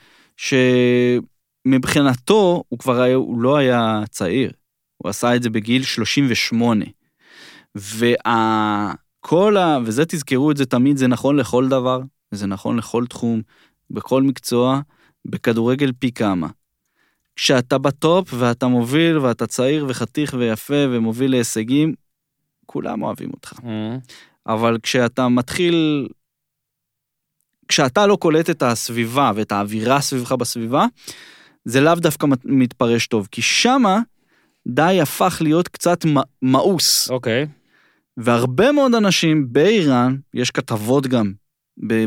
שמבחינתו 1.67 2.65
הוא 2.69 2.79
כבר 2.79 3.01
היה, 3.01 3.15
הוא 3.15 3.41
לא 3.41 3.57
היה 3.57 4.03
צעיר, 4.11 4.53
הוא 4.97 5.11
עשה 5.11 5.37
את 5.37 5.43
זה 5.43 5.51
בגיל 5.51 5.83
38. 5.83 6.85
וכל 7.77 9.57
ה... 9.57 9.79
וזה 9.85 10.05
תזכרו 10.05 10.51
את 10.51 10.57
זה 10.57 10.67
תמיד, 10.67 10.97
זה 10.97 11.07
נכון 11.07 11.37
לכל 11.37 11.69
דבר, 11.69 12.01
וזה 12.33 12.47
נכון 12.47 12.77
לכל 12.77 13.07
תחום, 13.07 13.43
בכל 13.91 14.23
מקצוע, 14.23 14.81
בכדורגל 15.25 15.93
פי 15.99 16.13
כמה. 16.13 16.49
כשאתה 17.37 17.79
בטופ 17.79 18.35
ואתה 18.39 18.67
מוביל 18.67 19.19
ואתה 19.19 19.47
צעיר 19.47 19.87
וחתיך 19.89 20.35
ויפה 20.39 20.85
ומוביל 20.91 21.31
להישגים, 21.31 21.95
כולם 22.67 23.03
אוהבים 23.03 23.31
אותך. 23.31 23.53
אה, 23.65 23.97
אבל 24.47 24.79
כשאתה 24.83 25.29
מתחיל, 25.29 26.09
כשאתה 27.69 28.07
לא 28.07 28.17
קולט 28.17 28.51
את 28.51 28.63
הסביבה 28.63 29.33
ואת 29.35 29.53
האווירה 29.53 30.01
סביבך 30.01 30.33
בסביבה, 30.33 30.87
זה 31.67 31.81
לאו 31.81 31.95
דווקא 31.95 32.27
מת- 32.27 32.45
מתפרש 32.45 33.07
טוב, 33.07 33.29
כי 33.31 33.43
שמה 33.43 34.01
די 34.67 34.99
הפך 35.03 35.39
להיות 35.41 35.69
קצת 35.69 36.05
מאוס. 36.43 37.11
אוקיי. 37.11 37.47
והרבה 38.17 38.73
מאוד 38.73 38.95
אנשים 38.95 39.47
באיראן, 39.53 40.17
יש 40.35 40.51
כתבות 40.51 41.07
גם 41.07 41.33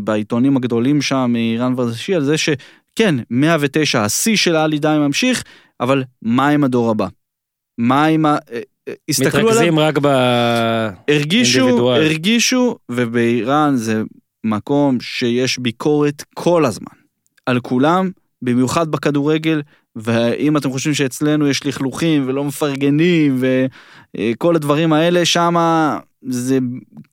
בעיתונים 0.04 0.58
הגדולים 0.58 1.02
שם, 1.02 1.26
מאיראן 1.30 1.74
ורשי, 1.78 2.16
על 2.16 2.24
זה 2.24 2.36
שכן, 2.38 3.16
109, 3.30 4.04
השיא 4.04 4.36
של 4.36 4.56
עלי 4.56 4.80
די 4.80 4.96
ממשיך, 5.00 5.44
אבל 5.80 6.04
מה 6.22 6.48
עם 6.48 6.64
הדור 6.64 6.92
הבא? 6.92 7.08
מה 7.78 8.06
עם 8.06 8.26
ה... 8.26 8.38
אה, 8.52 8.60
אה, 8.88 8.94
הסתכלו 9.10 9.40
עליו, 9.40 9.52
מתרכזים 9.52 9.80
רק 9.80 9.98
ב... 10.02 10.08
הרגישו. 11.08 11.94
הרגישו, 11.96 12.78
ובאיראן 12.92 13.76
זה 13.76 14.04
מקום 14.44 15.00
שיש 15.02 15.60
ביקורת 15.60 16.24
כל 16.34 16.66
הזמן. 16.66 17.00
על 17.46 17.60
כולם, 17.60 18.12
במיוחד 18.42 18.92
בכדורגל, 18.92 19.62
ואם 19.96 20.58
אתם 20.58 20.72
חושבים 20.72 20.94
שאצלנו 20.94 21.48
יש 21.48 21.66
לכלוכים 21.66 22.24
ולא 22.28 22.44
מפרגנים 22.44 23.42
וכל 24.18 24.56
הדברים 24.56 24.94
האלה, 24.94 25.26
שמה 25.26 26.00
זה, 26.22 26.60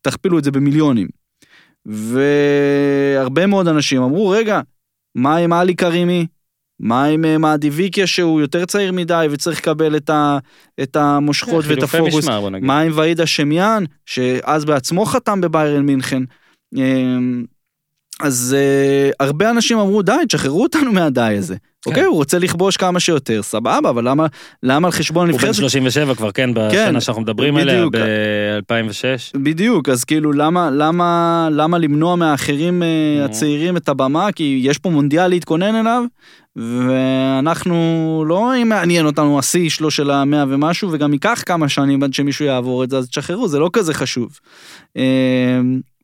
תכפילו 0.02 0.38
את 0.38 0.44
זה 0.44 0.50
במיליונים. 0.50 1.08
והרבה 1.86 3.46
מאוד 3.46 3.68
אנשים 3.68 4.02
אמרו, 4.02 4.28
רגע, 4.28 4.60
מה 5.14 5.36
עם 5.36 5.52
עלי 5.52 5.76
כרימי? 5.76 6.26
מה 6.80 7.04
עם 7.04 7.24
אה, 7.24 7.38
מאדי 7.38 7.70
ויקיה 7.70 8.06
שהוא 8.06 8.40
יותר 8.40 8.64
צעיר 8.64 8.92
מדי 8.92 9.26
וצריך 9.30 9.58
לקבל 9.58 9.96
את, 9.96 10.10
ה, 10.10 10.38
את 10.82 10.96
המושכות 10.96 11.64
ואת 11.68 11.82
הפוקוס? 11.82 12.14
משמר, 12.14 12.40
בוא 12.40 12.50
נגיד. 12.50 12.66
מה 12.66 12.80
עם 12.80 12.92
ואיד 12.94 13.20
השמיאן, 13.20 13.84
שאז 14.06 14.64
בעצמו 14.64 15.04
חתם 15.04 15.40
בביירן 15.40 15.86
מינכן. 15.86 16.22
אז 18.20 18.56
uh, 18.58 19.14
הרבה 19.20 19.50
אנשים 19.50 19.78
אמרו 19.78 20.02
די, 20.02 20.12
תשחררו 20.28 20.62
אותנו 20.62 20.92
מהדי 20.92 21.36
הזה. 21.38 21.56
אוקיי, 21.86 22.04
הוא 22.04 22.14
רוצה 22.14 22.38
לכבוש 22.38 22.76
כמה 22.76 23.00
שיותר, 23.00 23.42
סבבה, 23.42 23.90
אבל 23.90 24.08
למה, 24.08 24.26
למה 24.62 24.88
על 24.88 24.92
חשבון 24.92 25.30
הוא 25.30 25.38
בן 25.38 25.46
הנבחרת? 25.46 25.54
37 25.54 26.14
כבר, 26.14 26.32
כן, 26.32 26.50
בשנה 26.54 27.00
שאנחנו 27.00 27.22
מדברים 27.22 27.56
עליה, 27.56 27.76
בדיוק. 27.76 27.94
ב-2006. 27.94 29.38
בדיוק, 29.38 29.88
אז 29.88 30.04
כאילו 30.04 30.32
למה, 30.32 30.70
למה, 30.70 31.48
למה 31.52 31.78
למנוע 31.78 32.16
מהאחרים 32.16 32.82
אה, 32.82 32.88
נו. 33.18 33.24
הצעירים 33.24 33.76
את 33.76 33.88
הבמה? 33.88 34.32
כי 34.32 34.60
יש 34.62 34.78
פה 34.78 34.90
מונדיאל 34.90 35.28
להתכונן 35.28 35.74
אליו, 35.74 36.04
ואנחנו, 36.56 38.24
לא 38.28 38.52
מעניין 38.66 39.06
אותנו 39.06 39.38
השיא 39.38 39.70
שלו 39.70 39.90
של 39.90 40.10
המאה 40.10 40.44
ומשהו, 40.48 40.88
וגם 40.92 41.12
ייקח 41.12 41.42
כמה 41.46 41.68
שנים 41.68 42.02
עד 42.02 42.14
שמישהו 42.14 42.44
יעבור 42.44 42.84
את 42.84 42.90
זה, 42.90 42.98
אז 42.98 43.08
תשחררו, 43.08 43.48
זה 43.48 43.58
לא 43.58 43.70
כזה 43.72 43.94
חשוב. 43.94 44.38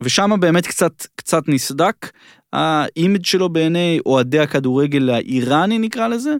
ושם 0.04 0.40
באמת 0.40 0.66
קצת, 0.66 1.06
קצת 1.16 1.42
נסדק 1.48 2.10
האימג' 2.52 3.24
שלו 3.24 3.48
בעיני 3.48 4.00
אוהדי 4.06 4.38
הכדורגל 4.38 5.10
האיראני 5.10 5.78
נקרא 5.78 6.08
לזה. 6.08 6.34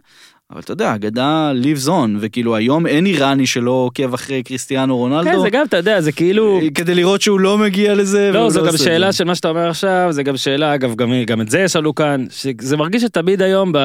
אבל 0.51 0.59
אתה 0.61 0.71
יודע, 0.71 0.95
אגדה 0.95 1.51
lives 1.63 1.87
on, 1.87 2.09
וכאילו 2.19 2.55
היום 2.55 2.87
אין 2.87 3.05
איראני 3.05 3.47
שלא 3.47 3.71
עוקב 3.71 4.13
אחרי 4.13 4.43
קריסטיאנו 4.43 4.97
רונלדו. 4.97 5.29
כן, 5.29 5.39
זה 5.41 5.49
גם, 5.49 5.65
אתה 5.65 5.77
יודע, 5.77 6.01
זה 6.01 6.11
כאילו... 6.11 6.59
כדי 6.75 6.95
לראות 6.95 7.21
שהוא 7.21 7.39
לא 7.39 7.57
מגיע 7.57 7.93
לזה. 7.93 8.31
לא, 8.31 8.49
זו 8.49 8.59
גם 8.59 8.65
עושה 8.65 8.75
את 8.75 8.81
שאלה 8.81 9.11
זה. 9.11 9.17
של 9.17 9.23
מה 9.23 9.35
שאתה 9.35 9.49
אומר 9.49 9.69
עכשיו, 9.69 10.07
זה 10.09 10.23
גם 10.23 10.37
שאלה, 10.37 10.75
אגב, 10.75 10.95
גם, 10.95 11.11
גם 11.25 11.41
את 11.41 11.49
זה 11.49 11.59
יש 11.59 11.75
לנו 11.75 11.95
כאן, 11.95 12.25
שזה 12.29 12.77
מרגיש 12.77 13.03
שתמיד 13.03 13.41
היום, 13.41 13.71
ב... 13.73 13.77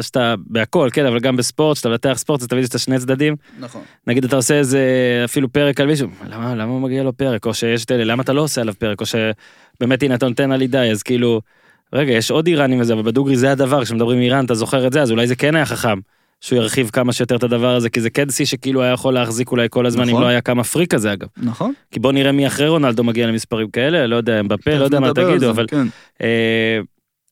שאתה, 0.00 0.34
בהכל, 0.46 0.88
כן, 0.92 1.06
אבל 1.06 1.20
גם 1.20 1.36
בספורט, 1.36 1.76
שאתה 1.76 1.88
מנתח 1.88 2.14
ספורט, 2.16 2.40
זה 2.40 2.48
תמיד 2.48 2.62
יש 2.62 2.68
את 2.68 2.74
השני 2.74 2.98
צדדים. 2.98 3.36
נכון. 3.60 3.82
נגיד 4.06 4.24
אתה 4.24 4.36
עושה 4.36 4.54
איזה, 4.54 4.80
אפילו 5.24 5.52
פרק 5.52 5.80
על 5.80 5.86
מישהו, 5.86 6.08
למה, 6.26 6.54
למה 6.54 6.78
מגיע 6.80 7.02
לו 7.02 7.12
פרק? 7.12 7.46
או 7.46 7.54
שיש 7.54 7.84
את 7.84 7.92
אלה, 7.92 8.04
למה 8.04 8.22
אתה 8.22 8.32
לא 8.32 8.40
עושה 8.40 8.60
עליו 8.60 8.74
פרק? 8.78 9.00
או 9.00 9.06
שבאמת, 9.06 10.02
הנה, 10.02 10.14
אתה 10.14 10.28
נותן 10.28 10.66
די, 10.66 10.78
אז 10.78 11.02
כאילו, 11.02 11.40
רגע, 11.94 12.12
יש 12.12 12.30
עוד 12.30 12.46
איראנים 12.46 12.80
וזה, 12.80 12.92
אבל 12.92 13.02
בדוגרי 13.02 13.36
זה 13.36 13.52
הדבר, 13.52 13.84
כשמדברים 13.84 14.20
איראן, 14.20 14.44
אתה 14.44 14.54
זוכר 14.54 14.86
את 14.86 14.92
זה, 14.92 15.02
אז 15.02 15.10
אולי 15.10 15.26
זה 15.26 15.36
כן 15.36 15.54
היה 15.54 15.66
חכם. 15.66 15.98
שהוא 16.40 16.58
ירחיב 16.58 16.90
כמה 16.92 17.12
שיותר 17.12 17.36
את 17.36 17.42
הדבר 17.42 17.74
הזה, 17.74 17.90
כי 17.90 18.00
זה 18.00 18.10
כן 18.10 18.30
שיא 18.30 18.46
שכאילו 18.46 18.82
היה 18.82 18.92
יכול 18.92 19.14
להחזיק 19.14 19.50
אולי 19.50 19.66
כל 19.70 19.86
הזמן, 19.86 20.02
אם 20.02 20.08
נכון. 20.08 20.22
לא 20.22 20.26
היה 20.26 20.40
כמה 20.40 20.64
פריק 20.64 20.94
כזה 20.94 21.12
אגב. 21.12 21.28
נכון. 21.36 21.72
כי 21.90 22.00
בוא 22.00 22.12
נראה 22.12 22.32
מי 22.32 22.46
אחרי 22.46 22.68
רונלדו 22.68 23.04
מגיע 23.04 23.26
למספרים 23.26 23.70
כאלה, 23.70 24.06
לא 24.06 24.16
יודע, 24.16 24.42
בפה, 24.42 24.78
לא 24.78 24.84
יודע 24.84 25.00
מה 25.00 25.14
תגידו, 25.14 25.38
זה, 25.38 25.50
אבל... 25.50 25.66
כן. 25.66 25.86
אה, 26.22 26.80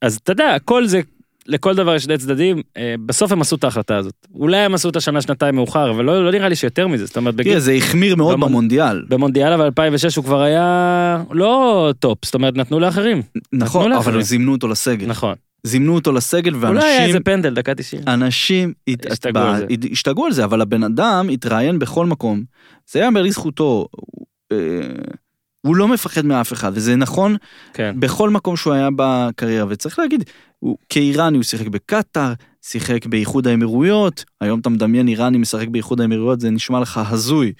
אז 0.03 0.19
אתה 0.23 0.33
יודע, 0.33 0.55
הכל 0.55 0.87
זה, 0.87 1.01
לכל 1.47 1.75
דבר 1.75 1.95
יש 1.95 2.03
שני 2.05 2.19
צדדים, 2.19 2.63
אה, 2.77 2.95
בסוף 3.07 3.33
הם 3.33 3.41
עשו 3.41 3.57
את 3.57 3.65
ההחלטה 3.65 3.97
הזאת. 3.97 4.27
אולי 4.35 4.57
הם 4.57 4.75
עשו 4.75 4.89
את 4.89 4.97
השנה, 4.97 5.23
שנתיים 5.23 5.55
מאוחר, 5.55 5.91
אבל 5.91 6.05
לא, 6.05 6.25
לא 6.25 6.31
נראה 6.31 6.49
לי 6.49 6.57
שיותר 6.57 6.89
מזה, 6.89 7.07
זאת 7.07 7.17
אומרת, 7.17 7.35
בגיל, 7.35 7.53
תראה, 7.53 7.61
זה 7.61 7.73
החמיר 7.73 8.17
מאוד 8.17 8.35
במונ- 8.35 8.47
במונדיאל. 8.49 9.05
במונדיאל 9.09 9.53
אבל 9.53 9.65
2006 9.65 10.17
הוא 10.17 10.25
כבר 10.25 10.41
היה 10.43 11.23
לא 11.31 11.93
top, 11.99 12.25
זאת 12.25 12.35
אומרת, 12.35 12.57
נתנו 12.57 12.81
לאחרים. 12.81 13.23
נכון, 13.53 13.83
נתנו 13.83 13.97
אבל 13.97 14.07
לאחרים. 14.07 14.23
זימנו 14.23 14.53
אותו 14.53 14.69
לסגל. 14.69 15.07
נכון. 15.07 15.35
זימנו 15.67 15.95
אותו 15.95 16.13
לסגל 16.13 16.55
אולי 16.55 16.67
היה 16.67 16.73
ואנשים... 16.75 17.07
איזה 17.07 17.19
פנדל, 17.25 17.55
דקה 17.55 17.75
90. 17.75 18.03
אנשים 18.07 18.73
הת- 18.89 19.11
השתגעו 19.13 19.43
על 19.43 19.67
השתגעו 19.93 20.27
על 20.27 20.33
זה, 20.33 20.45
אבל 20.45 20.61
הבן 20.61 20.83
אדם 20.83 21.29
התראיין 21.33 21.79
בכל 21.79 22.07
מקום. 22.07 22.43
זה 22.91 22.99
ייאמר 23.01 23.23
לזכותו. 23.23 23.87
הוא, 23.91 24.27
אה, 24.53 24.57
הוא 25.67 25.77
לא 25.77 25.89
מפחד 25.89 26.25
מאף 26.27 26.53
אחד, 26.53 26.73
וזה 26.75 26.97
נכון 26.97 27.37
כן. 27.75 27.95
בכל 27.99 28.31
מקום 28.31 28.57
שהוא 28.57 28.73
היה 28.73 28.89
בקריירה, 28.97 29.67
וצריך 29.69 29.99
להגיד, 29.99 30.25
הוא, 30.63 30.77
כאיראני 30.89 31.37
הוא 31.37 31.45
שיחק 31.45 31.67
בקטאר, 31.67 32.33
שיחק 32.63 33.07
באיחוד 33.07 33.47
האמירויות, 33.47 34.25
היום 34.41 34.61
אתה 34.61 34.69
מדמיין 34.71 35.09
איראני 35.09 35.39
משחק 35.39 35.69
באיחוד 35.69 36.01
האמירויות, 36.01 36.41
זה 36.41 36.51
נשמע 36.51 36.81
לך 36.81 37.01
הזוי, 37.11 37.53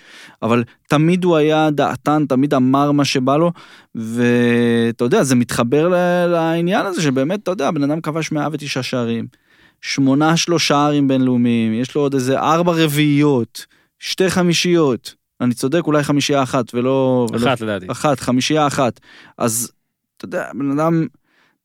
אבל 0.43 0.65
תמיד 0.89 1.25
הוא 1.25 1.37
היה 1.37 1.71
דעתן, 1.71 2.25
תמיד 2.29 2.55
אמר 2.55 2.93
מה 2.93 3.05
שבא 3.05 3.37
לו, 3.37 3.53
ואתה 3.95 5.05
יודע, 5.05 5.23
זה 5.23 5.35
מתחבר 5.35 5.89
לעניין 6.29 6.87
הזה 6.87 7.03
שבאמת, 7.03 7.43
אתה 7.43 7.51
יודע, 7.51 7.69
הבן 7.69 7.83
אדם 7.83 8.01
כבש 8.01 8.33
109 8.33 8.83
שערים, 8.83 9.27
שמונה 9.81 10.37
שלושה 10.37 10.69
שערים 10.69 11.09
בינלאומיים, 11.09 11.75
יש 11.75 11.95
לו 11.95 12.01
עוד 12.01 12.15
איזה 12.15 12.39
ארבע 12.41 12.73
רביעיות, 12.77 13.67
שתי 13.99 14.31
חמישיות. 14.31 15.15
אני 15.41 15.55
צודק, 15.55 15.81
אולי 15.87 16.03
חמישייה 16.03 16.43
אחת 16.43 16.75
ולא... 16.75 17.27
ולא- 17.33 17.47
אחת 17.49 17.61
לדעתי. 17.61 17.87
אחת, 17.91 18.21
חמישייה 18.21 18.67
אחת. 18.67 19.01
אז, 19.39 19.73
אתה 20.17 20.25
יודע, 20.25 20.51
בן 20.55 20.71
אדם 20.81 21.07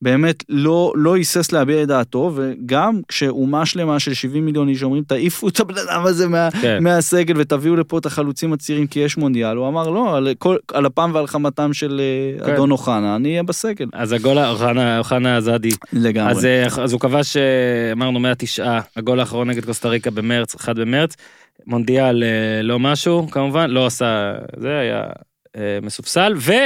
באמת 0.01 0.43
לא, 0.49 0.93
לא 0.95 1.15
היסס 1.15 1.51
להביע 1.51 1.83
את 1.83 1.87
דעתו, 1.87 2.31
וגם 2.35 2.99
כשאומה 3.07 3.65
שלמה 3.65 3.99
של 3.99 4.13
70 4.13 4.45
מיליון 4.45 4.69
איש 4.69 4.83
אומרים, 4.83 5.03
תעיפו 5.03 5.47
את 5.47 5.59
הבן 5.59 5.75
אדם 5.77 6.05
הזה 6.05 6.27
מה, 6.27 6.49
כן. 6.61 6.83
מהסגל 6.83 7.33
ותביאו 7.37 7.75
לפה 7.75 7.97
את 7.97 8.05
החלוצים 8.05 8.53
הצעירים 8.53 8.87
כי 8.87 8.99
יש 8.99 9.17
מונדיאל, 9.17 9.57
הוא 9.57 9.67
אמר 9.67 9.89
לא, 9.89 10.17
על, 10.17 10.27
כל, 10.37 10.57
על 10.73 10.87
אפם 10.87 11.11
ועל 11.13 11.27
חמתם 11.27 11.73
של 11.73 12.01
אה, 12.39 12.45
כן. 12.45 12.53
אדון 12.53 12.71
אוחנה, 12.71 13.15
אני 13.15 13.29
אהיה 13.29 13.43
בסגל. 13.43 13.85
אז 13.93 14.11
הגול, 14.11 14.37
אוחנה- 14.39 14.97
אוחנה 14.97 15.37
עזדי. 15.37 15.69
לגמרי. 15.93 16.31
אז, 16.31 16.45
אה, 16.45 16.65
אז 16.83 16.93
הוא 16.93 17.01
כבש, 17.01 17.37
אה, 17.37 17.43
אמרנו, 17.91 18.19
מהתשעה, 18.19 18.81
הגול 18.95 19.19
האחרון 19.19 19.49
נגד 19.49 19.65
קוסטה 19.65 19.89
ריקה 19.89 20.11
במרץ, 20.11 20.55
1 20.55 20.75
במרץ. 20.75 21.15
מונדיאל 21.67 22.23
אה, 22.23 22.29
לא 22.63 22.79
משהו, 22.79 23.27
כמובן, 23.31 23.69
לא 23.69 23.85
עשה, 23.85 24.33
זה 24.57 24.79
היה 24.79 24.99
אה, 24.99 25.09
מסופסל, 25.81 26.33
ו, 26.37 26.51
אה, 26.51 26.65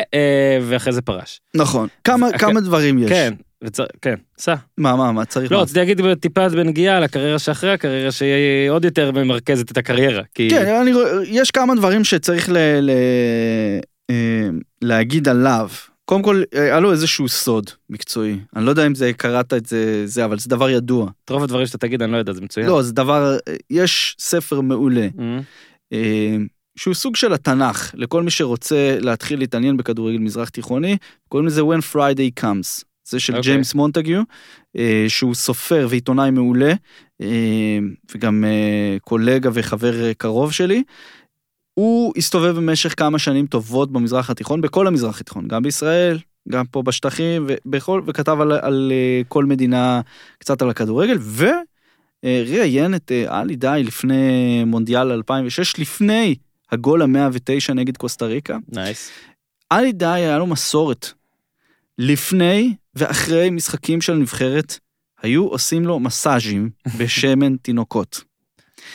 ואחרי 0.62 0.94
זה 0.94 1.02
פרש. 1.02 1.42
נכון. 1.56 1.88
כמה, 2.04 2.28
הכ- 2.30 2.38
כמה 2.38 2.62
דברים 2.62 3.00
יש. 3.00 3.10
כן, 3.10 3.34
וצר, 3.64 3.86
כן, 4.02 4.16
סע. 4.38 4.56
מה, 4.78 4.96
מה, 4.96 5.12
מה, 5.12 5.26
צריך 5.26 5.52
לא? 5.52 5.62
רציתי 5.62 5.80
להגיד 5.80 6.14
טיפה 6.14 6.50
בנגיעה 6.50 7.00
לקריירה 7.00 7.40
שאחרי 7.40 7.72
הקריירה, 7.72 8.12
שהיא 8.12 8.70
עוד 8.70 8.86
יותר 8.86 9.12
ממרכזת 9.12 9.72
את 9.72 9.78
הקריירה. 9.78 10.24
כי... 10.36 10.50
כן, 10.50 10.76
אני, 10.82 10.92
יש 11.26 11.52
כמה 11.52 11.76
דברים 11.76 12.04
שצריך 12.04 12.50
ל, 12.50 12.58
ל, 12.82 12.90
אה, 14.10 14.50
להגיד 14.82 15.28
עליו. 15.28 15.70
קודם 16.06 16.22
כל, 16.24 16.44
אה, 16.56 16.64
היה 16.64 16.80
לו 16.80 16.92
איזשהו 16.92 17.30
סוד 17.30 17.70
מקצועי. 17.90 18.38
אני 18.56 18.66
לא 18.66 18.70
יודע 18.70 18.88
אם 18.88 18.96
זה, 18.96 19.14
קראת 19.14 19.54
את 19.54 19.66
זה, 19.66 20.08
זה, 20.08 20.26
אבל 20.26 20.40
זה 20.40 20.50
דבר 20.50 20.70
ידוע. 20.70 21.10
את 21.26 21.30
רוב 21.30 21.44
הדברים 21.44 21.66
שאתה 21.66 21.78
תגיד, 21.78 22.02
אני 22.02 22.12
לא 22.12 22.18
יודע, 22.18 22.34
זה 22.34 22.42
מצוין. 22.42 22.68
לא, 22.68 22.82
זה 22.82 22.94
דבר, 22.94 23.38
אה, 23.48 23.54
יש 23.70 24.16
ספר 24.20 24.62
מעולה, 24.62 25.08
אה, 25.94 26.36
שהוא 26.82 26.94
סוג 26.94 27.16
של 27.16 27.34
התנ"ך, 27.34 27.92
לכל 27.94 28.24
מי 28.24 28.32
שרוצה 28.32 28.98
להתחיל 29.00 29.40
להתעניין 29.40 29.78
בכדורגל 29.78 30.18
מזרח 30.18 30.50
תיכוני, 30.50 30.98
קוראים 31.30 31.48
לזה 31.48 31.62
When 31.62 31.94
Friday 31.94 32.44
Comes. 32.44 32.84
זה 33.04 33.20
של 33.20 33.36
אוקיי. 33.36 33.52
ג'יימס 33.52 33.74
מונטגיו, 33.74 34.22
אה, 34.78 35.06
שהוא 35.08 35.34
סופר 35.34 35.88
ועיתונאי 35.90 36.32
מעולה, 36.32 36.74
אה, 37.22 37.80
וגם 38.16 38.46
אה, 38.46 38.98
קולגה 39.02 39.50
וחבר 39.54 40.14
קרוב 40.14 40.52
שלי. 40.52 40.84
הוא 41.74 42.14
הסתובב 42.18 42.56
במשך 42.56 42.94
כמה 42.98 43.20
שנים 43.20 43.48
טובות 43.48 43.92
במזרח 43.92 44.30
התיכון, 44.30 44.62
בכל 44.62 44.88
המזרח 44.88 45.22
התיכון, 45.22 45.48
גם 45.48 45.64
בישראל, 45.64 46.20
גם 46.50 46.66
פה 46.66 46.84
בשטחים, 46.84 47.46
ובכל, 47.48 48.02
וכתב 48.06 48.38
על, 48.42 48.52
על 48.52 48.92
כל 49.28 49.46
מדינה 49.46 50.02
קצת 50.38 50.62
על 50.62 50.70
הכדורגל, 50.70 51.18
וראיין 52.26 52.96
את 52.96 53.12
אה, 53.12 53.40
עלי 53.40 53.56
דאי 53.56 53.82
לפני 53.86 54.64
מונדיאל 54.66 55.12
2006, 55.12 55.80
לפני 55.80 56.36
הגול 56.72 57.02
ה-109 57.02 57.74
נגד 57.74 57.98
קוסטה 57.98 58.26
ריקה. 58.26 58.58
nice. 58.68 59.10
עלי 59.70 59.92
דאי 59.92 60.06
היה 60.06 60.38
לו 60.38 60.48
מסורת. 60.48 61.12
לפני 61.98 62.76
ואחרי 62.96 63.50
משחקים 63.50 64.02
של 64.02 64.14
נבחרת, 64.14 64.80
היו 65.22 65.48
עושים 65.48 65.86
לו 65.86 66.00
מסאז'ים 66.00 66.70
בשמן 67.00 67.56
תינוקות. 67.56 68.24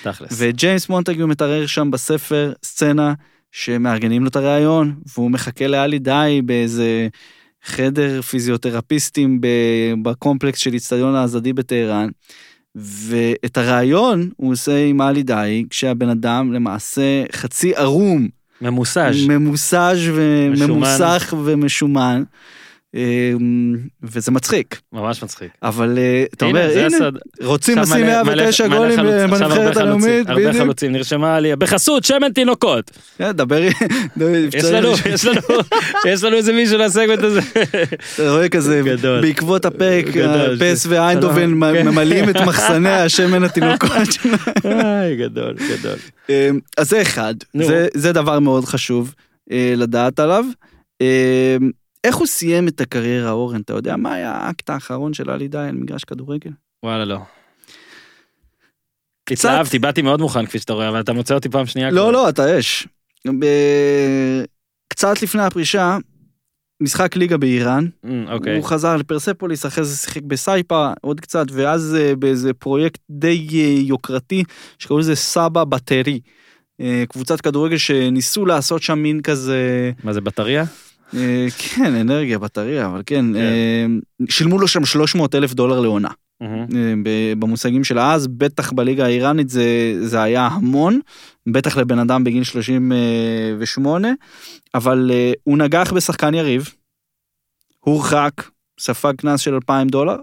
תכלס. 0.03 0.31
וג'יימס 0.33 0.89
מונטגיו 0.89 1.27
מתאר 1.27 1.66
שם 1.66 1.91
בספר 1.91 2.53
סצנה 2.64 3.14
שמארגנים 3.53 4.22
לו 4.22 4.29
את 4.29 4.37
הראיון, 4.37 5.01
והוא 5.14 5.31
מחכה 5.31 5.66
לעלי 5.66 5.99
דאי 5.99 6.41
באיזה 6.45 7.09
חדר 7.64 8.22
פיזיותרפיסטים 8.22 9.41
בקומפלקס 10.03 10.59
של 10.59 10.74
איצטדיון 10.74 11.14
האזדי 11.14 11.53
בטהרן. 11.53 12.09
ואת 12.77 13.57
הראיון 13.59 14.31
הוא 14.37 14.53
עושה 14.53 14.85
עם 14.85 15.03
אלי 15.03 15.22
די, 15.22 15.64
כשהבן 15.70 16.09
אדם 16.09 16.53
למעשה 16.53 17.24
חצי 17.33 17.74
ערום. 17.74 18.29
ממוסאז' 19.29 20.09
משומן. 20.09 20.70
וממוסך 20.70 21.35
ומשומן, 21.45 22.22
וזה 24.03 24.30
מצחיק. 24.30 24.80
ממש 24.93 25.22
מצחיק. 25.22 25.49
אבל 25.62 25.99
אה, 25.99 26.24
אתה 26.34 26.45
אומר, 26.45 26.70
הנה. 26.78 26.97
רוצים 27.43 27.78
לשים 27.78 27.95
מלא- 28.07 28.22
109 28.22 28.66
מלא- 28.68 28.76
גולים 28.76 28.97
בנבחרת 29.30 29.76
הלאומית, 29.76 30.28
הרבה. 30.28 30.53
חלוצים, 30.53 30.93
נרשמה 30.93 31.41
לי, 31.41 31.57
בחסות 31.57 32.05
שמן 32.05 32.32
תינוקות. 32.32 32.91
כן, 33.18 33.32
דבר, 33.32 33.62
יש 34.55 34.64
לנו, 34.64 34.89
יש 35.12 35.24
לנו, 35.24 35.41
יש 36.09 36.24
לנו 36.24 36.37
איזה 36.37 36.53
מישהו 36.53 36.78
לסגמנט 36.78 37.22
הזה. 37.22 37.41
אתה 38.14 38.30
רואה 38.30 38.49
כזה. 38.49 38.82
בעקבות 39.22 39.64
הפרק, 39.64 40.05
גדול, 40.07 40.59
פס. 40.61 40.87
ואיינדובן. 40.89 41.51
ממלאים 41.51 42.30
את 42.30 42.37
מחסני 42.37 42.91
השמן 42.91 43.45
התינוקות 43.45 43.91
גדול, 45.18 45.55
גדול. 45.78 45.97
אמ, 46.28 46.59
אז 46.76 46.89
זה 46.91 47.03
אחד. 47.03 47.34
זה- 47.95 48.12
דבר 48.12 48.39
מאוד 48.41 48.64
חשוב 48.64 49.14
אה, 49.53 49.74
לדעת 49.76 50.20
עליו. 50.20 50.45
איך 52.07 52.17
הוא 52.17 52.27
סיים 52.27 52.69
את 52.69 52.81
הקריירה, 52.81 53.31
אורן? 53.31 53.61
אתה 53.61 53.73
יודע 53.73 53.97
מה 53.97 54.15
היה 54.15 54.33
האקט 54.33 54.71
האחרון 54.71 55.15
של 55.15 55.31
עלי 55.31 55.49
די 55.49 55.59
על 55.59 55.73
מגרש 55.73 56.05
כדורגל? 56.05 56.51
וואלה, 56.83 57.05
לא. 57.05 57.19
התלהבתי, 59.31 59.79
באתי 59.79 60.03
מאוד 60.03 60.21
מוכן 60.21 60.47
כפי 60.47 60.59
שאתה 60.59 60.73
רואה, 60.73 60.89
אבל 60.89 61.01
אתה 61.01 61.13
מוצא 61.13 61.35
אותי 61.35 61.49
פעם 61.49 61.67
שנייה. 61.67 61.91
כבר. 61.91 61.99
לא, 61.99 62.13
לא, 62.13 62.29
אתה 62.29 62.59
אש. 62.59 62.89
ב- 63.39 64.45
קצת 64.89 65.23
לפני 65.23 65.43
הפרישה, 65.43 65.99
משחק 66.83 67.17
ליגה 67.17 67.37
באיראן, 67.37 67.87
אמ, 68.05 68.27
אוקיי. 68.31 68.57
הוא 68.57 68.65
חזר 68.65 68.97
לפרספוליס, 68.97 69.67
אחרי 69.67 69.85
זה 69.85 69.97
שיחק 69.97 70.23
בסייפה 70.23 70.93
עוד 71.01 71.21
קצת, 71.21 71.47
ואז 71.53 71.97
אה, 72.01 72.17
באיזה 72.17 72.53
פרויקט 72.53 73.01
די 73.11 73.49
אה, 73.53 73.81
יוקרתי, 73.83 74.45
שקראו 74.79 74.99
לזה 74.99 75.15
סבא 75.15 75.65
בטרי. 75.65 76.21
אה, 76.81 77.05
קבוצת 77.09 77.41
כדורגל 77.41 77.77
שניסו 77.77 78.47
לעשות 78.47 78.83
שם 78.83 78.99
מין 78.99 79.23
כזה, 79.23 79.91
מה 80.05 80.13
זה 80.13 80.21
בטריה? 80.21 80.65
אה, 81.15 81.47
כן, 81.59 81.95
אנרגיה, 81.95 82.39
בטריה, 82.39 82.87
אבל 82.87 83.03
כן, 83.07 83.25
כן. 83.33 83.37
אה, 83.37 83.87
שילמו 84.29 84.59
לו 84.59 84.69
שם 84.69 84.85
300 84.85 85.35
אלף 85.35 85.55
דולר 85.55 85.81
לעונה. 85.81 86.09
אה, 86.43 86.95
במושגים 87.39 87.85
של 87.85 87.99
אז, 87.99 88.27
בטח 88.27 88.73
בליגה 88.73 89.05
האיראנית 89.05 89.49
זה, 89.49 89.97
זה 90.03 90.23
היה 90.23 90.47
המון, 90.47 91.01
בטח 91.47 91.77
לבן 91.77 91.99
אדם 91.99 92.25
בגיל 92.25 92.45
38, 92.45 94.09
אבל 94.75 95.11
הוא 95.45 95.59
נגח 95.59 95.93
בשחקן 95.93 96.35
יריב, 96.35 96.75
הורחק, 97.81 98.33
ספג 98.81 99.13
קנס 99.17 99.41
של 99.41 99.55
2,000 99.55 99.89
דולר. 99.89 100.17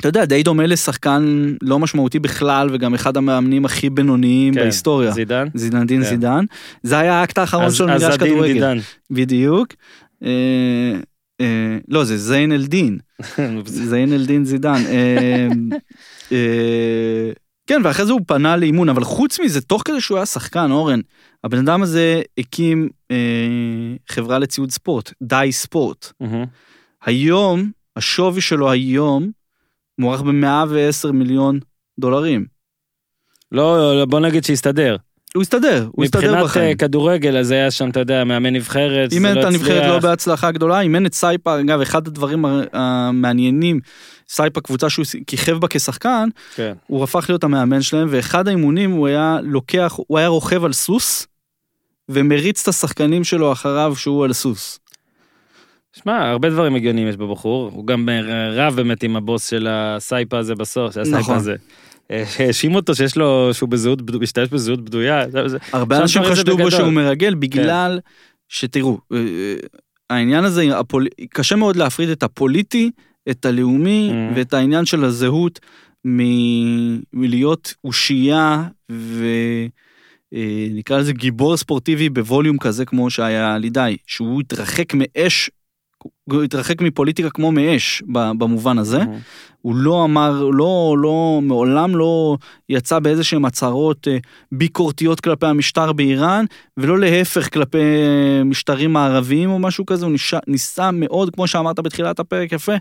אתה 0.00 0.08
יודע, 0.08 0.24
די 0.24 0.42
דומה 0.42 0.66
לשחקן 0.66 1.52
לא 1.62 1.78
משמעותי 1.78 2.18
בכלל, 2.18 2.68
וגם 2.72 2.94
אחד 2.94 3.16
המאמנים 3.16 3.64
הכי 3.64 3.90
בינוניים 3.90 4.54
כן, 4.54 4.60
בהיסטוריה. 4.60 5.10
זידן? 5.10 5.46
זינדין 5.54 6.02
כן. 6.02 6.08
זידן. 6.08 6.44
זה 6.82 6.98
היה 6.98 7.14
האקט 7.20 7.38
האחרון 7.38 7.64
אז- 7.64 7.72
אז 7.74 7.80
במגרש 7.80 8.14
עדין 8.14 8.28
כדורגל. 8.28 8.52
דידן. 8.54 8.78
בדיוק. 9.10 9.68
אה, 10.24 10.30
אה, 11.40 11.78
לא, 11.88 12.04
זה 12.04 12.16
זיין 12.16 12.52
אלדין. 12.52 12.98
זיין 13.66 14.12
אלדין 14.12 14.44
זידן. 14.44 14.82
אה, 14.86 15.48
אה, 16.32 17.30
כן, 17.66 17.80
ואחרי 17.84 18.06
זה 18.06 18.12
הוא 18.12 18.20
פנה 18.26 18.56
לאימון, 18.56 18.88
אבל 18.88 19.04
חוץ 19.04 19.40
מזה, 19.40 19.60
תוך 19.60 19.82
כדי 19.84 20.00
שהוא 20.00 20.16
היה 20.18 20.26
שחקן, 20.26 20.70
אורן, 20.70 21.00
הבן 21.44 21.58
אדם 21.58 21.82
הזה 21.82 22.22
הקים 22.38 22.88
אה, 23.10 23.16
חברה 24.08 24.38
לציוד 24.38 24.70
ספורט, 24.70 25.12
די 25.22 25.48
ספורט. 25.52 26.12
מהמם. 26.20 26.44
היום, 27.04 27.70
השווי 27.96 28.40
שלו 28.40 28.70
היום, 28.70 29.30
מוערך 30.00 30.22
ב-110 30.22 31.12
מיליון 31.12 31.60
דולרים. 31.98 32.44
לא, 33.52 33.98
לא, 33.98 34.04
בוא 34.04 34.20
נגיד 34.20 34.44
שהסתדר. 34.44 34.96
הוא 35.34 35.42
הסתדר, 35.42 35.88
הוא 35.92 36.04
הסתדר 36.04 36.20
מבחינת 36.20 36.44
בחיים. 36.44 36.68
אה, 36.68 36.74
כדורגל, 36.74 37.36
אז 37.36 37.50
היה 37.50 37.70
שם, 37.70 37.90
אתה 37.90 38.00
יודע, 38.00 38.24
מאמן 38.24 38.52
נבחרת, 38.52 39.12
אימן 39.12 39.34
לא 39.34 39.40
את 39.40 39.44
הנבחרת 39.46 39.76
הצליח. 39.76 39.90
לא 39.90 39.98
בהצלחה 39.98 40.50
גדולה, 40.50 40.80
אימן 40.80 41.06
את 41.06 41.14
סייפה, 41.14 41.60
אגב, 41.60 41.80
אחד 41.80 42.06
הדברים 42.06 42.44
המעניינים, 42.72 43.80
סייפה 44.28 44.60
קבוצה 44.60 44.90
שהוא 44.90 45.04
כיכב 45.26 45.52
בה 45.58 45.68
כשחקן, 45.70 46.28
כן. 46.54 46.72
הוא 46.86 47.04
הפך 47.04 47.26
להיות 47.28 47.44
המאמן 47.44 47.82
שלהם, 47.82 48.08
ואחד 48.10 48.48
האימונים 48.48 48.90
הוא 48.90 49.06
היה 49.06 49.38
לוקח, 49.42 49.98
הוא 50.06 50.18
היה 50.18 50.28
רוכב 50.28 50.64
על 50.64 50.72
סוס, 50.72 51.26
ומריץ 52.08 52.62
את 52.62 52.68
השחקנים 52.68 53.24
שלו 53.24 53.52
אחריו 53.52 53.96
שהוא 53.96 54.24
על 54.24 54.32
סוס. 54.32 54.78
שמע, 55.96 56.30
הרבה 56.30 56.50
דברים 56.50 56.74
הגיוניים 56.74 57.08
יש 57.08 57.16
בבחור, 57.16 57.70
הוא 57.74 57.86
גם 57.86 58.08
רב 58.52 58.76
באמת 58.76 59.02
עם 59.02 59.16
הבוס 59.16 59.48
של 59.50 59.66
הסייפה 59.70 60.38
הזה 60.38 60.54
בסוף, 60.54 60.94
של 60.94 61.00
הסייפה 61.00 61.18
נכון. 61.18 61.36
הזה. 61.36 61.56
אה, 62.10 62.24
האשים 62.38 62.74
אותו 62.74 62.94
שיש 62.94 63.16
לו, 63.16 63.50
שהוא 63.52 63.68
בזהות, 63.68 64.10
משתמש 64.20 64.48
בזהות 64.48 64.84
בדויה. 64.84 65.24
הרבה 65.72 65.98
אנשים 66.02 66.22
חשדו 66.24 66.56
בו. 66.56 66.70
שהוא 66.70 66.92
מרגל 66.92 67.34
בגלל 67.34 68.00
שתראו, 68.48 68.98
אה, 69.12 69.18
אה, 69.18 69.54
העניין 70.10 70.44
הזה, 70.44 70.78
הפול... 70.78 71.06
קשה 71.30 71.56
מאוד 71.56 71.76
להפריד 71.76 72.08
את 72.08 72.22
הפוליטי, 72.22 72.90
את 73.30 73.44
הלאומי 73.44 74.10
Mm. 74.10 74.36
ואת 74.36 74.54
העניין 74.54 74.84
של 74.84 75.04
הזהות 75.04 75.60
מ... 76.06 76.20
מלהיות 77.12 77.74
אושייה 77.84 78.64
ונקרא 80.32 80.98
לזה 80.98 81.12
גיבור 81.12 81.56
ספורטיבי 81.56 82.08
בווליום 82.08 82.58
כזה 82.58 82.84
כמו 82.84 83.10
שהיה 83.10 83.58
לידי, 83.58 83.96
שהוא 84.06 84.40
התרחק 84.40 84.94
מאש 84.94 85.50
הוא 86.24 86.42
התרחק 86.42 86.82
מפוליטיקה 86.82 87.30
כמו 87.30 87.52
מאש 87.52 88.02
במובן 88.08 88.78
הזה. 88.78 89.02
Mhm. 89.02 89.06
הוא 89.62 89.74
לא 89.76 90.04
אמר, 90.04 90.44
לא, 90.52 90.96
לא, 90.98 91.40
מעולם 91.42 91.96
לא 91.96 92.36
יצא 92.68 92.98
באיזה 92.98 93.24
שהם 93.24 93.44
הצהרות 93.44 94.08
אה, 94.08 94.18
ביקורתיות 94.52 95.20
כלפי 95.20 95.46
המשטר 95.46 95.92
באיראן, 95.92 96.44
ולא 96.76 96.98
להפך 96.98 97.54
כלפי 97.54 97.78
אה, 97.78 98.44
משטרים 98.44 98.92
מערביים 98.92 99.50
או 99.50 99.58
משהו 99.58 99.86
כזה, 99.86 100.04
הוא 100.04 100.12
ניסה, 100.12 100.38
ניסה 100.46 100.90
מאוד, 100.90 101.34
כמו 101.34 101.46
שאמרת 101.46 101.80
בתחילת 101.80 102.20
הפרק, 102.20 102.52
יפה, 102.52 102.72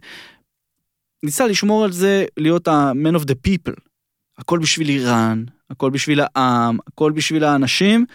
ניסה 1.23 1.47
לשמור 1.47 1.83
על 1.83 1.91
זה, 1.91 2.25
להיות 2.37 2.67
ה-man 2.67 3.15
of 3.15 3.21
the 3.21 3.35
people. 3.47 3.79
הכל 4.37 4.59
בשביל 4.59 4.89
איראן, 4.89 5.43
הכל 5.69 5.89
בשביל 5.89 6.19
העם, 6.21 6.77
הכל 6.87 7.11
בשביל 7.11 7.43
האנשים. 7.43 8.05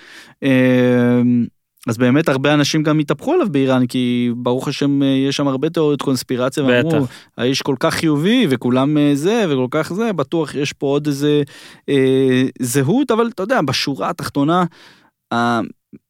אז 1.89 1.99
באמת 1.99 2.29
הרבה 2.29 2.55
אנשים 2.55 2.83
גם 2.83 2.99
התהפכו 2.99 3.33
עליו 3.35 3.49
באיראן, 3.53 3.87
כי 3.87 4.31
ברוך 4.37 4.69
השם 4.69 5.03
אה, 5.03 5.09
יש 5.09 5.37
שם 5.37 5.49
הרבה 5.49 5.71
תיאוריות 5.71 6.03
קונספירציה, 6.03 6.65
ואמרו. 6.65 7.07
האיש 7.39 7.63
כל 7.63 7.77
כך 7.81 7.95
חיובי 7.95 8.47
וכולם 8.51 8.99
אה, 8.99 9.11
זה 9.15 9.45
וכל 9.49 9.67
כך 9.71 9.93
זה, 9.93 10.13
בטוח 10.13 10.55
יש 10.55 10.73
פה 10.73 10.87
עוד 10.87 11.07
איזה 11.07 11.43
אה, 11.89 12.43
זהות, 12.61 13.11
אבל 13.11 13.29
אתה 13.35 13.43
יודע, 13.43 13.61
בשורה 13.63 14.11
התחתונה, 14.11 14.65
אה, 15.33 15.61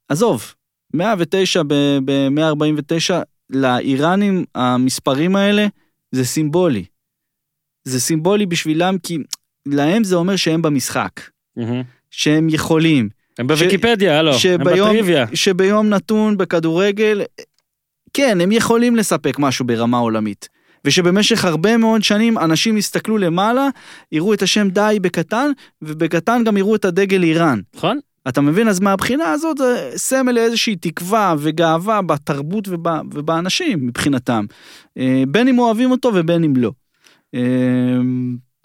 עזוב, 0.09 0.53
109 0.93 1.61
ב-149, 1.67 3.13
לאיראנים 3.49 4.45
המספרים 4.55 5.35
האלה 5.35 5.67
זה 6.11 6.25
סימבולי. 6.25 6.85
זה 7.87 7.99
סימבולי 7.99 8.45
בשבילם 8.45 8.97
כי 9.03 9.17
להם 9.65 10.03
זה 10.03 10.15
אומר 10.15 10.35
שהם 10.35 10.61
במשחק, 10.61 11.21
Mhm. 11.59 11.61
שהם 12.11 12.47
יכולים, 12.49 13.09
הם 13.39 13.47
בוויקיפדיה, 13.47 14.19
הלו, 14.19 14.31
הם 14.53 14.63
בטריוויה. 14.63 15.25
שביום 15.33 15.89
נתון 15.89 16.37
בכדורגל, 16.37 17.21
כן, 18.13 18.41
הם 18.41 18.51
יכולים 18.51 18.95
לספק 18.95 19.39
משהו 19.39 19.65
ברמה 19.65 19.97
עולמית. 19.97 20.49
ושבמשך 20.85 21.45
הרבה 21.45 21.77
מאוד 21.77 22.03
שנים 22.03 22.37
אנשים 22.37 22.77
יסתכלו 22.77 23.17
למעלה, 23.17 23.67
יראו 24.11 24.33
את 24.33 24.41
השם 24.41 24.69
דאי 24.69 24.97
בקטן, 25.01 25.51
ובקטן 25.81 26.43
גם 26.43 26.57
יראו 26.57 26.75
את 26.75 26.85
הדגל 26.85 27.23
איראן. 27.23 27.59
נכון? 27.75 27.99
אתה 28.27 28.41
מבין? 28.41 28.67
אז 28.67 28.79
מהבחינה 28.79 29.31
הזאת 29.31 29.57
זה 29.57 29.91
סמל 29.95 30.31
לאיזושהי 30.31 30.75
תקווה 30.75 31.35
וגאווה 31.39 32.01
בתרבות 32.01 32.67
וב, 32.67 32.87
ובאנשים 33.13 33.87
מבחינתם. 33.87 34.45
אה, 34.97 35.23
בין 35.27 35.47
אם 35.47 35.59
אוהבים 35.59 35.91
אותו 35.91 36.11
ובין 36.13 36.43
אם 36.43 36.53
לא. 36.55 36.71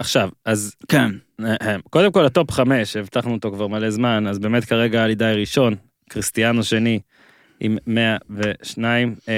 עכשיו, 0.01 0.29
אז 0.45 0.75
כן. 0.89 1.11
קודם 1.91 2.13
כל 2.13 2.25
ה 2.27 2.33
top 2.33 2.51
חמש, 2.51 2.97
הבטחנו 2.97 3.33
אותו 3.35 3.53
כבר 3.53 3.67
מלא 3.67 3.91
זמן, 3.91 4.27
אז 4.27 4.39
באמת 4.39 4.65
כרגע 4.65 5.05
עלי 5.05 5.19
דאי 5.19 5.33
ראשון, 5.37 5.75
קריסטיאנו 6.09 6.63
שני 6.63 7.01
עם 7.61 7.77
102, 7.87 9.15
אה, 9.29 9.35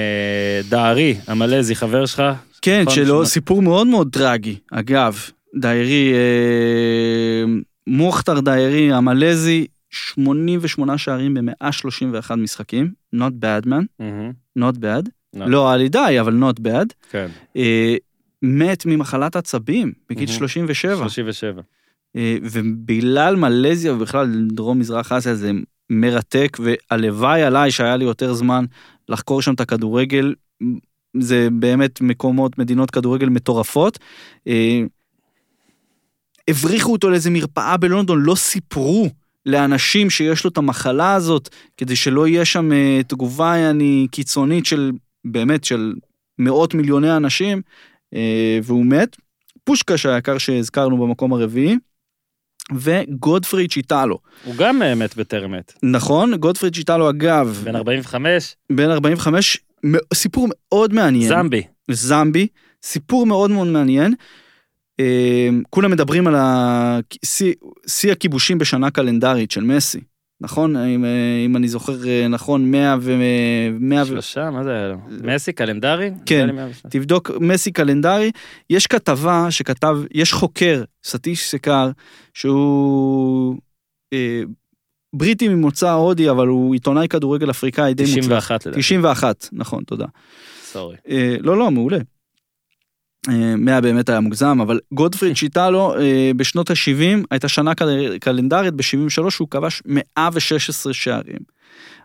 דהרי, 0.69 1.15
המלזי, 1.27 1.75
חבר 1.75 2.05
שלך, 2.05 2.23
כן, 2.61 2.81
נכון, 2.81 2.95
שלו 2.95 3.17
שמע- 3.17 3.25
סיפור 3.25 3.61
מאוד 3.61 3.87
מאוד 3.87 4.09
טרגי. 4.11 4.55
אגב, 4.71 5.19
דיירי, 5.59 6.13
אה, 6.13 7.43
מוכתר 7.87 8.39
דיירי 8.39 8.93
המלזי, 8.93 9.65
88 9.89 10.97
שערים 10.97 11.33
ב-131 11.33 12.35
משחקים, 12.37 12.91
not 13.15 13.31
bad 13.43 13.65
man, 13.67 13.83
מהמם, 13.99 14.31
not 14.59 14.75
bad. 14.75 15.09
לא. 15.35 15.49
לא 15.49 15.73
על 15.73 15.81
ידי, 15.81 16.17
אבל 16.19 16.43
not 16.43 16.59
bad. 16.67 16.85
כן, 17.11 17.27
אה, 17.57 17.95
מת 18.43 18.85
ממחלת 18.85 19.35
עצבים 19.35 19.91
בגיל 20.09 20.25
מהמם. 20.29 20.39
37. 20.39 20.95
37. 20.95 21.61
אה, 22.15 22.37
ובגלל 22.41 23.35
מלזיה 23.35 23.93
ובכלל 23.93 24.47
דרום 24.47 24.79
מזרח 24.79 25.11
אסיה 25.11 25.35
זה 25.35 25.51
מרתק 25.89 26.57
והלוואי 26.59 27.43
עליי 27.43 27.71
שהיה 27.71 27.97
לי 27.97 28.05
יותר 28.05 28.33
זמן 28.33 28.65
לחקור 29.09 29.41
שם 29.41 29.53
את 29.53 29.61
הכדורגל. 29.61 30.33
זה 31.19 31.47
באמת 31.51 32.01
מקומות, 32.01 32.57
מדינות 32.57 32.91
כדורגל 32.91 33.29
מטורפות. 33.29 33.99
אה, 34.47 34.81
הבריחו 36.47 36.91
אותו 36.91 37.09
לאיזה 37.09 37.29
מרפאה 37.29 37.77
בלונדון, 37.77 38.23
לא 38.23 38.35
סיפרו 38.35 39.09
לאנשים 39.45 40.09
שיש 40.09 40.43
לו 40.43 40.49
את 40.49 40.57
המחלה 40.57 41.13
הזאת, 41.13 41.49
כדי 41.77 41.95
שלא 41.95 42.27
יהיה 42.27 42.45
שם 42.45 42.71
אה, 42.71 43.01
תגובה 43.07 43.57
יעני 43.57 44.07
קיצונית 44.11 44.65
של, 44.65 44.91
באמת, 45.25 45.63
של 45.63 45.93
מאות 46.39 46.73
מיליוני 46.73 47.17
אנשים, 47.17 47.61
והוא 48.63 48.85
מת. 48.85 49.15
פושקש 49.63 50.05
היקר 50.05 50.37
שהזכרנו 50.37 50.97
במקום 50.97 51.33
הרביעי, 51.33 51.77
וגודפריד 52.75 53.71
צ'יטלו. 53.71 54.19
הוא 54.43 54.55
גם 54.55 54.81
אה, 54.83 54.95
מת 54.95 55.15
בטרם 55.15 55.51
מת. 55.51 55.73
נכון, 55.83 56.35
גודפריד 56.35 56.73
צ'יטלו 56.73 57.09
אגב, 57.09 57.61
בן 57.63 57.75
45, 57.75 58.55
בן 58.69 58.89
45, 58.89 59.57
מ- 59.85 60.13
סיפור 60.13 60.47
מאוד 60.51 60.93
מעניין. 60.93 61.29
זמבי. 61.29 61.61
זמבי, 61.91 62.47
סיפור 62.83 63.25
מאוד 63.25 63.51
מאוד 63.51 63.67
מעניין. 63.67 64.13
אה, 64.99 65.49
כולם 65.69 65.91
מדברים 65.91 66.27
על 66.27 66.35
שיא 67.87 68.11
הכיבושים 68.11 68.57
בשנה 68.57 68.91
קלנדרית 68.91 69.51
של 69.51 69.61
מסי, 69.63 69.99
נכון? 70.43 70.75
אם, 70.75 71.05
אה, 71.05 71.09
אם 71.45 71.55
אני 71.55 71.67
זוכר 71.67 72.07
אה, 72.07 72.27
נכון, 72.27 72.71
100 72.71 72.95
ו... 73.01 73.17
100 73.79 74.01
ו... 74.01 74.05
שלושה, 74.05 74.49
מה 74.49 74.63
זה 74.63 74.71
היה 74.71 74.87
לו? 74.87 74.97
מסי, 75.23 75.53
קלנדרי? 75.53 76.11
כן. 76.25 76.49
תבדוק 76.89 77.31
מסי 77.39 77.71
קלנדרי, 77.71 78.31
יש 78.69 78.87
כתבה 78.87 79.47
שכתב, 79.49 79.97
יש 80.11 80.33
חוקר, 80.33 80.83
סטיש 81.03 81.49
סקר, 81.49 81.89
שהוא 82.33 83.57
אה, 84.13 84.41
בריטי 85.13 85.47
ממוצא 85.47 85.91
הודי, 85.91 86.29
אבל 86.29 86.47
הוא 86.47 86.73
עיתונאי 86.73 87.07
כדורגל 87.07 87.49
אפריקאי 87.49 87.93
די 87.93 88.03
מוצלח. 88.03 88.17
91 88.19 88.65
לדעתי. 88.65 88.81
91, 88.81 89.49
נכון, 89.51 89.83
תודה. 89.83 90.05
סורי. 90.63 90.95
אה, 91.09 91.35
לא, 91.39 91.57
לא, 91.57 91.71
מעולה. 91.71 91.99
אה, 93.29 93.55
100 93.57 93.81
באמת 93.81 94.09
היה 94.09 94.19
מוגזם, 94.19 94.61
אבל 94.61 94.79
גודפריד 94.93 95.35
שיטלו 95.37 95.95
אה, 95.99 96.31
בשנות 96.35 96.69
ה-70 96.71 97.25
הייתה 97.31 97.47
שנה 97.47 97.75
קל- 97.75 98.17
קלנדרית, 98.21 98.73
ב-73 98.73 99.23
הוא 99.39 99.47
כבש 99.51 99.81
116 99.85 100.93
שערים. 100.93 101.53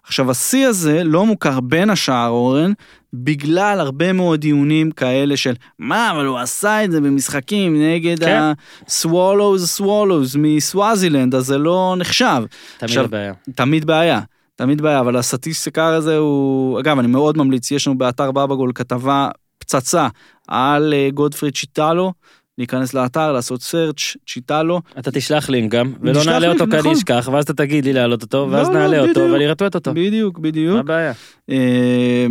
עכשיו 0.05 0.31
השיא 0.31 0.67
הזה 0.67 1.05
לא 1.05 1.27
מוכר 1.27 1.61
בין 1.61 1.91
השאר 1.91 2.29
אורן, 2.29 2.73
בגלל 3.15 3.81
הרבה 3.81 4.13
מאוד 4.13 4.41
דיונים 4.41 4.91
כאלה 4.91 5.37
של 5.37 5.55
מה 5.79 6.11
אבל 6.11 6.27
הוא 6.27 6.39
עשה 6.39 6.85
את 6.85 6.91
זה 6.91 7.01
במשחקים 7.01 7.83
נגד 7.83 8.19
כן. 8.19 8.53
הסוולוז 8.87 9.67
סוולוז 9.71 10.37
מסוואזילנד 10.39 11.35
אז 11.35 11.47
זה 11.47 11.59
לא 11.59 11.95
נחשב. 11.99 12.43
תמיד 12.79 12.91
עכשיו, 12.91 13.05
הבעיה. 13.05 13.33
תמיד 13.55 13.85
בעיה, 13.85 14.21
תמיד 14.57 14.83
בעיה, 14.83 15.01
אבל 15.01 15.17
הסטטיסטיקר 15.17 15.83
הזה 15.95 16.17
הוא, 16.17 16.81
אגב, 16.81 16.99
אני 16.99 17.09
מאוד 17.09 17.39
ממליץ, 17.39 17.71
יש 17.71 17.87
לנו 17.87 17.99
באתר 17.99 18.31
בבגול 18.31 18.73
כתבה 18.75 19.29
פצצה 19.59 20.09
על 20.49 20.95
אה, 20.95 21.09
גודפריד 21.15 21.55
צ'יטלו, 21.55 22.13
להיכנס 22.59 22.95
לאתר, 22.95 23.33
לעשות 23.33 23.63
סרצ' 23.63 24.17
צ'יטלו. 24.29 24.81
אתה 24.99 25.11
תשלח 25.11 25.51
לינק 25.51 25.73
גם, 25.73 25.93
ולא 26.01 26.25
נעלה 26.25 26.39
לינק, 26.39 26.53
אותו 26.53 26.65
כי 26.65 26.71
אני 26.71 26.81
נכון. 26.81 26.93
אשכח, 26.93 27.29
ואז 27.33 27.45
אתה 27.45 27.55
תגיד 27.55 27.85
לי 27.85 27.93
להעלות 27.93 28.23
אותו, 28.23 28.49
ואז 28.51 28.69
לא, 28.69 28.75
לא, 28.75 28.81
נעלה 28.81 29.01
אותו, 29.01 29.11
בדיוק. 29.11 29.33
ואני 29.33 29.47
ארטווט 29.47 29.75
אותו. 29.75 29.95
בדיוק, 29.95 30.39
מה 30.39 30.43
בדיוק. 30.43 30.79
הבעיה? 30.79 31.13
אה, 31.51 32.27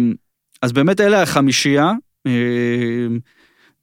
אז 0.62 0.72
באמת 0.72 1.02
אלה 1.02 1.22
החמישייה, 1.22 1.92
אה, 2.28 2.32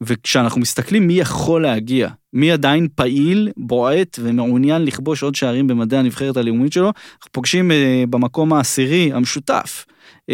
וכשאנחנו 0.01 0.61
מסתכלים 0.61 1.07
מי 1.07 1.15
יכול 1.15 1.63
להגיע, 1.63 2.09
מי 2.33 2.53
עדיין 2.53 2.89
פעיל, 2.95 3.51
בועט 3.57 4.19
ומעוניין 4.23 4.85
לכבוש 4.85 5.23
עוד 5.23 5.35
שערים 5.35 5.67
במדי 5.67 5.99
הנבחרת 5.99 6.37
הלאומית 6.37 6.73
שלו, 6.73 6.87
אנחנו 6.87 7.33
פוגשים 7.33 7.71
אה, 7.71 8.05
במקום 8.11 8.53
העשירי 8.53 9.13
המשותף 9.13 9.85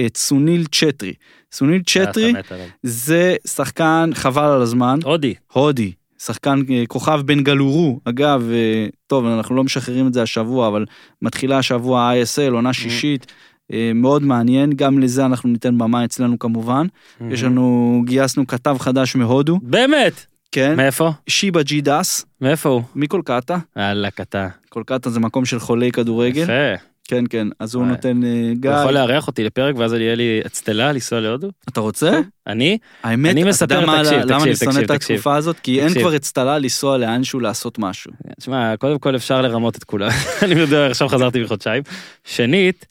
את 0.06 0.16
סוניל 0.16 0.64
צ'טרי. 0.64 1.12
סוניל 1.52 1.82
צ'טרי. 1.82 2.32
זה 2.82 3.36
שחקן 3.46 4.10
חבל 4.14 4.44
על 4.44 4.62
הזמן, 4.62 4.98
הודי. 5.04 5.34
הודי, 5.52 5.92
שחקן 6.18 6.62
אה, 6.70 6.82
כוכב 6.88 7.20
בנגלורו, 7.24 8.00
אגב, 8.04 8.48
אה, 8.52 8.86
טוב, 9.06 9.26
אנחנו 9.26 9.54
לא 9.54 9.64
משחררים 9.64 10.06
את 10.06 10.14
זה 10.14 10.22
השבוע, 10.22 10.68
אבל 10.68 10.84
מתחילה 11.22 11.58
השבוע 11.58 12.00
ה-ISL, 12.00 12.52
עונה 12.52 12.72
שישית, 12.72 13.26
אה, 13.72 13.90
מאוד 13.94 14.22
מעניין, 14.22 14.72
גם 14.72 14.98
לזה 14.98 15.26
אנחנו 15.26 15.48
ניתן 15.48 15.78
במה 15.78 16.04
אצלנו 16.04 16.38
כמובן. 16.38 16.86
יש 17.30 17.42
לנו, 17.42 18.02
גייסנו 18.06 18.46
כתב 18.46 18.76
חדש 18.80 19.16
מהודו, 19.16 19.58
באמת? 19.62 20.26
כן, 20.52 20.76
מאיפה? 20.76 21.10
שיבה 21.28 21.62
ג'י 21.62 21.80
דס, 21.80 22.26
מאיפה 22.40 22.68
הוא? 22.68 22.82
מקולקטה, 22.94 23.58
יאללה, 23.76 24.10
קטע. 24.10 24.48
קולקטה 24.68 25.10
זה 25.10 25.20
מקום 25.20 25.44
של 25.44 25.58
חולי 25.58 25.92
כדורגל, 25.92 26.42
יפה. 26.42 26.89
כן, 27.08 27.24
כן, 27.30 27.48
אז 27.58 27.74
הוא. 27.74 27.86
נותן 27.86 28.24
אה, 28.24 28.52
גיא, 28.54 28.70
הוא 28.70 28.80
יכול 28.80 28.92
לארח 28.92 29.26
אותי 29.26 29.44
לפרק 29.44 29.76
ואז 29.78 29.92
יהיה 29.92 30.14
לי 30.14 30.40
אצטלה 30.46 30.92
לנסוע 30.92 31.20
להודו? 31.20 31.48
אתה 31.68 31.80
רוצה? 31.80 32.20
אני? 32.46 32.78
האמת, 33.02 33.30
אני 33.30 33.44
מספר, 33.44 33.74
יודע 33.74 33.86
מה, 33.86 34.02
תקשיב, 34.04 34.18
למה 34.18 34.44
אני 34.44 34.52
תקשיב, 34.52 34.72
שונא 34.72 34.84
את 34.84 34.90
תקשיב, 34.90 35.16
התקופה 35.16 35.36
הזאת? 35.36 35.60
כי 35.60 35.80
אין 35.80 35.88
תקשיב. 35.88 36.02
כבר 36.02 36.16
אצטלה 36.16 36.58
לנסוע 36.58 36.98
לאנשהו 36.98 37.40
לעשות 37.40 37.78
משהו. 37.78 38.12
תשמע, 38.40 38.76
קודם 38.76 38.98
כל 38.98 39.16
אפשר 39.16 39.42
לרמות 39.42 39.76
את 39.76 39.84
כולם. 39.84 40.10
אני 40.42 40.54
יודע, 40.54 40.86
עכשיו 40.86 41.08
חזרתי 41.08 41.42
מחודשיים. 41.42 41.82
שנית. 42.24 42.86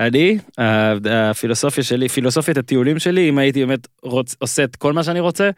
אני, 0.00 0.38
הפילוסופיה 1.10 1.84
שלי, 1.84 2.08
פילוסופיית 2.08 2.58
הטיולים 2.58 2.98
שלי, 2.98 3.28
אם 3.28 3.38
הייתי 3.38 3.66
באמת 3.66 3.88
עושה 4.38 4.64
את 4.64 4.76
כל 4.76 4.92
מה 4.92 5.02
שאני 5.02 5.20
רוצה, 5.20 5.50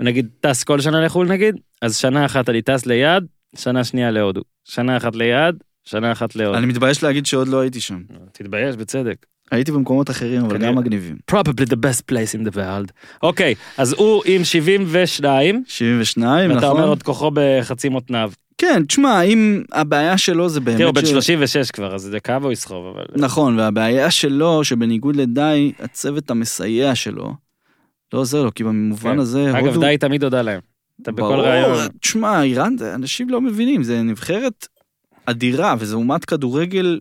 ונגיד 0.00 0.28
טס 0.40 0.64
כל 0.64 0.80
שנה 0.80 1.00
לחו"ל 1.00 1.28
נגיד, 1.28 1.54
אז 1.82 1.96
שנה 1.96 2.26
אחת 2.26 2.48
אני 2.48 2.62
טס 2.62 2.86
ליעד, 2.86 3.26
שנה 3.56 3.84
שנייה 3.84 4.10
להודו. 4.10 4.40
שנה 4.64 4.96
אחת 4.96 5.16
ליעד, 5.16 5.56
שנה 5.84 6.12
אחת 6.12 6.36
להודו. 6.36 6.58
אני 6.58 6.66
מתבייש 6.66 7.02
להגיד 7.02 7.26
שעוד 7.26 7.48
לא 7.48 7.60
הייתי 7.60 7.80
שם. 7.80 8.02
תתבייש, 8.32 8.76
בצדק. 8.76 9.26
הייתי 9.50 9.72
במקומות 9.72 10.10
אחרים, 10.10 10.44
אבל. 10.44 10.58
גם 10.58 10.74
מגניבים. 10.74 11.16
probably 11.30 11.66
the 11.66 11.76
best 11.76 12.02
place 12.12 12.40
in 12.40 12.48
the 12.48 12.56
world. 12.56 12.92
אוקיי, 13.22 13.54
אז 13.78 13.92
הוא 13.92 14.22
עם 14.26 14.44
72, 14.44 15.62
72, 15.66 16.50
ואתה 16.50 16.66
אומר 16.66 16.78
נכון? 16.78 16.88
עוד 16.88 17.02
כוחו 17.02 17.30
בחצי 17.34 17.88
מותניו. 17.88 18.32
כן, 18.58 18.82
תשמע, 18.88 19.22
אם 19.22 19.62
הבעיה 19.72 20.18
שלו 20.18 20.48
זה 20.48 20.60
באמת... 20.60 20.78
תראו, 20.78 20.88
הוא 20.88 20.94
בן 20.94 21.06
ש- 21.06 21.10
36 21.10 21.70
כבר, 21.70 21.94
אז 21.94 22.02
זה 22.02 22.20
כאב 22.20 22.44
או 22.44 22.52
יסחוב, 22.52 22.86
אבל... 22.86 23.04
נכון, 23.16 23.58
והבעיה 23.58 24.10
שלו, 24.10 24.64
שבניגוד 24.64 25.16
לדי, 25.16 25.72
הצוות 25.80 26.30
המסייע 26.30 26.94
שלו, 26.94 27.34
לא 28.12 28.18
עוזר 28.18 28.42
לו, 28.42 28.54
כי 28.54 28.64
במובן 28.64 29.12
כן. 29.12 29.18
הזה, 29.18 29.58
אגב. 29.58 29.80
די 29.80 29.96
תמיד 30.00 30.24
הודה 30.24 30.42
להם. 30.42 30.60
אתה 31.02 31.12
בכל 31.12 31.40
ראיון... 31.40 31.88
תשמע, 32.00 32.42
איראן, 32.42 32.76
אנשים 32.94 33.28
לא 33.30 33.40
מבינים, 33.40 33.82
זה 33.82 34.02
נבחרת 34.02 34.66
אדירה, 35.26 35.74
וזו 35.78 35.96
אומת 35.96 36.24
כדורגל 36.24 37.00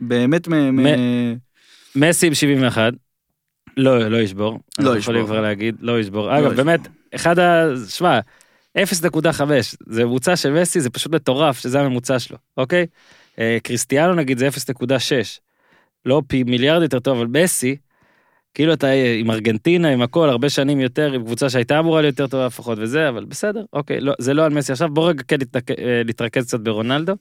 באמת 0.00 0.48
מ... 0.48 0.54
מ- 0.86 1.36
מסי 1.96 2.26
עם 2.26 2.34
71, 2.34 2.92
לא, 3.76 4.08
לא 4.08 4.16
ישבור. 4.16 4.60
לא 4.78 4.84
אנחנו 4.84 4.98
ישבור. 4.98 5.24
כבר 5.26 5.40
להגיד, 5.40 5.74
לא 5.80 6.00
ישבור. 6.00 6.26
לא 6.26 6.38
אגב, 6.38 6.52
ישבור. 6.52 6.64
באמת, 6.64 6.80
אחד 7.14 7.38
ה... 7.38 7.64
שמע, 7.88 8.20
0.5, 8.78 8.80
זה 9.86 10.04
ממוצע 10.04 10.36
של 10.36 10.52
מסי, 10.52 10.80
זה 10.80 10.90
פשוט 10.90 11.12
מטורף, 11.14 11.58
שזה 11.58 11.80
הממוצע 11.80 12.18
שלו, 12.18 12.36
אוקיי? 12.56 12.86
אה, 13.38 13.58
קריסטיאנו 13.62 14.14
נגיד 14.14 14.38
זה 14.38 14.48
0.6. 14.48 14.90
לא 16.06 16.22
פי 16.26 16.42
מיליארד 16.42 16.82
יותר 16.82 16.98
טוב, 16.98 17.18
אבל 17.18 17.26
מסי, 17.26 17.76
כאילו 18.56 18.72
אתה 18.72 18.86
עם 19.20 19.30
ארגנטינה, 19.30 19.88
עם 19.88 20.02
הכל, 20.02 20.28
הרבה 20.28 20.50
שנים 20.50 20.80
יותר, 20.80 21.12
עם 21.12 21.24
קבוצה 21.24 21.50
שהייתה 21.50 21.78
אמורה 21.78 22.00
להיות 22.00 22.12
יותר 22.18 22.26
טובה 22.30 22.46
לפחות 22.46 22.78
וזה, 22.80 23.08
אבל 23.08 23.24
בסדר, 23.24 23.64
אוקיי, 23.72 24.00
לא, 24.00 24.12
זה 24.18 24.34
לא 24.34 24.44
על 24.44 24.52
מסי 24.54 24.72
עכשיו, 24.72 24.88
בוא 24.88 25.08
רגע 25.08 25.22
כן 25.28 25.36
נתק- 25.40 25.70
אה, 25.78 26.28
קצת 26.42 26.60
ברונלדו. 26.60 27.12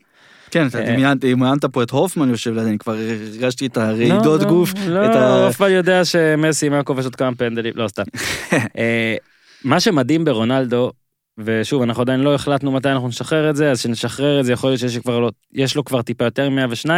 כן, 0.51 0.67
אתה 0.67 0.79
אה. 0.79 0.91
דמיינת 0.91 1.25
דמיינת 1.25 1.65
פה 1.65 1.83
את 1.83 1.91
הופמן 1.91 2.29
יושב 2.29 2.53
לידי, 2.53 2.69
אני 2.69 2.77
כבר 2.77 2.93
הרגשתי 2.93 3.65
את 3.65 3.77
הרעידות 3.77 4.41
לא, 4.41 4.47
גוף, 4.47 4.73
לא, 4.87 5.05
ה... 5.15 5.45
הופמן 5.45 5.71
יודע 5.71 6.05
שמסי 6.05 6.69
היה 6.71 6.83
כובש 6.83 7.05
עוד 7.05 7.15
כמה 7.15 7.35
פנדלים, 7.35 7.73
לא 7.75 7.87
סתם. 7.87 8.03
אה, 8.77 9.15
מה 9.63 9.79
שמדהים 9.79 10.25
ברונלדו, 10.25 10.91
ושוב, 11.37 11.81
אנחנו 11.81 12.01
עדיין 12.01 12.19
לא 12.19 12.35
החלטנו 12.35 12.71
מתי 12.71 12.89
אנחנו 12.89 13.07
נשחרר 13.07 13.49
את 13.49 13.55
זה, 13.55 13.71
אז 13.71 13.79
שנשחרר 13.79 14.39
את 14.39 14.45
זה, 14.45 14.53
יכול 14.53 14.69
להיות 14.69 14.79
שיש 14.79 14.97
כבר 14.97 15.19
לא, 15.19 15.31
יש 15.53 15.75
לו 15.75 15.83
כבר 15.83 16.01
טיפה 16.01 16.25
יותר 16.25 16.49
מ-102, 16.49 16.89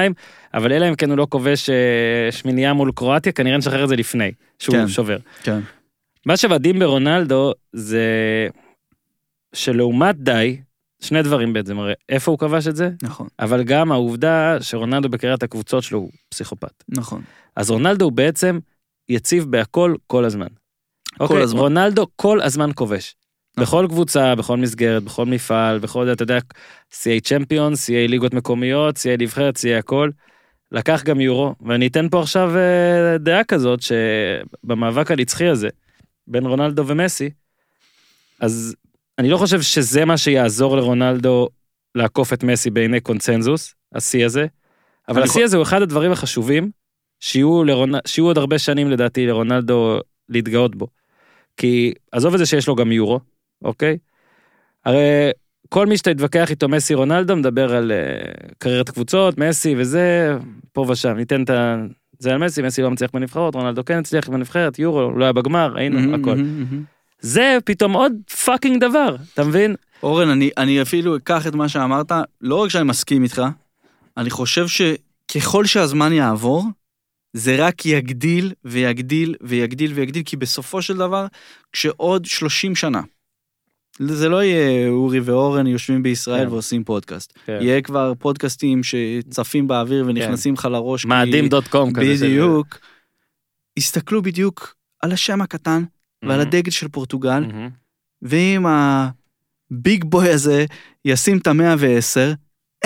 אבל 0.53 0.71
אלא 0.71 0.89
אם 0.89 0.95
כן 0.95 1.09
הוא 1.09 1.17
לא 1.17 1.27
כובש 1.29 1.69
אה, 1.69 2.31
שמינייה 2.31 2.73
מול 2.73 2.91
קרואטיה, 2.95 3.31
כנראה 3.31 3.57
נשחרר 3.57 3.83
את 3.83 3.89
זה 3.89 3.95
לפני, 3.95 4.31
שהוא 4.59 4.75
כן. 4.75 4.87
שובר. 4.87 5.17
כן. 5.43 5.59
מה 6.25 6.37
שמדהים 6.37 6.79
ברונלדו 6.79 7.53
זה 7.73 8.07
שלעומת 9.53 10.15
די, 10.15 10.61
שני 11.01 11.21
דברים 11.23 11.53
בעצם, 11.53 11.79
הרי 11.79 11.93
איפה 12.09 12.31
הוא 12.31 12.39
כבש 12.39 12.67
את 12.67 12.75
זה? 12.75 12.89
נכון, 13.01 13.27
אבל 13.39 13.63
גם 13.63 13.91
העובדה 13.91 14.57
שרונלדו 14.61 15.09
בקריית 15.09 15.43
הקבוצות 15.43 15.83
שלו 15.83 15.99
הוא 15.99 16.11
פסיכופת. 16.29 16.83
נכון. 16.89 17.21
אז 17.55 17.69
רונלדו 17.69 18.05
הוא 18.05 18.11
בעצם 18.11 18.59
יציב 19.09 19.45
בהכל 19.45 19.95
כל 20.07 20.25
הזמן. 20.25 20.47
אוקיי, 21.19 21.41
הזמן. 21.41 21.59
רונלדו 21.59 22.07
כל 22.15 22.41
הזמן 22.41 22.69
כובש. 22.75 23.15
נכון. 23.57 23.85
בכל 23.85 23.93
קבוצה, 23.93 24.35
בכל 24.35 24.57
מסגרת, 24.57 25.03
בכל 25.03 25.25
מפעל, 25.25 25.79
בכל, 25.79 26.11
אתה 26.11 26.23
יודע, 26.23 26.37
CA 26.91 27.19
צ'מפיון, 27.23 27.73
CA 27.73 28.09
ליגות 28.09 28.33
מקומיות, 28.33 28.97
CA 28.97 29.21
נבחרת, 29.21 29.57
CA 29.57 29.79
הכל. 29.79 30.09
לקח 30.71 31.03
גם 31.03 31.21
יורו, 31.21 31.55
ואני 31.61 31.87
אתן 31.87 32.09
פה 32.09 32.19
עכשיו 32.21 32.57
אה, 32.57 33.17
דעה 33.17 33.43
כזאת, 33.43 33.79
שבמאבק 33.81 35.11
הנצחי 35.11 35.47
הזה, 35.47 35.69
בין 36.27 36.45
רונלדו 36.45 36.87
ומסי, 36.87 37.29
אז 38.39 38.75
אני 39.19 39.29
לא 39.29 39.37
חושב 39.37 39.61
שזה 39.61 40.05
מה 40.05 40.17
שיעזור 40.17 40.77
לרונלדו 40.77 41.49
לעקוף 41.95 42.33
את 42.33 42.43
מסי 42.43 42.69
בעיני 42.69 42.99
קונצנזוס, 42.99 43.75
השיא 43.93 44.25
הזה, 44.25 44.45
אבל 45.09 45.23
השיא 45.23 45.43
הזה 45.43 45.57
הוא 45.57 45.63
אחד 45.63 45.81
הדברים 45.81 46.11
החשובים, 46.11 46.71
שיהיו, 47.19 47.63
לרונ... 47.63 47.91
שיהיו 48.05 48.25
עוד 48.25 48.37
הרבה 48.37 48.59
שנים 48.59 48.89
לדעתי 48.89 49.25
לרונלדו 49.25 49.99
להתגאות 50.29 50.75
בו. 50.75 50.87
כי 51.57 51.93
עזוב 52.11 52.33
את 52.33 52.39
זה 52.39 52.45
שיש 52.45 52.67
לו 52.67 52.75
גם 52.75 52.91
יורו, 52.91 53.19
אוקיי? 53.63 53.97
הרי 54.85 55.31
כל 55.69 55.85
מי 55.85 55.97
שאתה 55.97 56.11
יתווכח 56.11 56.49
איתו 56.49 56.69
מסי 56.69 56.93
רונלדו 56.93 57.35
מדבר 57.35 57.75
על 57.75 57.91
אה, 57.91 58.53
קריירת 58.57 58.89
קבוצות, 58.89 59.37
מסי 59.37 59.75
וזה, 59.77 60.37
פה 60.73 60.85
ושם. 60.89 61.17
ניתן 61.17 61.43
את 61.43 61.49
ה... 61.49 61.75
זה 62.19 62.31
על 62.31 62.37
מסי, 62.37 62.61
מסי 62.61 62.81
לא 62.81 62.91
מצליח 62.91 63.11
בנבחרות, 63.13 63.55
רונלדו 63.55 63.85
כן 63.85 63.97
הצליח 63.97 64.29
בנבחרת, 64.29 64.79
יורו, 64.79 65.11
לא 65.11 65.23
היה 65.23 65.33
בגמר, 65.33 65.77
היינו, 65.77 65.99
מהמם, 65.99 66.13
הכל. 66.13 66.35
מהמם. 66.35 66.83
זה 67.19 67.57
פתאום 67.65 67.93
עוד 67.93 68.13
fucking 68.45 68.81
דבר, 68.81 69.15
אתה 69.33 69.43
מבין? 69.43 69.75
אורן, 70.03 70.29
אני, 70.29 70.49
אני 70.57 70.81
אפילו 70.81 71.17
אקח 71.17 71.47
את 71.47 71.55
מה 71.55 71.69
שאמרת, 71.69 72.11
לא 72.41 72.55
רק 72.55 72.69
שאני 72.69 72.83
מסכים 72.83 73.23
איתך, 73.23 73.41
אני 74.17 74.29
חושב 74.29 74.65
שככל 74.67 75.65
שהזמן 75.65 76.13
יעבור, 76.13 76.63
זה 77.33 77.55
רק 77.59 77.85
יגדיל 77.85 78.53
ויגדיל 78.65 79.35
ויגדיל 79.41 79.93
ויגדיל, 79.93 80.23
כי 80.25 80.37
בסופו 80.37 80.81
של 80.81 80.97
דבר, 80.97 81.25
כשעוד 81.71 82.25
30 82.25 82.75
שנה, 82.75 83.01
זה 83.99 84.29
לא 84.29 84.43
יהיה 84.43 84.89
אורי 84.89 85.19
ואורן 85.19 85.67
יושבים 85.67 86.03
בישראל 86.03 86.45
כן. 86.47 86.51
ועושים 86.53 86.83
פודקאסט. 86.83 87.33
כן. 87.45 87.57
יהיה 87.61 87.81
כבר 87.81 88.13
פודקאסטים 88.19 88.81
שצפים 88.83 89.67
באוויר 89.67 90.05
ונכנסים 90.07 90.53
לך 90.53 90.65
לראש. 90.71 91.01
כי- 91.01 91.07
מאדים 91.07 91.47
dot 91.49 91.67
com 91.67 91.93
כזה. 91.93 92.25
בדיוק. 92.25 92.79
הסתכלו 93.77 94.21
בדיוק 94.21 94.75
על 95.01 95.11
השם 95.11 95.41
הקטן 95.41 95.83
ועל 96.23 96.37
מהמם. 96.37 96.41
הדגל 96.47 96.71
של 96.71 96.87
פורטוגל, 96.87 97.39
מהמם. 97.39 97.69
ואם 98.21 98.65
הביג 98.65 100.03
בוי 100.05 100.29
הזה 100.29 100.65
ישים 101.05 101.37
את 101.37 101.47
המאה 101.47 101.75
ועשר, 101.79 102.33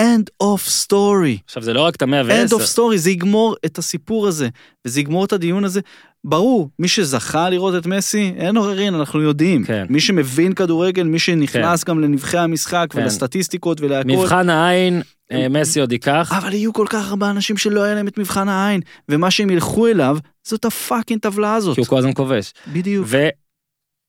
end 0.02 0.42
of 0.42 0.86
story. 0.86 1.42
עכשיו 1.44 1.62
זה 1.62 1.72
לא 1.72 1.80
רק 1.80 1.96
את 1.96 2.02
המאה 2.02 2.20
end 2.20 2.54
ועשר. 2.54 2.56
of 2.56 2.60
story, 2.60 2.96
זה 2.96 3.10
יגמור 3.10 3.56
את 3.66 3.78
הסיפור 3.78 4.28
הזה, 4.28 4.48
וזה 4.84 5.00
יגמור 5.00 5.24
את 5.24 5.32
הדיון 5.32 5.64
הזה. 5.64 5.80
ברור, 6.24 6.68
מי 6.78 6.88
שזכה 6.88 7.50
לראות 7.50 7.74
את 7.74 7.86
מסי, 7.86 8.32
אין 8.36 8.56
עוררין, 8.56 8.94
אנחנו 8.94 9.22
יודעים. 9.22 9.64
כן. 9.64 9.86
מי 9.88 10.00
שמבין 10.00 10.52
כדורגל, 10.52 11.02
מי 11.02 11.18
שנכנס 11.18 11.84
גם 11.84 12.00
לנבחי 12.00 12.38
המשחק 12.38 12.86
כן. 12.90 12.98
ולסטטיסטיקות 12.98 13.80
ולהכל. 13.80 14.08
מבחן 14.08 14.50
העין, 14.50 15.02
אה, 15.32 15.48
מסי 15.48 15.80
עוד 15.80 15.92
ייקח. 15.92 16.32
אבל 16.36 16.52
יהיו 16.52 16.72
כל 16.72 16.86
כך 16.88 17.10
הרבה 17.10 17.30
אנשים 17.30 17.56
שלא 17.56 17.82
היה 17.82 17.94
להם 17.94 18.08
את 18.08 18.18
מבחן 18.18 18.48
העין, 18.48 18.80
ומה 19.08 19.30
שהם 19.30 19.50
ילכו 19.50 19.86
אליו, 19.86 20.18
זאת 20.44 20.64
הפאקינג 20.64 21.20
טבלה 21.20 21.54
הזאת. 21.54 21.74
כי 21.74 21.80
הוא 21.80 21.86
כל 21.88 21.98
הזמן 21.98 22.12
כובש. 22.14 22.52
בדיוק. 22.72 23.06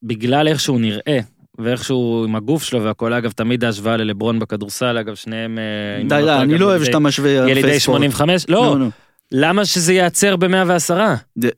ובגלל 0.03 0.47
איך 0.47 0.59
שהוא 0.59 0.79
נראה, 0.79 1.19
ואיך 1.59 1.83
שהוא 1.83 2.23
עם 2.25 2.35
הגוף 2.35 2.63
שלו 2.63 2.83
והכל, 2.83 3.13
אגב, 3.13 3.31
תמיד 3.31 3.63
ההשוואה 3.63 3.97
ללברון 3.97 4.39
בכדורסל, 4.39 4.97
אגב, 4.97 5.15
שניהם... 5.15 5.59
אה, 5.59 6.03
די, 6.09 6.25
לא 6.25 6.37
די, 6.37 6.41
אני 6.43 6.57
לא 6.57 6.65
אוהב 6.65 6.75
ילידי- 6.75 6.85
שאתה 6.85 6.99
משווה 6.99 7.29
ילידי 7.31 7.51
ענפי 7.51 7.79
ספורט. 7.79 7.97
85? 8.01 8.45
לא. 8.49 8.77
למה 9.31 9.65
שזה 9.65 9.93
ייעצר 9.93 10.35
ב-110? 10.35 10.93
זה- 11.35 11.49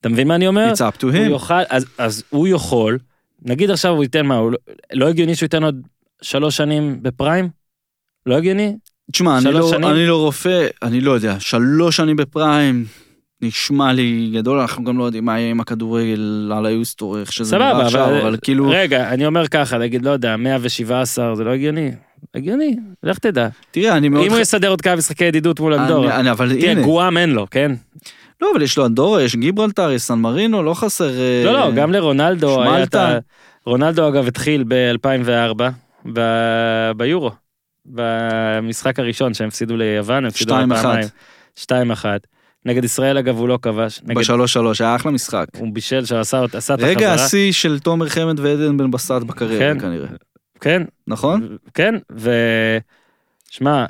אתה 0.00 0.08
מבין 0.08 0.28
מה 0.28 0.34
אני 0.34 0.46
אומר? 0.46 0.72
It's 0.72 0.76
up 0.76 1.00
to 1.00 1.02
הוא 1.02 1.12
him. 1.12 1.16
יוכל, 1.16 1.54
אז, 1.68 1.86
אז 1.98 2.22
הוא 2.30 2.48
יכול, 2.48 2.98
נגיד 3.42 3.70
עכשיו 3.70 3.92
הוא 3.92 4.02
ייתן 4.02 4.26
מה, 4.26 4.34
הוא 4.36 4.52
לא, 4.52 4.58
לא 4.92 5.08
הגיוני 5.08 5.34
שהוא 5.34 5.46
ייתן 5.46 5.64
עוד 5.64 5.80
שלוש 6.22 6.56
שנים 6.56 7.02
בפריים? 7.02 7.48
לא 8.26 8.34
הגיוני? 8.36 8.76
תשמע, 9.12 9.38
אני 9.38 9.52
לא? 9.52 9.70
אני 9.90 10.06
לא 10.06 10.16
רופא, 10.20 10.66
אני 10.82 11.00
לא 11.00 11.12
יודע, 11.12 11.36
שלוש 11.40 11.96
שנים 11.96 12.16
בפריים, 12.16 12.84
נשמע 13.46 13.92
לי 13.92 14.30
גדול, 14.34 14.58
אנחנו 14.58 14.84
גם 14.84 14.98
לא 14.98 15.04
יודעים 15.04 15.24
מה 15.24 15.38
יהיה 15.38 15.50
עם 15.50 15.60
הכדורגל 15.60 16.52
על 16.56 16.66
היוסטור, 16.66 17.18
איך 17.20 17.32
שזה 17.32 17.56
נראה 17.58 17.82
עכשיו, 17.86 18.04
אבל- 18.08 18.20
אבל 18.20 18.36
כאילו, 18.42 18.68
רגע, 18.70 19.08
אני 19.10 19.26
אומר 19.26 19.48
ככה, 19.48 19.78
נגיד, 19.78 20.04
לא 20.04 20.10
יודע, 20.10 20.36
117 20.36 21.34
זה 21.36 21.44
לא 21.44 21.50
הגיוני? 21.50 21.90
הגיוני, 22.34 22.76
לך 23.02 23.18
תדע. 23.18 23.48
תראה, 23.70 23.96
אני 23.96 24.08
מאוד... 24.08 24.24
אם 24.26 24.32
הוא 24.32 24.38
יסדר 24.40 24.68
עוד 24.68 24.80
כמה 24.80 24.96
משחקי 24.96 25.24
ידידות 25.24 25.60
מול 25.60 25.74
אנדורה. 25.74 26.20
אני- 26.20 26.30
אבל 26.30 26.56
תראה, 26.60 26.70
הנה, 26.72 26.82
גואם 26.82 27.16
אין 27.18 27.30
לו, 27.30 27.46
כן? 27.50 27.72
לא, 28.40 28.50
אבל 28.54 28.62
יש 28.62 28.78
לו 28.78 28.86
אנדורה, 28.86 29.22
יש 29.22 29.36
גיברלטר, 29.36 29.90
יש 29.90 30.02
סן 30.02 30.14
מרינו, 30.18 30.62
לא 30.62 30.74
חסר... 30.74 31.10
אה, 31.20 31.42
לא, 31.44 31.52
לא, 31.52 31.70
גם 31.74 31.92
לרונלדו 31.92 32.62
היה 32.62 32.82
את 32.82 32.94
ה... 32.94 33.18
רונלדו 33.66 34.08
אגב 34.08 34.26
התחיל 34.26 34.64
ב-2004 34.68 36.08
ביורו. 36.96 37.30
במשחק 37.86 38.98
הראשון 38.98 39.34
שהם 39.34 39.48
הפסידו 39.48 39.76
ליוון, 39.76 40.16
הם 40.16 40.24
הפסידו. 40.24 40.54
פעמיים. 40.82 41.08
2-1. 41.60 42.04
נגד 42.64 42.84
ישראל 42.84 43.18
אגב 43.18 43.36
הוא 43.36 43.48
לא 43.48 43.58
כבש. 43.62 44.00
נגד... 44.04 44.18
בשלוש 44.18 44.52
שלוש, 44.52 44.80
היה 44.80 44.96
אחלה 44.96 45.12
משחק. 45.12 45.46
הוא 45.58 45.68
בישל 45.72 46.04
שעשה 46.04 46.40
עשה 46.40 46.74
את 46.74 46.80
החזרה. 46.80 46.88
רגע 46.88 47.12
השיא 47.12 47.52
של 47.52 47.78
תומר 47.78 48.08
חמד 48.08 48.40
ועדן 48.40 48.76
בן 48.76 48.90
בסט 48.90 49.10
בקריירה 49.10 49.74
כן. 49.74 49.80
כנראה, 49.80 50.08
כן, 50.60 50.82
נכון? 51.06 51.56
כן, 51.74 51.94
ו... 52.12 52.30
שמע, 53.50 53.84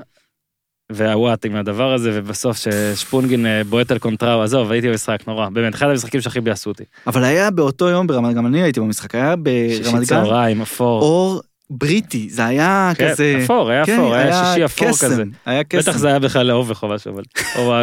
והוואט 0.92 1.46
עם 1.46 1.56
הדבר 1.56 1.92
הזה, 1.92 2.10
ובסוף 2.14 2.56
ששפונגין 2.56 3.46
אה, 3.46 3.64
בועט 3.64 3.90
על 3.90 3.98
קונטראו, 3.98 4.42
עזוב, 4.42 4.70
הייתי 4.70 4.88
במשחק, 4.88 5.18
נורא, 5.26 5.48
באמת, 5.48 5.74
אחד 5.74 5.88
המשחקים 5.88 6.20
שהכי 6.20 6.40
ביאסו 6.40 6.70
אותי. 6.70 6.84
אבל 7.06 7.24
היה 7.24 7.50
באותו 7.50 7.88
יום 7.88 8.06
ברמת, 8.06 8.34
גם 8.34 8.46
אני 8.46 8.62
הייתי 8.62 8.80
במשחק, 8.80 9.14
היה 9.14 9.34
שישי 9.68 9.82
ברמת 9.82 9.98
גן 9.98 10.04
צהריים, 10.04 10.62
אפור. 10.62 11.02
אור 11.02 11.42
בריטי, 11.70 12.28
זה 12.30 12.46
היה 12.46 12.92
כן, 12.96 13.10
כזה... 13.10 13.40
אפור, 13.44 13.70
היה 13.70 13.86
כן, 13.86 13.94
אפור, 13.94 14.14
היה 14.14 14.44
שישי 14.44 14.64
אפור 14.64 14.88
קסם, 14.88 15.06
כזה. 15.06 15.22
היה 15.46 15.64
קסם. 15.64 15.78
בטח 15.78 15.96
זה 15.96 16.08
היה 16.08 16.18
בכלל 16.18 16.50
או 16.82 16.88
משהו, 16.88 17.12
אבל... 17.12 17.22
או 17.58 17.74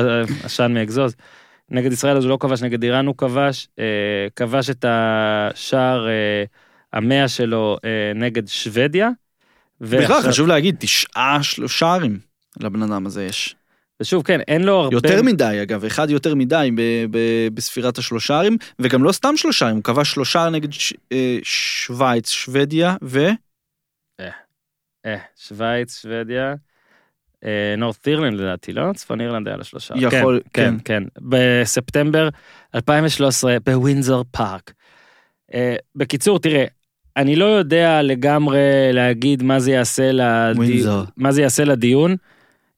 עשן 0.44 0.74
מאגזוז. 0.74 1.16
נגד 1.70 1.92
ישראל 1.92 2.18
אז 2.18 2.24
הוא 2.24 2.30
לא 2.30 2.38
כבש, 2.40 2.62
נגד 2.62 2.84
איראן 2.84 3.06
הוא 3.08 3.16
כבש, 3.18 3.68
אה, 3.80 3.84
כבש 4.36 4.70
את 4.70 4.86
השער 4.88 6.08
אה, 6.08 6.44
המאה 6.94 7.28
שלו 7.28 7.78
אה, 7.86 7.90
נגד 8.16 8.48
שוודיה. 8.48 9.10
בכלל 9.82 10.00
ועכשיו- 10.00 10.32
חשוב 10.32 10.48
להגיד, 10.48 10.76
תשעה 10.80 11.40
של- 11.44 11.68
שערים 11.68 12.20
לבן 12.60 12.84
אדם 12.84 13.06
הזה 13.06 13.24
יש. 13.26 13.56
ושוב, 14.02 14.24
כן, 14.24 14.40
אין 14.48 14.64
לו 14.64 14.76
הרבה... 14.76 14.96
יותר 14.96 15.22
מדי 15.22 15.60
אגב, 15.62 15.86
אחד 15.86 16.10
יותר 16.10 16.36
מדי 16.36 16.70
ב- 16.76 16.82
ב- 17.12 17.48
בספירת 17.54 17.98
השלושרים, 17.98 18.58
וגם 18.80 19.04
לא 19.04 19.12
סתם 19.12 19.38
שלושרים, 19.38 19.76
הוא 19.76 19.84
כבש 19.84 20.12
שלושה 20.12 20.50
נגד 20.50 20.74
ש- 20.74 20.94
אה, 21.12 21.38
שווייץ, 21.44 22.30
שוודיה, 22.30 22.96
ו... 23.04 23.30
אה, 25.06 25.18
שווייץ, 25.38 26.02
שוודיה, 26.02 26.54
אה, 27.46 27.76
נורת 27.78 28.08
אירלנד 28.08 28.40
לדעתי, 28.40 28.74
לא? 28.74 28.94
צפון 28.94 29.22
אירלנד 29.22 29.48
היה 29.48 29.58
לשלושה. 29.58 29.94
יכול, 29.98 30.42
כן, 30.54 30.76
כן. 30.84 31.04
כן. 31.04 31.04
בספטמבר 31.22 32.30
2013 32.76 33.58
בווינזור 33.66 34.26
פארק. 34.32 34.74
אה, 35.54 35.76
בקיצור, 35.96 36.40
תראה, 36.40 36.66
אני 37.18 37.36
לא 37.36 37.46
יודע 37.46 38.02
לגמרי 38.02 38.60
להגיד 38.94 39.44
מה 39.44 39.60
זה 39.60 39.72
יעשה, 39.72 40.12
לדי... 40.12 40.84
מה 41.18 41.32
זה 41.32 41.42
יעשה 41.42 41.64
לדיון. 41.64 42.16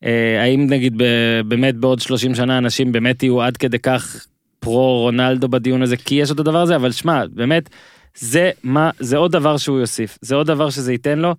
אה, 0.06 0.42
האם 0.44 0.68
נגיד 0.70 0.94
ב- 0.98 1.42
באמת 1.48 1.76
בעוד 1.76 2.00
30 2.00 2.36
שנה 2.36 2.58
אנשים 2.58 2.92
באמת 2.92 3.24
יהיו 3.24 3.42
עד 3.42 3.58
כדי 3.58 3.80
כך 3.80 4.26
פרו 4.60 5.02
רונלדו 5.02 5.50
בדיון 5.50 5.82
הזה, 5.82 5.98
כי 5.98 6.16
יש 6.16 6.32
את 6.32 6.40
הדבר 6.40 6.62
הזה, 6.62 6.76
אבל 6.76 6.92
שמע, 6.92 7.24
באמת, 7.34 7.70
זה 8.16 8.52
מה, 8.64 8.90
זה 9.00 9.18
עוד 9.18 9.32
דבר 9.32 9.58
שהוא 9.58 9.80
יוסיף, 9.80 10.18
זה 10.22 10.36
עוד 10.36 10.48
דבר 10.48 10.70
שזה 10.70 10.92
ייתן 10.92 11.20
לו. 11.20 11.36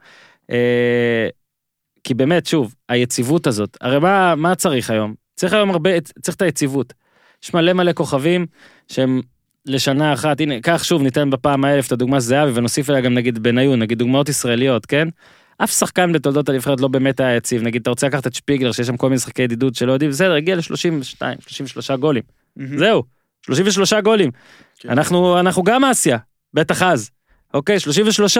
אה, 0.50 1.28
כי 2.04 2.14
באמת, 2.14 2.46
שוב, 2.46 2.74
היציבות 2.88 3.46
הזאת, 3.46 3.76
הרי 3.80 3.98
מה, 3.98 4.34
מה 4.34 4.54
צריך 4.54 4.90
היום? 4.90 5.14
צריך 5.34 5.52
היום 5.52 5.70
הרבה, 5.70 6.00
צריך 6.00 6.36
את 6.36 6.42
היציבות. 6.42 6.92
יש 7.44 7.54
מלא 7.54 7.72
מלא 7.72 7.92
כוכבים 7.92 8.46
שהם 8.88 9.20
לשנה 9.66 10.12
אחת, 10.12 10.40
הנה, 10.40 10.60
קח 10.60 10.84
שוב, 10.84 11.02
ניתן 11.02 11.30
בפעם 11.30 11.64
האלף 11.64 11.86
את 11.86 11.92
הדוגמה 11.92 12.20
זהבי 12.20 12.52
ונוסיף 12.54 12.90
אליה 12.90 13.00
גם 13.00 13.14
נגיד 13.14 13.38
בניון, 13.38 13.78
נגיד 13.78 13.98
דוגמאות 13.98 14.28
ישראליות, 14.28 14.86
כן? 14.86 15.08
אף 15.58 15.70
שחקן 15.70 16.12
בתולדות 16.12 16.48
הנבחרת 16.48 16.80
לא 16.80 16.88
באמת 16.88 17.20
היה 17.20 17.36
יציב, 17.36 17.62
נגיד 17.62 17.80
אתה 17.80 17.90
רוצה 17.90 18.06
לקחת 18.06 18.26
את 18.26 18.34
שפיגלר 18.34 18.72
שיש 18.72 18.86
שם 18.86 18.96
כל 18.96 19.06
מיני 19.06 19.16
משחקי 19.16 19.42
ידידות 19.42 19.74
שלא 19.74 19.92
יודעים, 19.92 20.10
בסדר, 20.10 20.34
הגיע 20.34 20.56
ל-32, 20.56 21.22
33 21.46 21.90
גולים, 21.90 22.22
זהו, 22.76 23.02
33 23.46 23.92
גולים. 23.92 24.30
כן. 24.78 24.90
אנחנו, 24.90 25.40
אנחנו 25.40 25.62
גם 25.62 25.84
אסיה, 25.84 26.18
בטח 26.54 26.82
אז, 26.82 27.10
אוקיי, 27.54 27.80
33. 27.80 28.38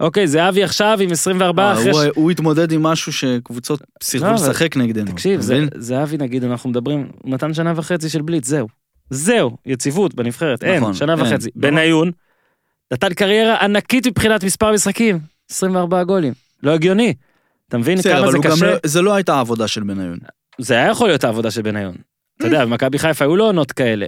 אוקיי, 0.00 0.26
זהבי 0.26 0.64
עכשיו 0.64 0.98
עם 1.02 1.10
24 1.12 1.62
אה, 1.62 1.72
אחרי... 1.72 1.90
הוא- 1.90 2.02
ש- 2.02 2.06
הוא 2.14 2.30
התמודד 2.30 2.72
עם 2.72 2.82
משהו 2.82 3.12
שקבוצות 3.12 3.80
לא, 3.80 3.86
סירבו 4.02 4.26
אבל- 4.26 4.34
לשחק 4.34 4.76
נגדנו. 4.76 5.12
תקשיב? 5.12 5.40
זהבי 5.76 6.16
נגיד, 6.16 6.44
אנחנו 6.44 6.70
מדברים, 6.70 7.08
הוא 7.22 7.34
נתן 7.34 7.54
שנה 7.54 7.72
וחצי 7.76 8.08
של 8.08 8.22
בליץ, 8.22 8.46
זהו. 8.46 8.68
זהו, 9.10 9.56
יציבות 9.66 10.14
בנבחרת, 10.14 10.64
אין, 10.64 10.76
נכון, 10.80 10.94
שנה 10.94 11.12
אין, 11.12 11.20
וחצי. 11.22 11.48
נכון. 11.56 11.60
בניון, 11.70 12.10
נתן 12.92 13.14
קריירה 13.14 13.56
ענקית 13.64 14.06
מבחינת 14.06 14.44
מספר 14.44 14.72
משחקים, 14.72 15.18
24 15.50 16.04
גולים. 16.04 16.32
לא 16.62 16.70
הגיוני. 16.70 17.14
אתה 17.68 17.78
מבין 17.78 18.02
כמה 18.02 18.30
זה 18.30 18.38
גם 18.42 18.52
קשה? 18.52 18.66
לא- 18.66 18.76
זה 18.84 19.02
לא 19.02 19.14
הייתה 19.14 19.34
העבודה 19.34 19.68
של 19.68 19.82
בניון. 19.82 20.18
זה 20.58 20.74
היה 20.74 20.90
יכול 20.90 21.08
להיות 21.08 21.24
העבודה 21.24 21.50
של 21.50 21.62
בניון. 21.62 21.94
אתה 22.38 22.46
יודע, 22.46 22.64
במכבי 22.64 22.98
חיפה 22.98 23.24
היו 23.24 23.36
לו 23.36 23.44
עונות 23.44 23.72
כאלה. 23.72 24.06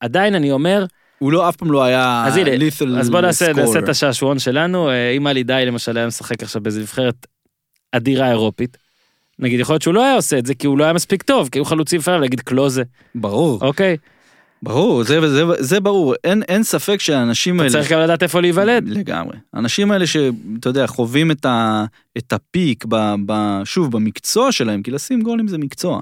עדיין 0.00 0.34
אני 0.34 0.52
אומר, 0.52 0.84
הוא 1.18 1.32
לא, 1.32 1.48
אף 1.48 1.56
פעם 1.56 1.70
לא 1.72 1.84
היה 1.84 2.24
אז 2.26 2.36
הנה, 2.36 2.50
אז 2.98 3.10
בוא 3.10 3.20
נעשה. 3.20 3.52
נעשה 3.52 3.78
את 3.78 3.88
השעשועון 3.88 4.38
שלנו, 4.38 4.90
אה, 4.90 5.10
אם 5.10 5.26
עלי 5.26 5.42
די 5.42 5.62
למשל 5.66 5.96
היה 5.96 6.06
משחק 6.06 6.42
עכשיו 6.42 6.62
באיזה 6.62 6.80
נבחרת 6.80 7.26
אדירה 7.92 8.30
אירופית, 8.30 8.76
נגיד 9.38 9.60
יכול 9.60 9.72
להיות 9.72 9.82
שהוא 9.82 9.94
לא 9.94 10.04
היה 10.04 10.14
עושה 10.14 10.38
את 10.38 10.46
זה 10.46 10.54
כי 10.54 10.66
הוא 10.66 10.78
לא 10.78 10.84
היה 10.84 10.92
מספיק 10.92 11.22
טוב, 11.22 11.48
כי 11.48 11.58
היו 11.58 11.64
חלוצים 11.64 11.98
לפניו, 11.98 12.20
להגיד 12.20 12.40
קלוזה, 12.40 12.82
ברור, 13.14 13.58
אוקיי? 13.62 13.96
ברור, 14.62 15.02
זה, 15.04 15.28
זה, 15.28 15.44
זה 15.58 15.80
ברור, 15.80 16.14
אין, 16.24 16.42
אין 16.42 16.62
ספק 16.62 17.00
שהאנשים 17.00 17.54
אתה 17.54 17.62
האלה... 17.62 17.72
צריך 17.72 17.92
גם 17.92 18.00
לדעת 18.00 18.22
איפה 18.22 18.40
להיוולד. 18.40 18.88
לגמרי. 18.88 19.36
האנשים 19.52 19.90
האלה 19.90 20.06
שאתה 20.06 20.68
יודע, 20.68 20.86
חווים 20.86 21.30
את, 21.30 21.44
ה, 21.44 21.84
את 22.18 22.32
הפיק, 22.32 22.84
ב, 22.88 23.14
ב, 23.26 23.60
שוב, 23.64 23.92
במקצוע 23.92 24.52
שלהם, 24.52 24.82
כי 24.82 24.90
לשים 24.90 25.22
גולים 25.22 25.48
זה 25.48 25.58
מקצוע. 25.58 26.00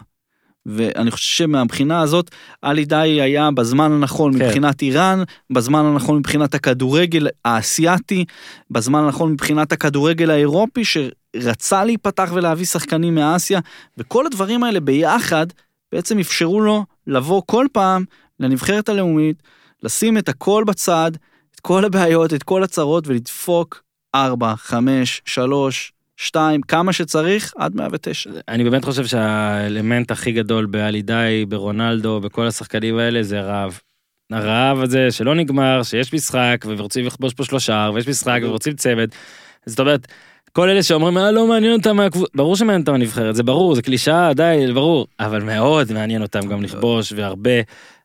ואני 0.66 1.10
חושב 1.10 1.36
שמהבחינה 1.36 2.00
הזאת, 2.00 2.30
עלי 2.62 2.84
די 2.84 3.20
היה 3.20 3.50
בזמן 3.50 3.92
הנכון 3.92 4.38
כן. 4.38 4.44
מבחינת 4.44 4.82
איראן, 4.82 5.22
בזמן 5.50 5.84
הנכון 5.84 6.18
מבחינת 6.18 6.54
הכדורגל 6.54 7.28
האסייתי, 7.44 8.24
בזמן 8.70 9.04
הנכון 9.04 9.32
מבחינת 9.32 9.72
הכדורגל 9.72 10.30
האירופי, 10.30 10.82
שרצה 10.84 11.84
להיפתח 11.84 12.30
ולהביא 12.34 12.66
שחקנים 12.66 13.14
מאסיה, 13.14 13.60
וכל 13.98 14.26
הדברים 14.26 14.64
האלה 14.64 14.80
ביחד 14.80 15.46
בעצם 15.92 16.18
אפשרו 16.18 16.60
לו 16.60 16.84
לבוא 17.06 17.42
כל 17.46 17.66
פעם 17.72 18.04
לנבחרת 18.40 18.88
הלאומית, 18.88 19.42
לשים 19.82 20.18
את 20.18 20.28
הכל 20.28 20.64
בצד, 20.66 21.12
את 21.54 21.60
כל 21.60 21.84
הבעיות, 21.84 22.34
את 22.34 22.42
כל 22.42 22.62
הצרות, 22.62 23.08
ולדפוק 23.08 23.82
4, 24.14 24.54
5, 24.56 25.22
3, 25.24 25.92
2, 26.23 26.61
כמה 26.62 26.93
שצריך, 26.93 27.53
עד 27.57 27.77
109. 27.77 28.31
אני 28.49 28.64
באמת 28.64 28.85
חושב 28.85 29.07
שהאלמנט 29.07 30.11
הכי 30.11 30.33
גדול 30.33 30.66
בעלי 30.66 31.03
די, 31.03 31.45
ברונלדו, 31.49 32.20
בכל 32.20 32.47
השחקנים 32.47 32.99
האלה 32.99 33.23
זה 33.23 33.41
רעב. 33.41 33.81
הרעב 34.33 34.81
הזה 34.81 35.11
שלא 35.11 35.35
נגמר, 35.35 35.83
שיש 35.83 36.14
משחק 36.14 36.64
ורוצים 36.68 37.07
לכבוש 37.07 37.35
פה 37.35 37.45
שלושה, 37.45 37.91
ויש 37.95 38.09
משחק 38.09 38.41
ורוצים 38.43 38.73
צמד. 38.73 39.09
זאת 39.66 39.81
אומרת, 39.81 40.07
כל 40.53 40.68
אלה 40.68 40.83
שאומרים, 40.83 41.18
אה, 41.18 41.31
לא 41.31 41.47
מעניין 41.47 41.73
אותם 41.73 41.97
מהקבוצה, 41.97 42.31
ברור 42.35 42.57
שמעניין 42.57 42.81
אותם 42.81 42.95
הנבחרת, 42.95 43.37
זה 43.37 43.43
ברור, 43.43 43.75
זה 43.75 43.83
קלישאה, 43.83 44.35
די, 44.35 44.66
ברור, 44.75 45.07
אבל 45.20 45.43
מאוד 45.43 45.93
מעניין 45.93 46.23
אותם 46.23 46.41
גם 46.41 46.62
לכבוש, 46.62 47.12
והרבה, 47.16 47.61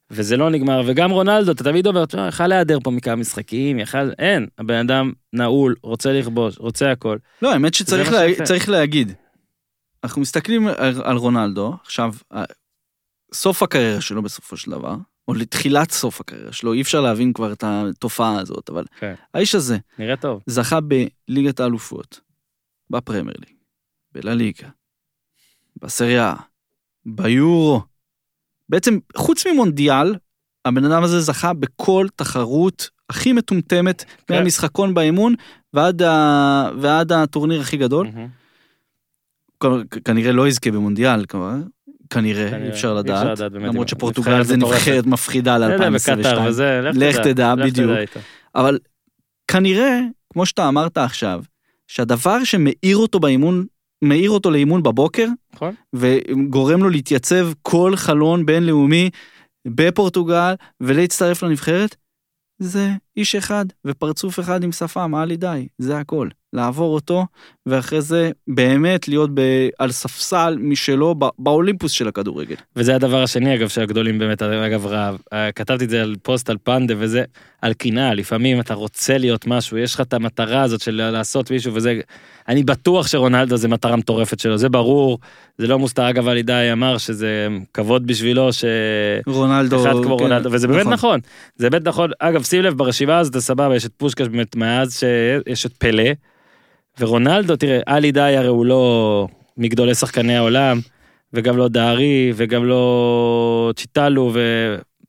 וזה 0.10 0.38
לא 0.38 0.50
נגמר, 0.50 0.82
וגם 0.86 1.12
רונלדו, 1.12 1.52
אתה 1.52 1.64
תמיד 1.64 1.88
אומר, 1.88 2.06
תשמע, 2.06 2.28
יכל 2.28 2.48
להיעדר 2.48 2.80
פה 2.84 2.92
מכמה 2.92 3.16
משחקים, 3.16 3.80
יכל, 3.80 4.12
אין, 4.20 4.48
הבן 4.58 4.76
אדם 4.76 5.12
נעול, 5.34 5.76
רוצה 5.84 6.14
לכבוש, 6.14 6.58
רוצה 6.58 6.92
הכל. 6.92 7.18
לא, 7.42 7.54
האמת 7.54 7.74
שצריך 7.74 8.12
לה. 8.12 8.20
צריך 8.44 8.70
להגיד. 8.70 9.14
אנחנו 10.04 10.22
מסתכלים 10.22 10.68
על, 11.04 11.18
רונלדו, 11.18 11.74
עכשיו, 11.84 12.14
סוף 13.34 13.64
הקריירה 13.64 14.02
שלו 14.02 14.22
בסופו 14.22 14.58
של 14.58 14.72
דבר, 14.72 14.96
או 15.28 15.34
לתחילת 15.34 15.92
סוף 15.92 16.22
הקריירה 16.22 16.52
שלו, 16.52 16.74
אי 16.74 16.82
אפשר 16.82 17.02
להבין 17.02 17.34
כבר 17.34 17.54
את 17.54 17.64
התופעה 17.68 18.40
הזאת, 18.40 18.70
אבל 18.70 18.86
כן. 19.00 19.14
האיש 19.34 19.56
הזה 19.56 19.78
נראה 20.00 20.16
טוב. 20.16 20.44
זכה 20.46 20.80
בליגת 20.82 21.60
האלופות, 21.60 22.20
בפרמייר 22.90 23.38
ליג, 23.40 23.56
בלליגה, 24.12 24.70
בסריה, 25.82 26.36
ביורו. 27.06 27.82
בעצם, 28.70 28.98
חוץ 29.18 29.48
ממונדיאל, 29.48 30.16
הבן 30.66 30.86
אדם 30.86 31.04
הזה 31.04 31.20
זכה 31.20 31.54
בכל 31.54 32.08
תחרות 32.16 32.90
הכי 33.10 33.34
מטומטמת, 33.34 34.06
כן. 34.28 34.34
מהמשחקון 34.36 34.94
באימון 34.94 35.36
ועד, 35.74 36.02
ה... 36.02 36.70
ועד 36.82 37.12
הטורניר 37.12 37.62
הכי 37.62 37.78
גדול. 37.78 38.08
כ- 39.60 39.98
כנראה 40.06 40.32
לא 40.32 40.48
יזכה 40.48 40.72
במונדיאל. 40.72 41.26
כנראה, 41.26 42.50
כנראה, 42.50 42.64
אי 42.66 42.70
אפשר 42.70 42.94
לדעת. 42.94 43.40
למרות 43.40 43.90
שפורטוגל 43.90 44.44
זה. 44.44 44.58
נבחרת 44.58 45.06
מפחידה 45.06 45.58
לא 45.58 45.66
יודע, 45.66 45.90
בקטר 45.90 46.16
ל-2022. 46.16 46.40
וזה, 46.48 46.82
לך 46.94 47.18
תדע, 47.18 47.56
בדיוק. 47.56 47.92
אבל 48.56 48.80
כנראה, 49.48 50.00
כמו 50.34 50.46
שאתה 50.46 50.68
אמרת 50.68 50.98
עכשיו, 50.98 51.44
שהדבר 51.88 52.44
שמאיר 52.44 52.98
אותו 52.98 53.20
באימון, 53.20 53.66
מאיר 54.02 54.30
אותו 54.30 54.52
לאימון 54.52 54.84
בבוקר, 54.84 55.28
נכון. 55.54 55.74
וגורם 55.96 56.84
לו 56.84 56.90
להתייצב 56.90 57.50
כל 57.62 57.96
חלון 57.96 58.46
בינלאומי 58.46 59.10
בפורטוגל 59.68 60.54
ולהצטרף 60.82 61.44
לנבחרת, 61.44 61.96
זה 62.60 62.90
איש 63.18 63.36
אחד 63.36 63.66
ופרצוף 63.86 64.40
אחד 64.40 64.64
עם 64.64 64.72
שפם, 64.72 65.16
עלי 65.16 65.38
די, 65.38 65.68
זה 65.78 65.98
הכל. 65.98 66.30
לעבור 66.54 66.96
אותו, 66.96 67.26
ואחרי 67.66 68.02
זה 68.02 68.32
באמת 68.48 69.08
להיות 69.08 69.30
ב... 69.34 69.42
על 69.80 69.92
ספסל 69.92 70.58
משלו 70.60 71.16
ב... 71.20 71.26
באולימפוס 71.40 71.92
של 71.92 72.08
הכדורגל. 72.08 72.56
וזה 72.76 72.96
הדבר 72.96 73.24
השני 73.24 73.56
אגב 73.56 73.68
שהגדולים 73.68 74.20
באמת 74.20 74.42
אגב 74.42 74.86
רעב 74.86 75.18
אה, 75.34 75.52
כתבתי 75.52 75.86
את 75.86 75.90
זה 75.90 76.02
על 76.02 76.16
פוסט 76.22 76.50
על 76.50 76.58
פנדה 76.64 76.94
וזה 76.98 77.24
על 77.62 77.74
קנאה 77.74 78.14
לפעמים 78.14 78.60
אתה 78.60 78.74
רוצה 78.74 79.18
להיות 79.18 79.48
משהו 79.48 79.78
יש 79.78 79.96
לך 79.96 80.02
את 80.02 80.14
המטרה 80.14 80.62
הזאת 80.62 80.82
של 80.82 81.10
לעשות 81.12 81.52
מישהו 81.52 81.74
וזה 81.74 82.00
אני 82.48 82.64
בטוח 82.64 83.08
שרונלדו 83.08 83.58
זה 83.58 83.68
מטרה 83.68 83.96
מטורפת 83.96 84.40
שלו 84.40 84.58
זה 84.58 84.70
ברור 84.70 85.20
זה 85.58 85.68
לא 85.68 85.80
מוסתר 85.80 86.10
אגב 86.10 86.28
על 86.28 86.38
ידי 86.38 86.70
אמר 86.72 86.98
שזה 86.98 87.48
כבוד 87.74 88.08
בשבילו 88.08 88.54
שאחד 88.54 88.68
רונלדו... 89.28 89.84
כמו 90.04 90.18
כן, 90.18 90.24
רונלדו 90.24 90.52
וזה 90.52 90.68
באמת 90.68 90.88
נכון 90.88 91.20
זה 91.56 91.70
באמת 91.70 91.88
נכון 91.88 92.12
אגב 92.20 92.44
שים 92.44 92.62
לב 92.62 92.78
ברשימה 92.78 93.18
הזאת 93.18 93.38
סבבה 93.38 93.76
יש 93.76 93.86
את 93.86 93.92
פושקש 93.98 94.28
באמת 94.28 94.56
מאז 94.56 95.00
שיש 95.00 95.66
את 95.66 95.74
פלא 95.74 96.12
ורונלדו 97.00 97.56
תראה 97.56 97.80
עלי 97.86 98.12
די 98.12 98.20
הרי 98.38 98.48
הוא 98.48 98.66
לא 98.66 99.28
מגדולי 99.58 99.96
שחקני 99.96 100.38
העולם. 100.38 100.80
וגם 101.34 101.58
לא 101.58 101.68
דהרי, 101.68 102.32
וגם 102.36 102.66
לא 102.66 103.72
צ'יטלו, 103.76 104.34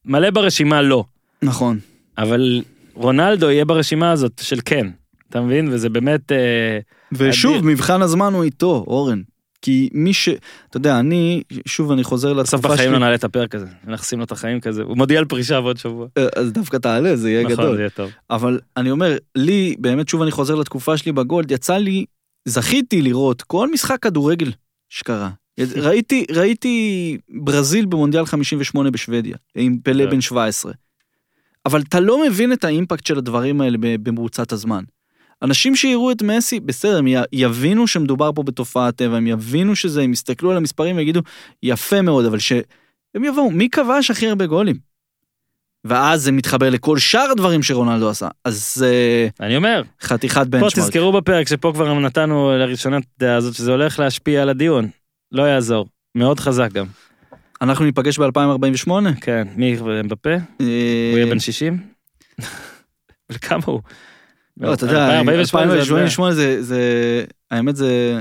ומלא 0.04 0.30
ברשימה 0.30 0.82
לא. 0.82 1.04
נכון. 1.42 1.78
אבל 2.18 2.62
רונלדו 2.94 3.50
יהיה 3.50 3.64
ברשימה 3.64 4.12
הזאת 4.12 4.40
של 4.42 4.58
כן, 4.64 4.86
אתה 5.30 5.40
מבין? 5.40 5.68
וזה 5.72 5.88
באמת... 5.88 6.32
אה, 6.32 6.78
ושוב, 7.12 7.56
אדיר. 7.56 7.70
מבחן 7.70 8.02
הזמן 8.02 8.34
הוא 8.34 8.44
איתו, 8.44 8.84
אורן. 8.86 9.22
כי 9.62 9.88
מי 9.92 10.14
ש... 10.14 10.28
אתה 10.70 10.76
יודע, 10.76 11.00
אני, 11.00 11.42
שוב 11.66 11.92
אני 11.92 12.04
חוזר 12.04 12.34
בסוף 12.34 12.54
לתקופה 12.54 12.74
בחיים 12.74 12.88
שלי, 12.88 12.92
לא 12.92 12.98
נעלה 12.98 13.14
את 13.14 13.24
הפרק 13.24 13.54
הזה, 13.54 13.66
נחסים 13.86 14.18
לו 14.18 14.24
את 14.24 14.32
החיים 14.32 14.60
כזה, 14.60 14.82
הוא 14.82 14.96
מודיע 14.96 15.18
על 15.18 15.24
פרישה 15.24 15.60
בעוד 15.60 15.76
שבוע. 15.76 16.06
אה, 16.18 16.26
אז 16.36 16.52
דווקא 16.52 16.76
תעלה, 16.76 17.16
זה 17.16 17.30
יהיה 17.30 17.42
נכון, 17.42 17.56
גדול. 17.56 17.76
זה 17.76 17.82
יהיה 17.82 17.90
טוב. 17.90 18.10
אבל 18.30 18.60
אני 18.76 18.90
אומר, 18.90 19.16
לי, 19.34 19.76
באמת 19.78 20.08
שוב 20.08 20.22
אני 20.22 20.30
חוזר 20.30 20.54
לתקופה 20.54 20.96
שלי 20.96 21.12
בגולד, 21.12 21.50
יצא 21.50 21.76
לי, 21.76 22.04
זכיתי 22.44 23.02
לראות 23.02 23.42
כל 23.42 23.68
משחק 23.72 24.02
כדורגל 24.02 24.52
שקרה. 24.88 25.30
ראיתי, 25.76 26.24
ראיתי 26.30 27.16
ברזיל 27.28 27.86
במונדיאל 27.86 28.26
58 28.26 28.90
בשוודיה, 28.90 29.36
עם 29.54 29.78
פלא 29.82 30.04
כן. 30.04 30.10
בן 30.10 30.20
17. 30.20 30.72
אבל 31.68 31.82
אתה 31.88 32.00
לא 32.00 32.26
מבין 32.26 32.52
את 32.52 32.64
האימפקט 32.64 33.06
של 33.06 33.18
הדברים 33.18 33.60
האלה 33.60 33.78
במרוצת 33.80 34.52
הזמן. 34.52 34.84
אנשים 35.42 35.76
שיראו 35.76 36.10
את 36.10 36.22
מסי, 36.22 36.60
בסדר, 36.60 36.98
הם 36.98 37.06
יבינו 37.32 37.86
שמדובר 37.86 38.30
פה 38.34 38.42
בתופעת 38.42 38.96
טבע, 38.96 39.16
הם 39.16 39.26
יבינו 39.26 39.76
שזה, 39.76 40.02
הם 40.02 40.12
יסתכלו 40.12 40.50
על 40.50 40.56
המספרים 40.56 40.96
ויגידו, 40.96 41.20
יפה 41.62 42.02
מאוד, 42.02 42.24
אבל 42.24 42.38
שהם 42.38 43.24
יבואו, 43.24 43.50
מי 43.50 43.68
כבש 43.70 44.10
הכי 44.10 44.28
הרבה 44.28 44.46
גולים? 44.46 44.76
ואז 45.84 46.22
זה 46.22 46.32
מתחבר 46.32 46.70
לכל 46.70 46.98
שאר 46.98 47.30
הדברים 47.30 47.62
שרונלדו 47.62 48.10
עשה. 48.10 48.28
אז 48.44 48.74
זה 48.74 49.28
אני 49.40 49.56
אומר, 49.56 49.82
חתיכת 50.02 50.36
פה 50.38 50.44
בנצ'מארק. 50.44 50.72
תזכרו 50.72 51.12
בפרק 51.12 51.48
שפה 51.48 51.70
כבר 51.74 51.98
נתנו 51.98 52.52
לראשונה 52.58 52.98
את 52.98 53.02
הדעה 53.16 53.36
הזאת 53.36 53.54
שזה 53.54 53.70
הולך 53.70 53.98
להשפיע 53.98 54.42
על 54.42 54.48
הדיון. 54.48 54.88
לא 55.32 55.42
יעזור. 55.42 55.86
מאוד 56.14 56.40
חזק 56.40 56.72
גם. 56.72 56.86
אנחנו 57.60 57.84
ניפגש 57.84 58.18
ב-2048? 58.18 58.90
כן, 59.20 59.48
מי 59.56 59.76
מבפה? 60.04 60.34
הוא 60.58 60.68
יהיה 61.18 61.26
בן 61.26 61.38
60? 61.40 61.78
וכמה 63.32 63.62
הוא? 63.66 63.80
לא, 64.56 64.74
אתה 64.74 64.86
יודע, 64.86 65.20
2048 65.20 65.70
זה- 65.72 65.78
2088 65.78 66.34
זה, 66.34 66.62
זה, 66.62 66.80
האמת 67.50 67.76
זה, 67.76 68.20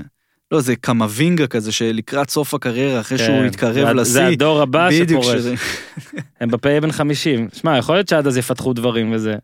לא, 0.52 0.62
זה 0.62 0.76
קמבינגה 0.76 1.48
כזה 1.48 1.72
שלקראת 1.72 2.30
סוף 2.30 2.54
הקריירה, 2.54 3.00
אחרי 3.00 3.18
שהוא 3.18 3.28
כן, 3.40 3.46
יתקרב 3.46 3.74
זה- 3.88 3.94
לשיא, 3.94 4.14
זה 4.14 4.28
הדור 4.28 4.62
הבא 4.62 4.90
שפורש. 4.92 5.26
שזה, 5.28 5.54
אמבפה 6.44 6.70
יהיה 6.70 6.82
בן 6.82 6.92
50. 6.92 7.48
שמע, 7.54 7.78
יכול 7.78 7.96
להיות 7.96 8.08
שעד 8.08 8.28
אז 8.28 8.38
יפתחו 8.38 8.74
דברים 8.74 9.12
וזה. 9.14 9.36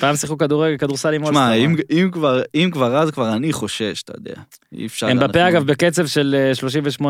פעם 0.00 0.16
שיחקו 0.16 0.38
כדורגל, 0.38 0.76
כדורסל 0.76 1.14
עם 1.14 1.26
שמע, 1.26 1.46
אולסטר. 1.48 1.64
אם, 1.64 1.76
אם 1.90 2.10
כבר, 2.12 2.42
אם 2.54 2.70
כבר 2.72 2.96
אז 2.96 3.10
כבר 3.10 3.32
אני 3.34 3.52
חושש, 3.52 4.02
אתה 4.02 4.12
יודע, 4.16 4.34
אי 4.72 4.86
אפשר. 4.86 5.10
אמבפה 5.12 5.24
אנחנו- 5.40 5.48
אגב 5.48 5.66
בקצב 5.66 6.06
של 6.06 6.34
אה, 6.38 6.52
38-16, 6.54 7.04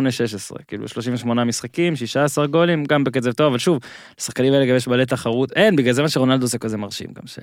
כאילו 0.69 0.89
38 0.89 1.45
משחקים, 1.45 1.97
16 1.97 2.47
גולים, 2.47 2.85
גם 2.85 3.05
בקצב 3.05 3.33
טוב, 3.33 3.47
אבל 3.47 3.59
שוב, 3.59 3.79
לשחקנים 4.21 4.53
האלה 4.53 4.67
גם 4.67 4.77
יש 4.77 4.89
מלא 4.89 5.05
תחרות, 5.05 5.53
אין, 5.53 5.77
בגלל 5.77 5.93
זה 5.93 6.03
מה 6.03 6.09
שרונלדו 6.09 6.45
עושה 6.45 6.59
כזה 6.59 6.77
מרשים, 6.77 7.07
גם 7.17 7.27
ש... 7.27 7.39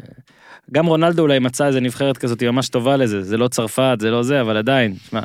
גם 0.71 0.85
רונלדו 0.85 1.21
אולי 1.21 1.39
מצא 1.39 1.67
איזה 1.67 1.79
נבחרת 1.79 2.17
כזאת, 2.17 2.39
היא 2.41 2.49
ממש 2.49 2.69
טובה 2.69 2.97
לזה, 2.97 3.23
זה 3.23 3.37
לא 3.37 3.47
צרפת, 3.47 3.97
זה 4.01 4.11
לא 4.11 4.23
זה, 4.23 4.41
אבל 4.41 4.57
עדיין, 4.57 4.95
שמע. 5.09 5.21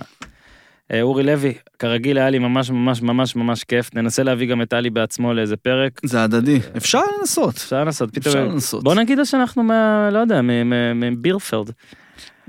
אה, 0.93 1.03
אורי 1.03 1.23
לוי, 1.23 1.55
כרגיל 1.79 2.19
היה 2.19 2.31
לי 2.31 2.39
ממש 2.39 2.71
ממש 2.71 3.03
ממש 3.03 3.37
ממש 3.37 3.65
כיף, 3.65 3.95
ננסה 3.95 4.23
להביא 4.23 4.49
גם 4.49 4.63
את 4.63 4.73
עלי 4.73 4.91
בעצמו 4.91 5.35
לאיזה 5.35 5.57
פרק, 5.57 6.01
זה 6.05 6.25
הדדי, 6.25 6.61
אפשר 6.77 7.01
לנסות, 7.21 7.55
אפשר 7.55 7.85
לנסות, 7.85 8.11
פתאום, 8.11 8.27
אפשר 8.37 8.45
לנסות. 8.45 8.85
בוא 8.85 8.95
נגיד 8.95 9.19
שאנחנו 9.25 9.63
מה, 9.63 10.09
לא 10.13 10.19
יודע, 10.19 10.43
מ- 10.43 10.71
מ- 10.71 11.01
מבירפלד, 11.01 11.71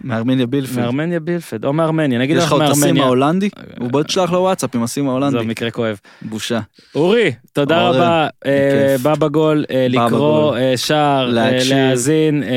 מארמניה 0.04 0.48
בילפילד. 0.48 0.80
מארמניה 0.80 1.20
בילפלד, 1.20 1.66
או 1.66 1.74
מארמניה, 1.74 2.20
נגיד 2.20 2.38
יש 2.38 2.44
לך 2.44 2.52
אנחנו 2.52 2.56
עוד 2.56 2.64
את 2.66 2.70
הסים 2.72 2.82
מארמניה, 2.84 3.04
ההולנדי? 3.04 3.50
הוא 3.80 3.92
בוא 3.92 4.04
תשלח 4.04 4.32
לו 4.32 4.40
וואטסאפ 4.40 4.76
עם 4.76 4.84
הסים 4.84 5.04
זה 5.04 5.10
ההולנדי. 5.10 5.46
מקרה 5.46 5.72
כואב. 5.72 6.00
בושה. 6.22 6.60
אורי, 6.96 7.32
תודה 7.54 7.90
רבה. 7.90 8.28
אה. 8.46 8.96
בא 9.02 9.16
בגול, 9.16 9.66
אה, 9.72 9.88
לקרוא. 9.90 10.56
אה, 10.58 10.78
שער, 10.78 11.38
אה. 11.38 11.58
להאזין, 11.70 12.44
אה, 12.44 12.50
אה, 12.50 12.54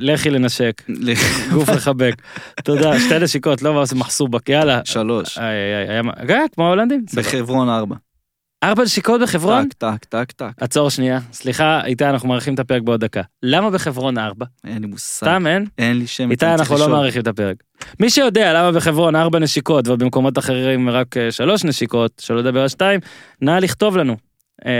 לכי 0.00 0.30
לנשק, 0.30 0.82
גוף 1.52 1.68
לחבק. 1.68 2.14
תודה, 2.64 3.00
שתי 3.00 3.18
נשיקות, 3.18 3.62
לא 3.62 3.84
מחסובק, 3.96 4.48
יאללה. 4.48 4.80
שלוש. 4.84 5.38
היה 5.38 6.02
אה, 6.30 6.48
כמו 6.54 6.66
ההולנדים? 6.66 7.04
בחברון 7.14 7.68
ארבע. 7.68 7.94
ארבע 8.64 8.82
נשיקות 8.82 9.20
בחברון? 9.20 9.68
טק, 9.68 9.74
טק, 9.78 10.04
טק, 10.04 10.32
טק. 10.32 10.62
עצור 10.62 10.90
שנייה, 10.90 11.18
סליחה, 11.32 11.84
איתי, 11.84 12.04
אנחנו 12.04 12.28
מאריכים 12.28 12.54
את 12.54 12.58
הפרק 12.58 12.82
בעוד 12.82 13.00
דקה. 13.00 13.20
למה 13.42 13.70
בחברון 13.70 14.18
ארבע? 14.18 14.46
אין 14.66 14.82
לי 14.82 14.86
מושג. 14.86 15.26
סתם 15.26 15.46
אין? 15.46 15.66
אין 15.78 15.98
לי 15.98 16.06
שם. 16.06 16.30
איתי, 16.30 16.46
אנחנו 16.46 16.78
לא. 16.78 16.88
מאריכים 16.88 17.22
את 17.22 17.26
הפרק. 17.26 17.56
מי 18.00 18.10
שיודע 18.10 18.52
למה 18.52 18.72
בחברון 18.72 19.16
ארבע 19.16 19.38
נשיקות 19.38 19.88
ובמקומות 19.88 20.38
אחרים 20.38 20.90
רק 20.90 21.16
אה, 21.16 21.32
שלוש 21.32 21.64
נשיקות, 21.64 22.22
שלא 22.24 22.38
לדבר 22.38 22.62
על 22.62 22.68
שתיים, 22.68 23.00
נא 23.40 23.50
לכתוב 23.50 23.96
לנו. 23.96 24.16
אה, 24.66 24.70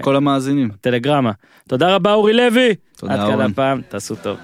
כל 0.00 0.16
המאזינים. 0.16 0.70
טלגרמה. 0.80 1.32
תודה 1.68 1.94
רבה 1.94 2.12
אורי 2.12 2.32
לוי. 2.32 2.74
תודה, 2.96 3.12
עד 3.14 3.20
כאן 3.20 3.32
אורן. 3.32 3.50
הפעם, 3.50 3.80
תעשו 3.88 4.14
טוב. 4.16 4.36